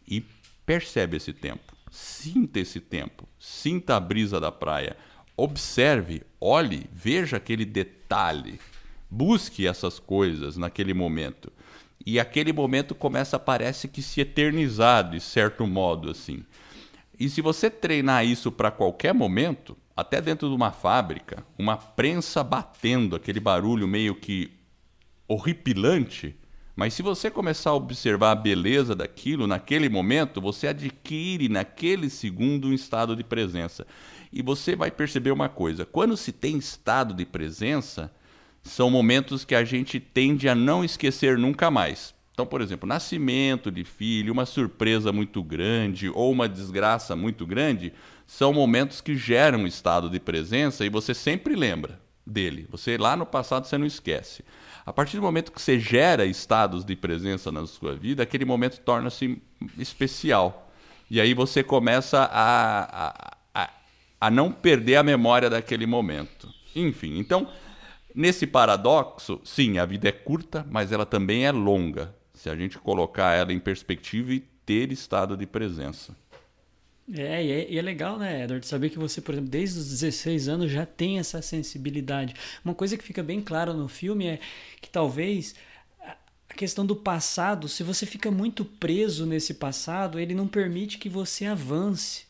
E 0.06 0.22
percebe 0.66 1.16
esse 1.16 1.32
tempo, 1.32 1.74
sinta 1.90 2.60
esse 2.60 2.82
tempo, 2.82 3.26
sinta 3.40 3.96
a 3.96 4.02
brisa 4.02 4.38
da 4.38 4.52
praia, 4.52 4.98
observe, 5.38 6.24
olhe, 6.42 6.90
veja 6.92 7.38
aquele 7.38 7.64
detalhe, 7.64 8.60
busque 9.10 9.66
essas 9.66 9.98
coisas 9.98 10.58
naquele 10.58 10.94
momento. 10.94 11.50
E 12.06 12.20
aquele 12.20 12.52
momento 12.52 12.94
começa, 12.94 13.40
parece 13.40 13.88
que 13.88 14.02
se 14.02 14.20
eternizar 14.20 15.10
de 15.10 15.22
certo 15.22 15.66
modo 15.66 16.12
assim. 16.12 16.44
E 17.20 17.30
se 17.30 17.42
você 17.42 17.70
treinar 17.70 18.26
isso 18.26 18.52
para 18.52 18.72
qualquer 18.72 19.14
momento, 19.14 19.78
até 19.96 20.22
dentro 20.22 20.50
de 20.50 20.56
uma 20.56 20.72
fábrica, 20.72 21.46
uma 21.58 21.78
prensa 21.78 22.44
batendo, 22.44 23.16
aquele 23.16 23.40
barulho 23.40 23.88
meio 23.88 24.16
que 24.16 24.52
horripilante. 25.28 26.36
Mas 26.76 26.94
se 26.94 27.02
você 27.02 27.32
começar 27.32 27.70
a 27.70 27.76
observar 27.76 28.32
a 28.32 28.36
beleza 28.36 28.94
daquilo 28.94 29.48
naquele 29.48 29.88
momento, 29.88 30.42
você 30.42 30.68
adquire 30.68 31.48
naquele 31.48 32.10
segundo 32.10 32.68
um 32.68 32.74
estado 32.74 33.16
de 33.16 33.24
presença. 33.24 33.88
E 34.32 34.42
você 34.42 34.76
vai 34.76 34.92
perceber 34.92 35.32
uma 35.32 35.48
coisa: 35.48 35.86
quando 35.86 36.18
se 36.18 36.34
tem 36.34 36.58
estado 36.58 37.14
de 37.14 37.26
presença, 37.26 38.12
são 38.62 38.90
momentos 38.90 39.46
que 39.46 39.54
a 39.54 39.64
gente 39.64 40.00
tende 40.00 40.50
a 40.50 40.56
não 40.56 40.84
esquecer 40.84 41.38
nunca 41.38 41.70
mais. 41.70 42.15
Então, 42.36 42.46
por 42.46 42.60
exemplo, 42.60 42.86
nascimento 42.86 43.72
de 43.72 43.86
filho, 43.86 44.34
uma 44.34 44.46
surpresa 44.46 45.10
muito 45.14 45.42
grande 45.42 46.10
ou 46.10 46.30
uma 46.34 46.50
desgraça 46.50 47.16
muito 47.16 47.46
grande, 47.46 47.94
são 48.28 48.52
momentos 48.52 49.00
que 49.00 49.16
geram 49.16 49.60
um 49.60 49.68
estado 49.68 50.10
de 50.10 50.20
presença 50.20 50.86
e 50.86 50.90
você 50.90 51.14
sempre 51.14 51.56
lembra 51.56 51.98
dele. 52.28 52.68
Você 52.70 52.98
lá 52.98 53.16
no 53.16 53.26
passado 53.26 53.66
você 53.66 53.78
não 53.78 53.86
esquece. 53.86 54.44
A 54.86 54.92
partir 54.92 55.16
do 55.16 55.24
momento 55.24 55.50
que 55.50 55.62
você 55.62 55.80
gera 55.80 56.26
estados 56.26 56.84
de 56.84 56.94
presença 56.94 57.54
na 57.54 57.66
sua 57.66 57.96
vida, 57.96 58.24
aquele 58.24 58.44
momento 58.44 58.82
torna-se 58.82 59.42
especial. 59.78 60.70
E 61.10 61.22
aí 61.22 61.34
você 61.34 61.64
começa 61.64 62.20
a, 62.20 63.08
a, 63.08 63.38
a, 63.54 63.70
a 64.20 64.30
não 64.30 64.52
perder 64.52 64.98
a 64.98 65.04
memória 65.04 65.50
daquele 65.50 65.86
momento. 65.86 66.54
Enfim, 66.76 67.18
então, 67.18 67.50
nesse 68.14 68.46
paradoxo, 68.46 69.40
sim, 69.42 69.78
a 69.78 69.86
vida 69.86 70.10
é 70.10 70.12
curta, 70.12 70.68
mas 70.70 70.92
ela 70.92 71.06
também 71.06 71.46
é 71.46 71.52
longa 71.54 72.14
se 72.46 72.50
a 72.52 72.56
gente 72.56 72.78
colocar 72.78 73.34
ela 73.34 73.52
em 73.52 73.60
perspectiva 73.60 74.32
e 74.32 74.40
ter 74.40 74.92
estado 74.92 75.36
de 75.36 75.48
presença. 75.48 76.16
É, 77.12 77.44
e 77.44 77.52
é, 77.52 77.72
e 77.72 77.80
é 77.80 77.82
legal, 77.82 78.20
né, 78.20 78.44
Edward, 78.44 78.66
saber 78.68 78.92
que 78.92 79.00
você, 79.00 79.20
por 79.20 79.34
exemplo, 79.34 79.50
desde 79.50 79.80
os 79.80 79.90
16 79.90 80.48
anos 80.48 80.72
já 80.72 80.86
tem 80.86 81.18
essa 81.18 81.42
sensibilidade. 81.42 82.36
Uma 82.64 82.76
coisa 82.76 82.96
que 82.98 83.04
fica 83.04 83.24
bem 83.24 83.42
clara 83.42 83.74
no 83.74 83.88
filme 83.88 84.28
é 84.28 84.40
que 84.80 84.88
talvez 84.88 85.56
a 86.48 86.54
questão 86.54 86.86
do 86.86 86.96
passado, 86.96 87.68
se 87.68 87.82
você 87.82 88.06
fica 88.06 88.30
muito 88.30 88.64
preso 88.64 89.26
nesse 89.26 89.56
passado, 89.56 90.20
ele 90.20 90.36
não 90.36 90.48
permite 90.48 91.00
que 91.00 91.10
você 91.10 91.48
avance. 91.48 92.26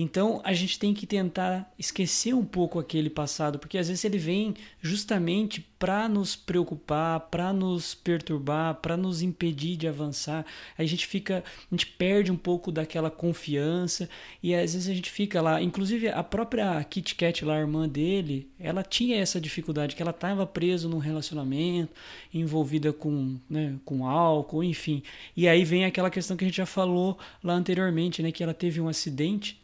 Então 0.00 0.40
a 0.44 0.52
gente 0.52 0.78
tem 0.78 0.94
que 0.94 1.08
tentar 1.08 1.68
esquecer 1.76 2.32
um 2.32 2.44
pouco 2.44 2.78
aquele 2.78 3.10
passado, 3.10 3.58
porque 3.58 3.76
às 3.76 3.88
vezes 3.88 4.04
ele 4.04 4.16
vem 4.16 4.54
justamente 4.80 5.60
para 5.76 6.08
nos 6.08 6.36
preocupar, 6.36 7.18
para 7.18 7.52
nos 7.52 7.96
perturbar, 7.96 8.76
para 8.76 8.96
nos 8.96 9.22
impedir 9.22 9.76
de 9.76 9.88
avançar. 9.88 10.46
A 10.78 10.84
gente 10.84 11.04
fica, 11.04 11.42
a 11.42 11.74
gente 11.74 11.84
perde 11.84 12.30
um 12.30 12.36
pouco 12.36 12.70
daquela 12.70 13.10
confiança 13.10 14.08
e 14.40 14.54
às 14.54 14.72
vezes 14.72 14.88
a 14.88 14.94
gente 14.94 15.10
fica 15.10 15.42
lá, 15.42 15.60
inclusive 15.60 16.06
a 16.08 16.22
própria 16.22 16.82
Kit 16.84 17.16
Kat, 17.16 17.44
lá, 17.44 17.56
a 17.56 17.60
irmã 17.60 17.88
dele, 17.88 18.48
ela 18.60 18.84
tinha 18.84 19.16
essa 19.16 19.40
dificuldade 19.40 19.96
que 19.96 20.02
ela 20.02 20.12
estava 20.12 20.46
presa 20.46 20.88
num 20.88 20.98
relacionamento, 20.98 21.92
envolvida 22.32 22.92
com, 22.92 23.36
né, 23.50 23.74
com 23.84 24.06
álcool, 24.06 24.62
enfim. 24.62 25.02
E 25.36 25.48
aí 25.48 25.64
vem 25.64 25.84
aquela 25.84 26.08
questão 26.08 26.36
que 26.36 26.44
a 26.44 26.46
gente 26.46 26.58
já 26.58 26.66
falou 26.66 27.18
lá 27.42 27.54
anteriormente, 27.54 28.22
né, 28.22 28.30
que 28.30 28.44
ela 28.44 28.54
teve 28.54 28.80
um 28.80 28.86
acidente 28.88 29.58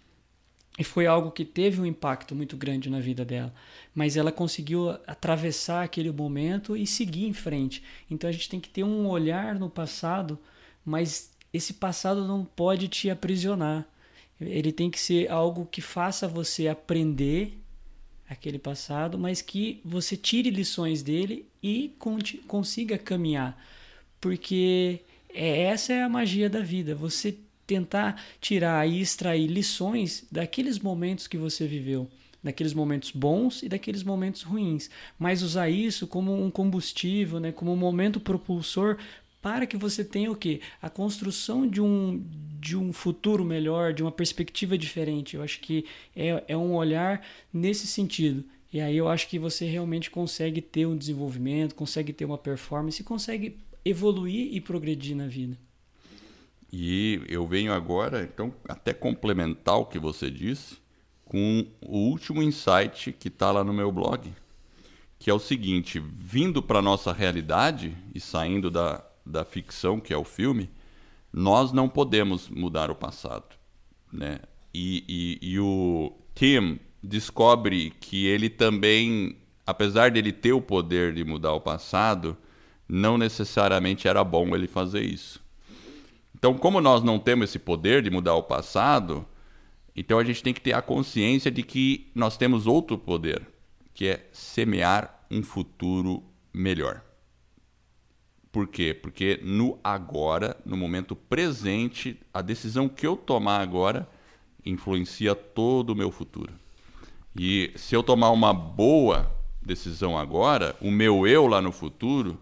E 0.76 0.82
foi 0.82 1.06
algo 1.06 1.30
que 1.30 1.44
teve 1.44 1.80
um 1.80 1.86
impacto 1.86 2.34
muito 2.34 2.56
grande 2.56 2.90
na 2.90 2.98
vida 2.98 3.24
dela. 3.24 3.54
Mas 3.94 4.16
ela 4.16 4.32
conseguiu 4.32 4.90
atravessar 5.06 5.84
aquele 5.84 6.10
momento 6.10 6.76
e 6.76 6.86
seguir 6.86 7.26
em 7.26 7.32
frente. 7.32 7.82
Então 8.10 8.28
a 8.28 8.32
gente 8.32 8.48
tem 8.48 8.58
que 8.58 8.68
ter 8.68 8.82
um 8.82 9.06
olhar 9.06 9.54
no 9.54 9.70
passado, 9.70 10.38
mas 10.84 11.30
esse 11.52 11.74
passado 11.74 12.26
não 12.26 12.44
pode 12.44 12.88
te 12.88 13.08
aprisionar. 13.08 13.86
Ele 14.40 14.72
tem 14.72 14.90
que 14.90 14.98
ser 14.98 15.30
algo 15.30 15.64
que 15.66 15.80
faça 15.80 16.26
você 16.26 16.66
aprender 16.66 17.56
aquele 18.28 18.58
passado, 18.58 19.16
mas 19.16 19.40
que 19.40 19.80
você 19.84 20.16
tire 20.16 20.50
lições 20.50 21.02
dele 21.02 21.46
e 21.62 21.94
consiga 22.48 22.98
caminhar. 22.98 23.62
Porque 24.20 25.00
é, 25.32 25.62
essa 25.64 25.92
é 25.92 26.02
a 26.02 26.08
magia 26.08 26.50
da 26.50 26.60
vida. 26.60 26.94
Você 26.94 27.36
tentar 27.66 28.22
tirar 28.40 28.88
e 28.88 29.00
extrair 29.00 29.46
lições 29.46 30.26
daqueles 30.30 30.78
momentos 30.78 31.26
que 31.26 31.36
você 31.36 31.66
viveu, 31.66 32.08
daqueles 32.42 32.74
momentos 32.74 33.10
bons 33.10 33.62
e 33.62 33.68
daqueles 33.68 34.02
momentos 34.02 34.42
ruins, 34.42 34.90
mas 35.18 35.42
usar 35.42 35.70
isso 35.70 36.06
como 36.06 36.44
um 36.44 36.50
combustível, 36.50 37.40
né, 37.40 37.52
como 37.52 37.72
um 37.72 37.76
momento 37.76 38.20
propulsor 38.20 38.98
para 39.44 39.66
que 39.66 39.76
você 39.76 40.02
tenha 40.02 40.32
o 40.32 40.36
quê? 40.36 40.62
A 40.80 40.88
construção 40.88 41.68
de 41.68 41.78
um, 41.78 42.24
de 42.58 42.78
um 42.78 42.94
futuro 42.94 43.44
melhor, 43.44 43.92
de 43.92 44.02
uma 44.02 44.10
perspectiva 44.10 44.78
diferente. 44.78 45.36
Eu 45.36 45.42
acho 45.42 45.60
que 45.60 45.84
é, 46.16 46.42
é 46.48 46.56
um 46.56 46.74
olhar 46.74 47.22
nesse 47.52 47.86
sentido. 47.86 48.42
E 48.72 48.80
aí 48.80 48.96
eu 48.96 49.06
acho 49.06 49.28
que 49.28 49.38
você 49.38 49.66
realmente 49.66 50.10
consegue 50.10 50.62
ter 50.62 50.86
um 50.86 50.96
desenvolvimento, 50.96 51.74
consegue 51.74 52.10
ter 52.10 52.24
uma 52.24 52.38
performance, 52.38 53.04
consegue 53.04 53.58
evoluir 53.84 54.48
e 54.54 54.62
progredir 54.62 55.14
na 55.14 55.26
vida. 55.26 55.58
E 56.76 57.22
eu 57.28 57.46
venho 57.46 57.72
agora, 57.72 58.24
então, 58.24 58.52
até 58.68 58.92
complementar 58.92 59.76
o 59.76 59.86
que 59.86 59.96
você 59.96 60.28
disse, 60.28 60.78
com 61.24 61.64
o 61.80 61.96
último 61.96 62.42
insight 62.42 63.12
que 63.12 63.28
está 63.28 63.52
lá 63.52 63.62
no 63.62 63.72
meu 63.72 63.92
blog, 63.92 64.34
que 65.16 65.30
é 65.30 65.32
o 65.32 65.38
seguinte: 65.38 66.00
vindo 66.00 66.60
para 66.60 66.80
a 66.80 66.82
nossa 66.82 67.12
realidade 67.12 67.96
e 68.12 68.18
saindo 68.18 68.72
da, 68.72 69.04
da 69.24 69.44
ficção, 69.44 70.00
que 70.00 70.12
é 70.12 70.16
o 70.16 70.24
filme, 70.24 70.68
nós 71.32 71.70
não 71.70 71.88
podemos 71.88 72.48
mudar 72.48 72.90
o 72.90 72.96
passado. 72.96 73.54
Né? 74.12 74.40
E, 74.74 75.04
e, 75.40 75.52
e 75.52 75.60
o 75.60 76.12
Tim 76.34 76.80
descobre 77.00 77.90
que 78.00 78.26
ele 78.26 78.50
também, 78.50 79.36
apesar 79.64 80.10
dele 80.10 80.32
ter 80.32 80.52
o 80.52 80.60
poder 80.60 81.14
de 81.14 81.22
mudar 81.24 81.52
o 81.52 81.60
passado, 81.60 82.36
não 82.88 83.16
necessariamente 83.16 84.08
era 84.08 84.24
bom 84.24 84.56
ele 84.56 84.66
fazer 84.66 85.04
isso. 85.04 85.43
Então, 86.44 86.58
como 86.58 86.78
nós 86.78 87.02
não 87.02 87.18
temos 87.18 87.48
esse 87.48 87.58
poder 87.58 88.02
de 88.02 88.10
mudar 88.10 88.34
o 88.34 88.42
passado, 88.42 89.24
então 89.96 90.18
a 90.18 90.24
gente 90.24 90.42
tem 90.42 90.52
que 90.52 90.60
ter 90.60 90.74
a 90.74 90.82
consciência 90.82 91.50
de 91.50 91.62
que 91.62 92.10
nós 92.14 92.36
temos 92.36 92.66
outro 92.66 92.98
poder, 92.98 93.48
que 93.94 94.08
é 94.08 94.28
semear 94.30 95.24
um 95.30 95.42
futuro 95.42 96.22
melhor. 96.52 97.02
Por 98.52 98.68
quê? 98.68 98.92
Porque 98.92 99.40
no 99.42 99.78
agora, 99.82 100.54
no 100.66 100.76
momento 100.76 101.16
presente, 101.16 102.20
a 102.30 102.42
decisão 102.42 102.90
que 102.90 103.06
eu 103.06 103.16
tomar 103.16 103.62
agora 103.62 104.06
influencia 104.66 105.34
todo 105.34 105.94
o 105.94 105.96
meu 105.96 106.10
futuro. 106.10 106.52
E 107.34 107.72
se 107.74 107.96
eu 107.96 108.02
tomar 108.02 108.28
uma 108.32 108.52
boa 108.52 109.34
decisão 109.62 110.18
agora, 110.18 110.76
o 110.78 110.90
meu 110.90 111.26
eu 111.26 111.46
lá 111.46 111.62
no 111.62 111.72
futuro 111.72 112.38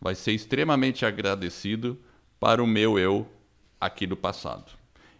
vai 0.00 0.14
ser 0.14 0.30
extremamente 0.30 1.04
agradecido 1.04 1.98
para 2.38 2.62
o 2.62 2.66
meu 2.66 2.96
eu 2.96 3.26
aqui 3.80 4.06
do 4.06 4.16
passado. 4.16 4.72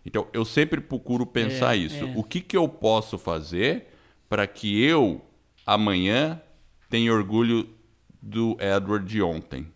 Então, 0.04 0.26
eu 0.32 0.44
sempre 0.44 0.80
procuro 0.80 1.26
pensar 1.26 1.76
é, 1.76 1.78
isso. 1.78 2.04
É. 2.04 2.14
O 2.16 2.22
que, 2.22 2.40
que 2.40 2.56
eu 2.56 2.68
posso 2.68 3.18
fazer 3.18 3.86
para 4.28 4.46
que 4.46 4.82
eu, 4.82 5.24
amanhã, 5.66 6.40
tenha 6.88 7.12
orgulho 7.12 7.68
do 8.22 8.56
Edward 8.60 9.06
de 9.06 9.22
ontem? 9.22 9.66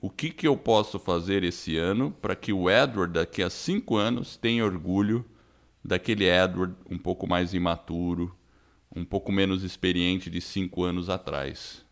O 0.00 0.10
que, 0.10 0.30
que 0.30 0.46
eu 0.46 0.56
posso 0.56 0.98
fazer 0.98 1.42
esse 1.42 1.76
ano 1.76 2.10
para 2.10 2.36
que 2.36 2.52
o 2.52 2.70
Edward, 2.70 3.14
daqui 3.14 3.42
a 3.42 3.50
cinco 3.50 3.96
anos, 3.96 4.36
tenha 4.36 4.64
orgulho 4.64 5.24
daquele 5.84 6.28
Edward 6.28 6.74
um 6.90 6.98
pouco 6.98 7.26
mais 7.26 7.54
imaturo, 7.54 8.36
um 8.94 9.04
pouco 9.04 9.32
menos 9.32 9.62
experiente 9.62 10.30
de 10.30 10.40
cinco 10.40 10.84
anos 10.84 11.08
atrás? 11.08 11.84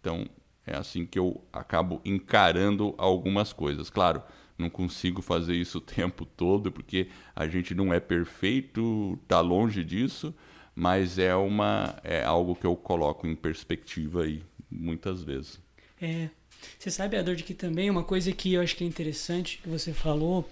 Então, 0.00 0.26
é 0.66 0.76
assim 0.76 1.04
que 1.04 1.18
eu 1.18 1.42
acabo 1.52 2.00
encarando 2.04 2.94
algumas 2.96 3.52
coisas. 3.52 3.90
Claro, 3.90 4.22
não 4.56 4.70
consigo 4.70 5.20
fazer 5.20 5.54
isso 5.54 5.78
o 5.78 5.80
tempo 5.82 6.24
todo, 6.24 6.70
porque 6.70 7.08
a 7.34 7.46
gente 7.46 7.74
não 7.74 7.92
é 7.92 8.00
perfeito, 8.00 9.18
está 9.22 9.40
longe 9.40 9.84
disso, 9.84 10.34
mas 10.74 11.18
é 11.18 11.34
uma 11.34 11.96
é 12.02 12.22
algo 12.24 12.54
que 12.54 12.66
eu 12.66 12.76
coloco 12.76 13.26
em 13.26 13.34
perspectiva 13.34 14.22
aí 14.22 14.42
muitas 14.70 15.22
vezes. 15.22 15.60
É. 16.00 16.30
Você 16.78 16.90
sabe, 16.90 17.16
Ador, 17.16 17.34
que 17.36 17.54
também 17.54 17.90
uma 17.90 18.04
coisa 18.04 18.30
que 18.32 18.54
eu 18.54 18.60
acho 18.60 18.76
que 18.76 18.84
é 18.84 18.86
interessante 18.86 19.58
que 19.58 19.68
você 19.68 19.92
falou 19.92 20.48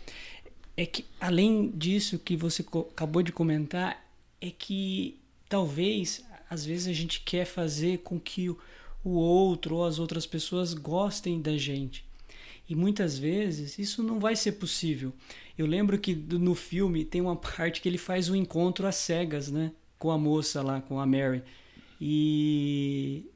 é 0.76 0.84
que 0.84 1.04
além 1.20 1.70
disso 1.70 2.18
que 2.18 2.36
você 2.36 2.62
acabou 2.62 3.22
de 3.22 3.32
comentar, 3.32 4.04
é 4.40 4.50
que 4.50 5.20
talvez 5.48 6.24
às 6.48 6.64
vezes 6.64 6.88
a 6.88 6.92
gente 6.92 7.20
quer 7.20 7.44
fazer 7.44 7.98
com 7.98 8.18
que 8.18 8.50
o, 8.50 8.58
o 9.02 9.10
outro 9.10 9.76
ou 9.76 9.84
as 9.84 9.98
outras 9.98 10.26
pessoas 10.26 10.74
gostem 10.74 11.40
da 11.40 11.56
gente. 11.56 12.04
E 12.68 12.74
muitas 12.74 13.18
vezes 13.18 13.78
isso 13.78 14.02
não 14.02 14.20
vai 14.20 14.36
ser 14.36 14.52
possível. 14.52 15.12
Eu 15.58 15.66
lembro 15.66 15.98
que 15.98 16.14
no 16.14 16.54
filme 16.54 17.04
tem 17.04 17.20
uma 17.20 17.34
parte 17.36 17.80
que 17.80 17.88
ele 17.88 17.98
faz 17.98 18.28
um 18.28 18.36
encontro 18.36 18.86
às 18.86 18.96
cegas, 18.96 19.50
né? 19.50 19.72
Com 19.98 20.10
a 20.10 20.18
moça 20.18 20.62
lá, 20.62 20.80
com 20.80 21.00
a 21.00 21.06
Mary. 21.06 21.42
E, 22.00 23.26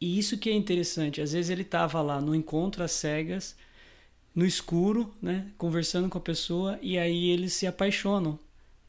e 0.00 0.18
isso 0.18 0.38
que 0.38 0.48
é 0.48 0.54
interessante. 0.54 1.20
Às 1.20 1.32
vezes 1.32 1.50
ele 1.50 1.62
estava 1.62 2.00
lá 2.00 2.20
no 2.20 2.34
encontro 2.34 2.82
às 2.84 2.92
cegas, 2.92 3.56
no 4.34 4.46
escuro, 4.46 5.12
né? 5.20 5.50
Conversando 5.58 6.08
com 6.08 6.18
a 6.18 6.20
pessoa, 6.20 6.78
e 6.80 6.96
aí 6.96 7.30
eles 7.30 7.54
se 7.54 7.66
apaixonam. 7.66 8.38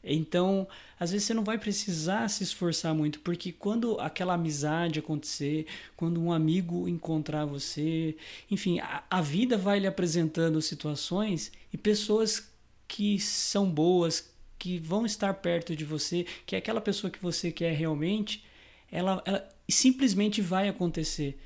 Então, 0.02 0.66
às 0.98 1.10
vezes 1.10 1.26
você 1.26 1.34
não 1.34 1.44
vai 1.44 1.58
precisar 1.58 2.28
se 2.28 2.42
esforçar 2.42 2.94
muito, 2.94 3.20
porque 3.20 3.52
quando 3.52 3.98
aquela 4.00 4.34
amizade 4.34 5.00
acontecer, 5.00 5.66
quando 5.96 6.22
um 6.22 6.32
amigo 6.32 6.88
encontrar 6.88 7.44
você, 7.44 8.16
enfim, 8.50 8.78
a, 8.78 9.02
a 9.10 9.20
vida 9.20 9.58
vai 9.58 9.80
lhe 9.80 9.86
apresentando 9.86 10.62
situações 10.62 11.50
e 11.72 11.76
pessoas 11.76 12.50
que 12.86 13.18
são 13.18 13.70
boas, 13.70 14.32
que 14.58 14.78
vão 14.78 15.04
estar 15.04 15.34
perto 15.34 15.74
de 15.74 15.84
você, 15.84 16.24
que 16.46 16.54
é 16.54 16.58
aquela 16.58 16.80
pessoa 16.80 17.10
que 17.10 17.20
você 17.20 17.50
quer 17.52 17.74
realmente, 17.74 18.44
ela, 18.90 19.22
ela 19.26 19.48
simplesmente 19.68 20.40
vai 20.40 20.68
acontecer. 20.68 21.38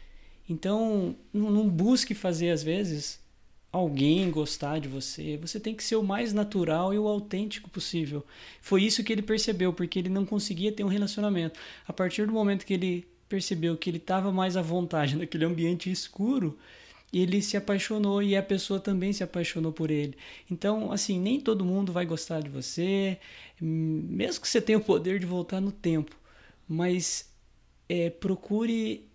Então, 0.49 1.17
não, 1.33 1.51
não 1.51 1.69
busque 1.69 2.15
fazer 2.15 2.51
às 2.51 2.63
vezes 2.63 3.22
alguém 3.73 4.31
gostar 4.31 4.79
de 4.79 4.87
você, 4.87 5.39
você 5.39 5.59
tem 5.59 5.75
que 5.75 5.83
ser 5.83 5.97
o 5.97 6.03
mais 6.03 6.35
natural 6.35 6.93
e 6.93 6.99
o 6.99 7.09
autêntico 7.09 7.71
possível. 7.71 8.25
Foi 8.61 8.83
isso 8.83 9.03
que 9.03 9.11
ele 9.11 9.23
percebeu, 9.23 9.73
porque 9.73 9.99
ele 9.99 10.11
não 10.11 10.27
conseguia 10.27 10.71
ter 10.71 10.85
um 10.85 10.89
relacionamento. 10.89 11.59
A 11.89 11.93
partir 11.93 12.27
do 12.27 12.33
momento 12.33 12.67
que 12.67 12.75
ele 12.75 13.09
percebeu 13.31 13.77
que 13.79 13.89
ele 13.89 13.97
estava 13.97 14.31
mais 14.31 14.59
à 14.59 14.63
vontade 14.63 15.17
naquele 15.19 15.47
ambiente 15.47 15.91
escuro, 15.91 16.59
ele 17.11 17.41
se 17.41 17.57
apaixonou 17.57 18.23
e 18.23 18.37
a 18.37 18.43
pessoa 18.43 18.79
também 18.79 19.13
se 19.13 19.25
apaixonou 19.25 19.73
por 19.73 19.91
ele. 19.91 20.17
Então, 20.51 20.93
assim, 20.93 21.19
nem 21.19 21.41
todo 21.41 21.65
mundo 21.65 21.93
vai 21.93 22.05
gostar 22.05 22.43
de 22.43 22.51
você, 22.51 23.19
mesmo 23.61 24.43
que 24.43 24.49
você 24.49 24.61
tenha 24.61 24.79
o 24.79 24.85
poder 24.85 25.19
de 25.19 25.27
voltar 25.27 25.61
no 25.61 25.73
tempo, 25.73 26.15
mas 26.69 27.31
é, 27.89 28.11
procure 28.11 29.07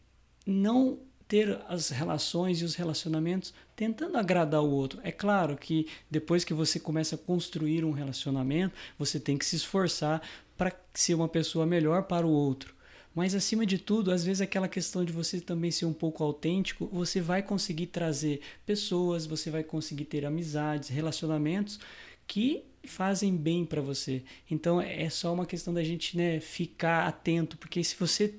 não 0.45 0.99
ter 1.27 1.59
as 1.67 1.89
relações 1.89 2.61
e 2.61 2.65
os 2.65 2.75
relacionamentos 2.75 3.53
tentando 3.77 4.17
agradar 4.17 4.63
o 4.63 4.71
outro. 4.71 4.99
É 5.03 5.11
claro 5.11 5.55
que 5.55 5.87
depois 6.09 6.43
que 6.43 6.53
você 6.53 6.79
começa 6.79 7.13
a 7.13 7.17
construir 7.17 7.85
um 7.85 7.91
relacionamento, 7.91 8.75
você 8.97 9.19
tem 9.19 9.37
que 9.37 9.45
se 9.45 9.55
esforçar 9.55 10.19
para 10.57 10.75
ser 10.95 11.13
uma 11.13 11.29
pessoa 11.29 11.63
melhor 11.63 12.03
para 12.03 12.25
o 12.25 12.31
outro. 12.31 12.75
Mas 13.13 13.35
acima 13.35 13.67
de 13.67 13.77
tudo, 13.77 14.11
às 14.11 14.23
vezes 14.23 14.41
aquela 14.41 14.67
questão 14.67 15.05
de 15.05 15.13
você 15.13 15.39
também 15.39 15.69
ser 15.69 15.85
um 15.85 15.93
pouco 15.93 16.23
autêntico, 16.23 16.89
você 16.91 17.21
vai 17.21 17.43
conseguir 17.43 17.87
trazer 17.87 18.41
pessoas, 18.65 19.27
você 19.27 19.51
vai 19.51 19.63
conseguir 19.63 20.05
ter 20.05 20.25
amizades, 20.25 20.89
relacionamentos 20.89 21.79
que 22.25 22.63
fazem 22.83 23.35
bem 23.35 23.63
para 23.63 23.81
você. 23.81 24.23
Então 24.49 24.81
é 24.81 25.07
só 25.09 25.31
uma 25.31 25.45
questão 25.45 25.71
da 25.71 25.83
gente, 25.83 26.17
né, 26.17 26.39
ficar 26.39 27.07
atento, 27.07 27.57
porque 27.57 27.83
se 27.83 27.95
você 27.95 28.33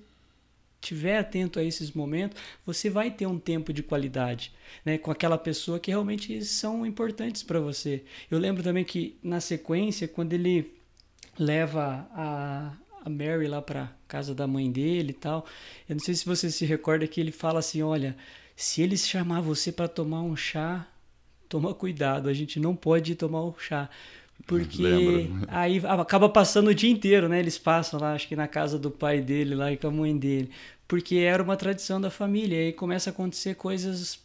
tiver 0.81 1.19
atento 1.19 1.59
a 1.59 1.65
esses 1.65 1.93
momentos, 1.93 2.41
você 2.65 2.89
vai 2.89 3.11
ter 3.11 3.27
um 3.27 3.39
tempo 3.39 3.73
de 3.73 3.83
qualidade, 3.83 4.53
né, 4.85 4.97
com 4.97 5.11
aquela 5.11 5.37
pessoa 5.37 5.81
que 5.81 5.91
realmente 5.91 6.45
são 6.45 6.87
importantes 6.87 7.43
para 7.43 7.61
você. 7.61 8.05
Eu 8.31 8.39
lembro 8.39 8.63
também 8.63 8.85
que 8.85 9.19
na 9.23 9.41
sequência, 9.41 10.07
quando 10.07 10.33
ele 10.33 10.73
leva 11.39 12.09
a, 12.13 12.73
a 13.05 13.11
Mary 13.11 13.47
lá 13.47 13.61
para 13.61 13.93
casa 14.07 14.35
da 14.35 14.47
mãe 14.47 14.71
dele 14.71 15.11
e 15.11 15.15
tal, 15.15 15.47
eu 15.89 15.97
não 15.97 16.01
sei 16.01 16.15
se 16.15 16.25
você 16.25 16.51
se 16.51 16.65
recorda 16.65 17.07
que 17.07 17.21
ele 17.21 17.33
fala 17.33 17.59
assim, 17.59 17.83
olha, 17.83 18.17
se 18.57 18.83
eles 18.83 19.07
chamar 19.07 19.41
você 19.41 19.71
para 19.71 19.89
tomar 19.89 20.23
um 20.23 20.37
chá, 20.37 20.87
toma 21.49 21.75
cuidado, 21.75 22.29
a 22.29 22.35
gente 22.35 22.59
não 22.61 22.75
pode 22.75 23.15
tomar 23.15 23.43
o 23.43 23.55
chá, 23.59 23.89
Porque 24.47 24.83
Lembro. 24.83 25.47
aí 25.49 25.81
acaba 25.85 26.29
passando 26.29 26.69
o 26.69 26.75
dia 26.75 26.91
inteiro, 26.91 27.29
né? 27.29 27.39
Eles 27.39 27.59
passam 27.59 28.01
lá, 28.01 28.15
acho 28.15 28.27
que 28.27 28.37
na 28.37 28.49
casa 28.49 28.79
do 28.79 28.91
pai 28.91 29.21
dele 29.21 29.55
lá 29.55 29.71
e 29.71 29.77
com 29.77 29.89
a 29.89 29.91
mãe 29.91 30.17
dele. 30.17 30.51
Porque 30.87 31.17
era 31.17 31.43
uma 31.43 31.57
tradição 31.57 32.01
da 32.01 32.11
família. 32.11 32.57
E 32.57 32.67
aí 32.67 32.73
começa 32.73 33.11
a 33.11 33.13
acontecer 33.13 33.55
coisas 33.57 34.21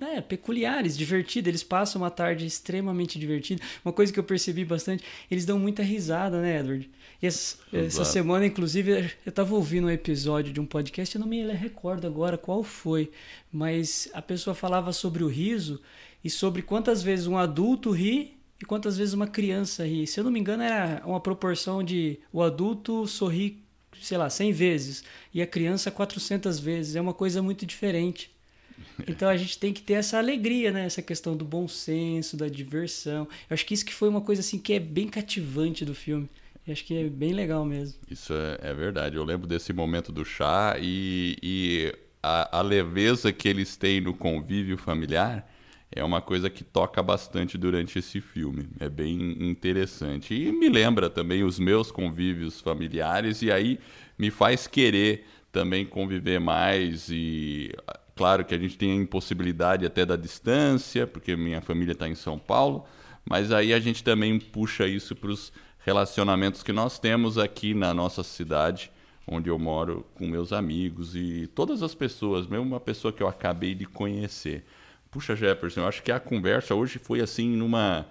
é, 0.00 0.20
peculiares, 0.20 0.96
divertidas. 0.96 1.48
Eles 1.48 1.62
passam 1.64 2.02
uma 2.02 2.10
tarde 2.10 2.46
extremamente 2.46 3.18
divertida. 3.18 3.62
Uma 3.84 3.92
coisa 3.92 4.12
que 4.12 4.18
eu 4.18 4.24
percebi 4.24 4.64
bastante, 4.64 5.04
eles 5.30 5.44
dão 5.44 5.58
muita 5.58 5.82
risada, 5.82 6.40
né, 6.40 6.60
Edward? 6.60 6.90
E 7.20 7.26
essa, 7.26 7.56
essa 7.72 8.04
semana, 8.04 8.46
inclusive, 8.46 8.90
eu 9.24 9.30
estava 9.30 9.54
ouvindo 9.54 9.86
um 9.86 9.90
episódio 9.90 10.52
de 10.52 10.60
um 10.60 10.66
podcast, 10.66 11.14
eu 11.14 11.20
não 11.20 11.28
me 11.28 11.42
recordo 11.52 12.06
agora 12.06 12.36
qual 12.36 12.62
foi, 12.62 13.10
mas 13.50 14.10
a 14.12 14.20
pessoa 14.20 14.54
falava 14.54 14.92
sobre 14.92 15.24
o 15.24 15.28
riso 15.28 15.80
e 16.22 16.28
sobre 16.28 16.60
quantas 16.60 17.02
vezes 17.02 17.26
um 17.26 17.38
adulto 17.38 17.90
ri 17.90 18.36
e 18.64 18.66
quantas 18.66 18.96
vezes 18.96 19.12
uma 19.12 19.26
criança 19.26 19.86
ri. 19.86 20.06
Se 20.06 20.18
eu 20.18 20.24
não 20.24 20.30
me 20.30 20.40
engano, 20.40 20.62
era 20.62 21.02
uma 21.04 21.20
proporção 21.20 21.84
de 21.84 22.18
o 22.32 22.42
adulto 22.42 23.06
sorri, 23.06 23.62
sei 24.00 24.16
lá, 24.16 24.30
100 24.30 24.52
vezes 24.52 25.04
e 25.32 25.42
a 25.42 25.46
criança 25.46 25.90
400 25.90 26.58
vezes. 26.58 26.96
É 26.96 27.00
uma 27.00 27.12
coisa 27.14 27.40
muito 27.42 27.64
diferente. 27.64 28.32
Então 29.06 29.28
a 29.28 29.36
gente 29.36 29.58
tem 29.58 29.72
que 29.72 29.82
ter 29.82 29.94
essa 29.94 30.18
alegria, 30.18 30.72
né? 30.72 30.86
Essa 30.86 31.02
questão 31.02 31.36
do 31.36 31.44
bom 31.44 31.66
senso, 31.68 32.36
da 32.36 32.48
diversão. 32.48 33.28
Eu 33.48 33.54
acho 33.54 33.66
que 33.66 33.74
isso 33.74 33.84
que 33.84 33.94
foi 33.94 34.08
uma 34.08 34.20
coisa 34.20 34.40
assim 34.40 34.58
que 34.58 34.72
é 34.72 34.80
bem 34.80 35.08
cativante 35.08 35.84
do 35.84 35.94
filme. 35.94 36.28
Eu 36.66 36.72
acho 36.72 36.84
que 36.84 36.94
é 36.94 37.04
bem 37.08 37.32
legal 37.32 37.64
mesmo. 37.64 37.98
Isso 38.10 38.32
é, 38.32 38.70
é 38.70 38.74
verdade. 38.74 39.16
Eu 39.16 39.24
lembro 39.24 39.46
desse 39.46 39.72
momento 39.72 40.10
do 40.10 40.24
chá 40.24 40.76
e, 40.80 41.36
e 41.42 41.94
a, 42.22 42.58
a 42.58 42.62
leveza 42.62 43.32
que 43.32 43.48
eles 43.48 43.76
têm 43.76 44.00
no 44.00 44.14
convívio 44.14 44.76
familiar 44.76 45.48
é 45.96 46.02
uma 46.02 46.20
coisa 46.20 46.50
que 46.50 46.64
toca 46.64 47.00
bastante 47.00 47.56
durante 47.56 48.00
esse 48.00 48.20
filme. 48.20 48.68
É 48.80 48.88
bem 48.88 49.48
interessante. 49.48 50.34
E 50.34 50.50
me 50.50 50.68
lembra 50.68 51.08
também 51.08 51.44
os 51.44 51.56
meus 51.56 51.92
convívios 51.92 52.60
familiares, 52.60 53.42
e 53.42 53.52
aí 53.52 53.78
me 54.18 54.28
faz 54.28 54.66
querer 54.66 55.24
também 55.52 55.86
conviver 55.86 56.40
mais. 56.40 57.08
E 57.08 57.72
claro 58.16 58.44
que 58.44 58.56
a 58.56 58.58
gente 58.58 58.76
tem 58.76 58.90
a 58.90 59.02
impossibilidade 59.02 59.86
até 59.86 60.04
da 60.04 60.16
distância, 60.16 61.06
porque 61.06 61.36
minha 61.36 61.60
família 61.60 61.92
está 61.92 62.08
em 62.08 62.16
São 62.16 62.40
Paulo, 62.40 62.84
mas 63.24 63.52
aí 63.52 63.72
a 63.72 63.78
gente 63.78 64.02
também 64.02 64.36
puxa 64.40 64.88
isso 64.88 65.14
para 65.14 65.30
os 65.30 65.52
relacionamentos 65.78 66.64
que 66.64 66.72
nós 66.72 66.98
temos 66.98 67.38
aqui 67.38 67.72
na 67.72 67.94
nossa 67.94 68.24
cidade 68.24 68.90
onde 69.26 69.48
eu 69.48 69.58
moro 69.58 70.04
com 70.14 70.26
meus 70.26 70.52
amigos 70.52 71.16
e 71.16 71.46
todas 71.54 71.82
as 71.82 71.94
pessoas, 71.94 72.46
mesmo 72.46 72.66
uma 72.66 72.80
pessoa 72.80 73.12
que 73.12 73.22
eu 73.22 73.28
acabei 73.28 73.74
de 73.74 73.86
conhecer. 73.86 74.64
Puxa, 75.14 75.36
Jefferson, 75.36 75.82
eu 75.82 75.86
acho 75.86 76.02
que 76.02 76.10
a 76.10 76.18
conversa 76.18 76.74
hoje 76.74 76.98
foi 76.98 77.20
assim 77.20 77.54
numa, 77.54 78.04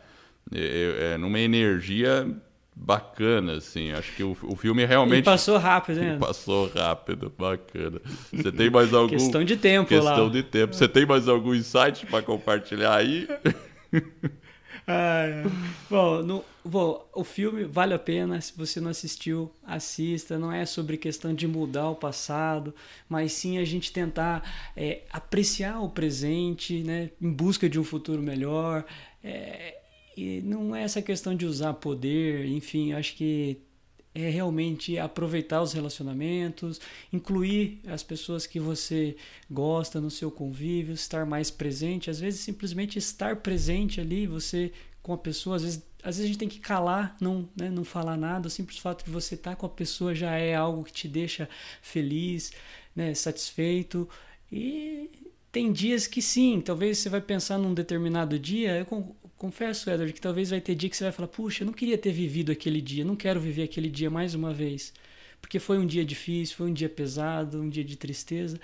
é, 0.56 1.16
é, 1.16 1.18
numa 1.18 1.38
energia 1.38 2.26
bacana, 2.74 3.58
assim. 3.58 3.91
Acho 3.91 4.16
que 4.16 4.24
o, 4.24 4.38
o 4.43 4.56
filme 4.56 4.86
realmente. 4.86 5.20
E 5.20 5.24
passou 5.24 5.58
rápido, 5.58 5.99
né? 5.99 6.18
Passou 6.18 6.72
rápido, 6.74 7.30
bacana. 7.38 7.99
Você 8.32 8.54
tem 8.54 8.70
mais 8.70 8.93
algum. 8.93 9.10
Questão 9.10 9.43
de 9.43 9.58
tempo, 9.58 9.89
Questão 9.89 10.28
lá. 10.28 10.32
de 10.32 10.43
tempo. 10.43 10.74
Você 10.74 10.88
tem 10.88 11.06
mais 11.06 11.28
algum 11.28 11.54
insight 11.54 12.06
para 12.06 12.22
compartilhar 12.22 12.95
aí? 12.95 13.28
Ah, 14.88 15.43
bom, 15.89 16.21
no, 16.21 16.45
bom, 16.63 17.07
o 17.13 17.23
filme 17.23 17.63
vale 17.63 17.93
a 17.93 17.99
pena. 17.99 18.39
Se 18.41 18.55
você 18.55 18.81
não 18.81 18.89
assistiu, 18.91 19.51
assista. 19.63 20.38
Não 20.38 20.51
é 20.51 20.65
sobre 20.65 20.97
questão 20.97 21.34
de 21.34 21.47
mudar 21.47 21.89
o 21.89 21.95
passado, 21.95 22.73
mas 23.07 23.31
sim 23.34 23.57
a 23.57 23.65
gente 23.65 23.91
tentar 23.93 24.71
é, 24.75 25.03
apreciar 25.11 25.81
o 25.81 25.89
presente, 25.89 26.84
né, 26.84 27.11
em 27.21 27.31
busca 27.31 27.69
de 27.69 27.79
um 27.79 27.84
futuro 27.84 28.21
melhor. 28.21 28.86
É, 29.23 29.77
e 30.17 30.41
não 30.41 30.75
é 30.75 30.84
essa 30.84 31.01
questão 31.01 31.36
de 31.36 31.45
usar 31.45 31.73
poder, 31.73 32.45
enfim, 32.45 32.93
acho 32.93 33.15
que 33.15 33.57
é 34.16 34.30
realmente 34.30 34.97
aproveitar 34.97 35.61
os 35.61 35.74
relacionamentos, 35.74 36.80
incluir 37.11 37.80
as 37.88 38.03
pessoas 38.03 38.45
que 38.45 38.59
você 38.59 39.16
gosta 39.49 39.99
no 39.99 40.11
seu 40.11 40.30
convívio, 40.30 40.93
estar 40.93 41.26
mais 41.26 41.49
presente. 41.49 42.09
Às 42.09 42.20
vezes, 42.20 42.41
simplesmente 42.41 42.99
estar 42.99 43.38
presente 43.38 43.99
ali, 43.99 44.28
você 44.28 44.72
com 45.01 45.14
a 45.14 45.18
pessoa, 45.18 45.57
às 45.57 45.64
vezes, 45.64 45.84
às 46.03 46.16
vezes 46.18 46.24
a 46.24 46.28
gente 46.28 46.38
tem 46.38 46.47
que 46.47 46.59
calar, 46.59 47.18
não, 47.20 47.49
né, 47.55 47.70
não 47.70 47.84
falar 47.84 48.16
nada. 48.16 48.47
O 48.47 48.51
simples 48.51 48.78
fato 48.78 49.03
de 49.03 49.11
você 49.11 49.36
estar 49.36 49.55
com 49.55 49.66
a 49.66 49.70
pessoa 49.70 50.14
já 50.14 50.38
é 50.38 50.55
algo 50.55 50.84
que 50.84 50.93
te 50.93 51.07
deixa 51.07 51.49
feliz, 51.82 52.51
né, 52.95 53.14
satisfeito. 53.14 54.07
E 54.51 55.09
tem 55.51 55.72
dias 55.72 56.07
que 56.07 56.22
sim, 56.22 56.61
talvez 56.61 56.99
você 56.99 57.09
vai 57.09 57.22
pensar 57.22 57.57
num 57.57 57.74
determinado 57.74 58.39
dia. 58.39 58.78
Eu 58.78 59.16
confesso, 59.44 59.89
Edward, 59.89 60.14
que 60.14 60.22
talvez 60.22 60.52
vai 60.52 60.62
ter 60.62 60.74
dia 60.74 60.89
que 60.89 60.96
você 60.96 61.04
vai 61.04 61.12
falar: 61.12 61.28
puxa, 61.28 61.64
eu 61.64 61.66
não 61.66 61.74
queria 61.74 61.98
ter 61.98 62.14
vivido 62.14 62.50
aquele 62.50 62.80
dia, 62.80 63.04
não 63.04 63.16
quero 63.16 63.41
viver 63.41 63.64
aquele 63.64 63.89
dia 63.89 64.10
mais 64.10 64.34
uma 64.34 64.54
vez. 64.54 64.94
Porque 65.41 65.60
foi 65.60 65.78
um 65.78 65.86
dia 65.86 66.06
difícil, 66.06 66.56
foi 66.56 66.70
um 66.70 66.74
dia 66.74 66.88
pesado, 66.88 67.62
um 67.62 67.68
dia 67.68 67.84
de 67.84 67.98
tristeza, 67.98 68.58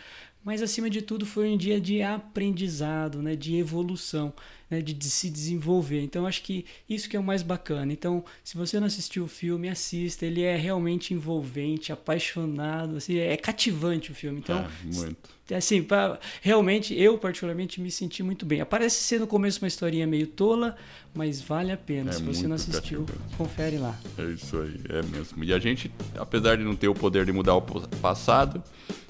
mas 0.43 0.61
acima 0.61 0.89
de 0.89 1.01
tudo 1.01 1.25
foi 1.25 1.49
um 1.49 1.57
dia 1.57 1.81
de 1.81 2.01
aprendizado, 2.01 3.21
né, 3.21 3.35
de 3.35 3.57
evolução, 3.57 4.33
né, 4.69 4.81
de, 4.81 4.93
de, 4.93 5.09
se 5.09 5.29
desenvolver. 5.29 6.01
Então 6.01 6.25
acho 6.25 6.41
que 6.43 6.65
isso 6.89 7.09
que 7.09 7.17
é 7.17 7.19
o 7.19 7.23
mais 7.23 7.43
bacana. 7.43 7.91
Então, 7.91 8.23
se 8.43 8.55
você 8.55 8.79
não 8.79 8.87
assistiu 8.87 9.25
o 9.25 9.27
filme, 9.27 9.67
assista. 9.67 10.25
Ele 10.25 10.41
é 10.41 10.55
realmente 10.55 11.13
envolvente, 11.13 11.91
apaixonado, 11.91 12.97
assim, 12.97 13.17
é 13.17 13.35
cativante 13.35 14.11
o 14.11 14.15
filme. 14.15 14.39
Então, 14.39 14.59
é, 14.59 14.95
muito. 14.95 15.39
Assim, 15.53 15.81
pra, 15.81 16.19
realmente 16.41 16.93
eu 16.93 17.17
particularmente 17.17 17.81
me 17.81 17.91
senti 17.91 18.23
muito 18.23 18.45
bem. 18.45 18.61
Aparece 18.61 19.01
ser 19.03 19.19
no 19.19 19.27
começo 19.27 19.61
uma 19.61 19.67
historinha 19.67 20.05
meio 20.07 20.27
tola, 20.27 20.75
mas 21.13 21.41
vale 21.41 21.71
a 21.71 21.77
pena. 21.77 22.11
É 22.11 22.13
se 22.13 22.21
você 22.21 22.47
não 22.47 22.55
assistiu, 22.55 23.03
cativante. 23.03 23.35
confere 23.35 23.77
lá. 23.77 23.99
É 24.17 24.23
isso 24.25 24.57
aí, 24.57 24.79
é 24.89 25.01
mesmo. 25.03 25.43
E 25.43 25.51
a 25.51 25.59
gente, 25.59 25.91
apesar 26.15 26.55
de 26.55 26.63
não 26.63 26.75
ter 26.75 26.87
o 26.87 26.93
poder 26.93 27.25
de 27.25 27.31
mudar 27.31 27.55
o 27.55 27.61
passado, 27.61 28.63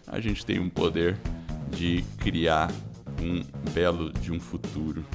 a 0.10 0.20
gente 0.20 0.46
tem 0.46 0.60
um 0.60 0.70
poder 0.70 1.16
de 1.72 2.04
criar 2.18 2.72
um 3.22 3.44
belo 3.72 4.12
de 4.12 4.32
um 4.32 4.40
futuro. 4.40 5.06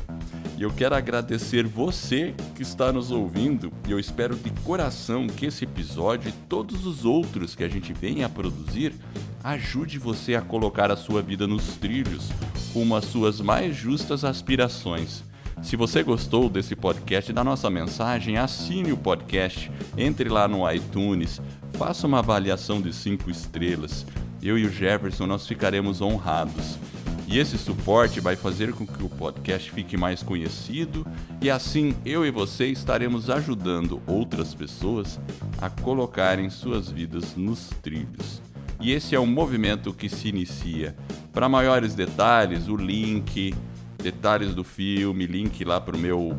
E 0.57 0.63
eu 0.63 0.71
quero 0.71 0.95
agradecer 0.95 1.67
você 1.67 2.35
que 2.55 2.63
está 2.63 2.93
nos 2.93 3.11
ouvindo 3.11 3.73
e 3.89 3.91
eu 3.91 3.99
espero 3.99 4.37
de 4.37 4.51
coração 4.63 5.27
que 5.27 5.47
esse 5.47 5.65
episódio 5.65 6.29
e 6.29 6.33
todos 6.49 6.87
os 6.87 7.05
outros 7.05 7.55
que 7.55 7.65
a 7.65 7.69
gente 7.69 7.93
venha 7.93 8.27
a 8.27 8.29
produzir 8.29 8.95
ajude 9.43 9.99
você 9.99 10.35
a 10.35 10.41
colocar 10.41 10.91
a 10.91 10.97
sua 10.97 11.21
vida 11.21 11.47
nos 11.47 11.77
trilhos 11.77 12.31
rumo 12.73 12.95
às 12.95 13.05
suas 13.05 13.41
mais 13.41 13.75
justas 13.75 14.25
aspirações. 14.25 15.25
Se 15.63 15.77
você 15.77 16.03
gostou 16.03 16.49
desse 16.49 16.77
podcast 16.77 17.33
da 17.33 17.43
nossa 17.43 17.71
mensagem, 17.71 18.37
assine 18.37 18.93
o 18.93 18.97
podcast, 18.97 19.71
entre 19.97 20.29
lá 20.29 20.47
no 20.47 20.71
iTunes, 20.71 21.41
faça 21.75 22.07
uma 22.07 22.19
avaliação 22.19 22.83
de 22.83 22.93
5 22.93 23.31
estrelas 23.31 24.05
eu 24.49 24.59
e 24.59 24.67
o 24.67 24.73
Jefferson 24.73 25.27
nós 25.27 25.47
ficaremos 25.47 26.01
honrados. 26.01 26.79
E 27.27 27.39
esse 27.39 27.57
suporte 27.57 28.21
vai 28.21 28.37
fazer 28.37 28.73
com 28.73 28.87
que 28.87 29.03
o 29.03 29.09
podcast 29.09 29.71
fique 29.71 29.97
mais 29.97 30.23
conhecido 30.23 31.07
e 31.41 31.51
assim 31.51 31.97
eu 32.05 32.27
e 32.27 32.31
você 32.31 32.67
estaremos 32.67 33.31
ajudando 33.31 34.03
outras 34.07 34.55
pessoas 34.55 35.19
a 35.61 35.71
colocarem 35.71 36.51
suas 36.51 36.91
vidas 36.91 37.35
nos 37.35 37.71
trilhos. 37.83 38.43
E 38.81 38.93
esse 38.93 39.15
é 39.15 39.21
um 39.21 39.27
movimento 39.27 39.95
que 39.95 40.09
se 40.09 40.29
inicia. 40.29 40.95
Para 41.33 41.49
maiores 41.49 41.95
detalhes, 41.95 42.69
o 42.69 42.77
link, 42.77 43.55
detalhes 43.97 44.55
do 44.55 44.63
filme, 44.63 45.27
link 45.27 45.65
lá 45.65 45.81
para 45.81 45.97
o 45.97 45.99
meu 45.99 46.39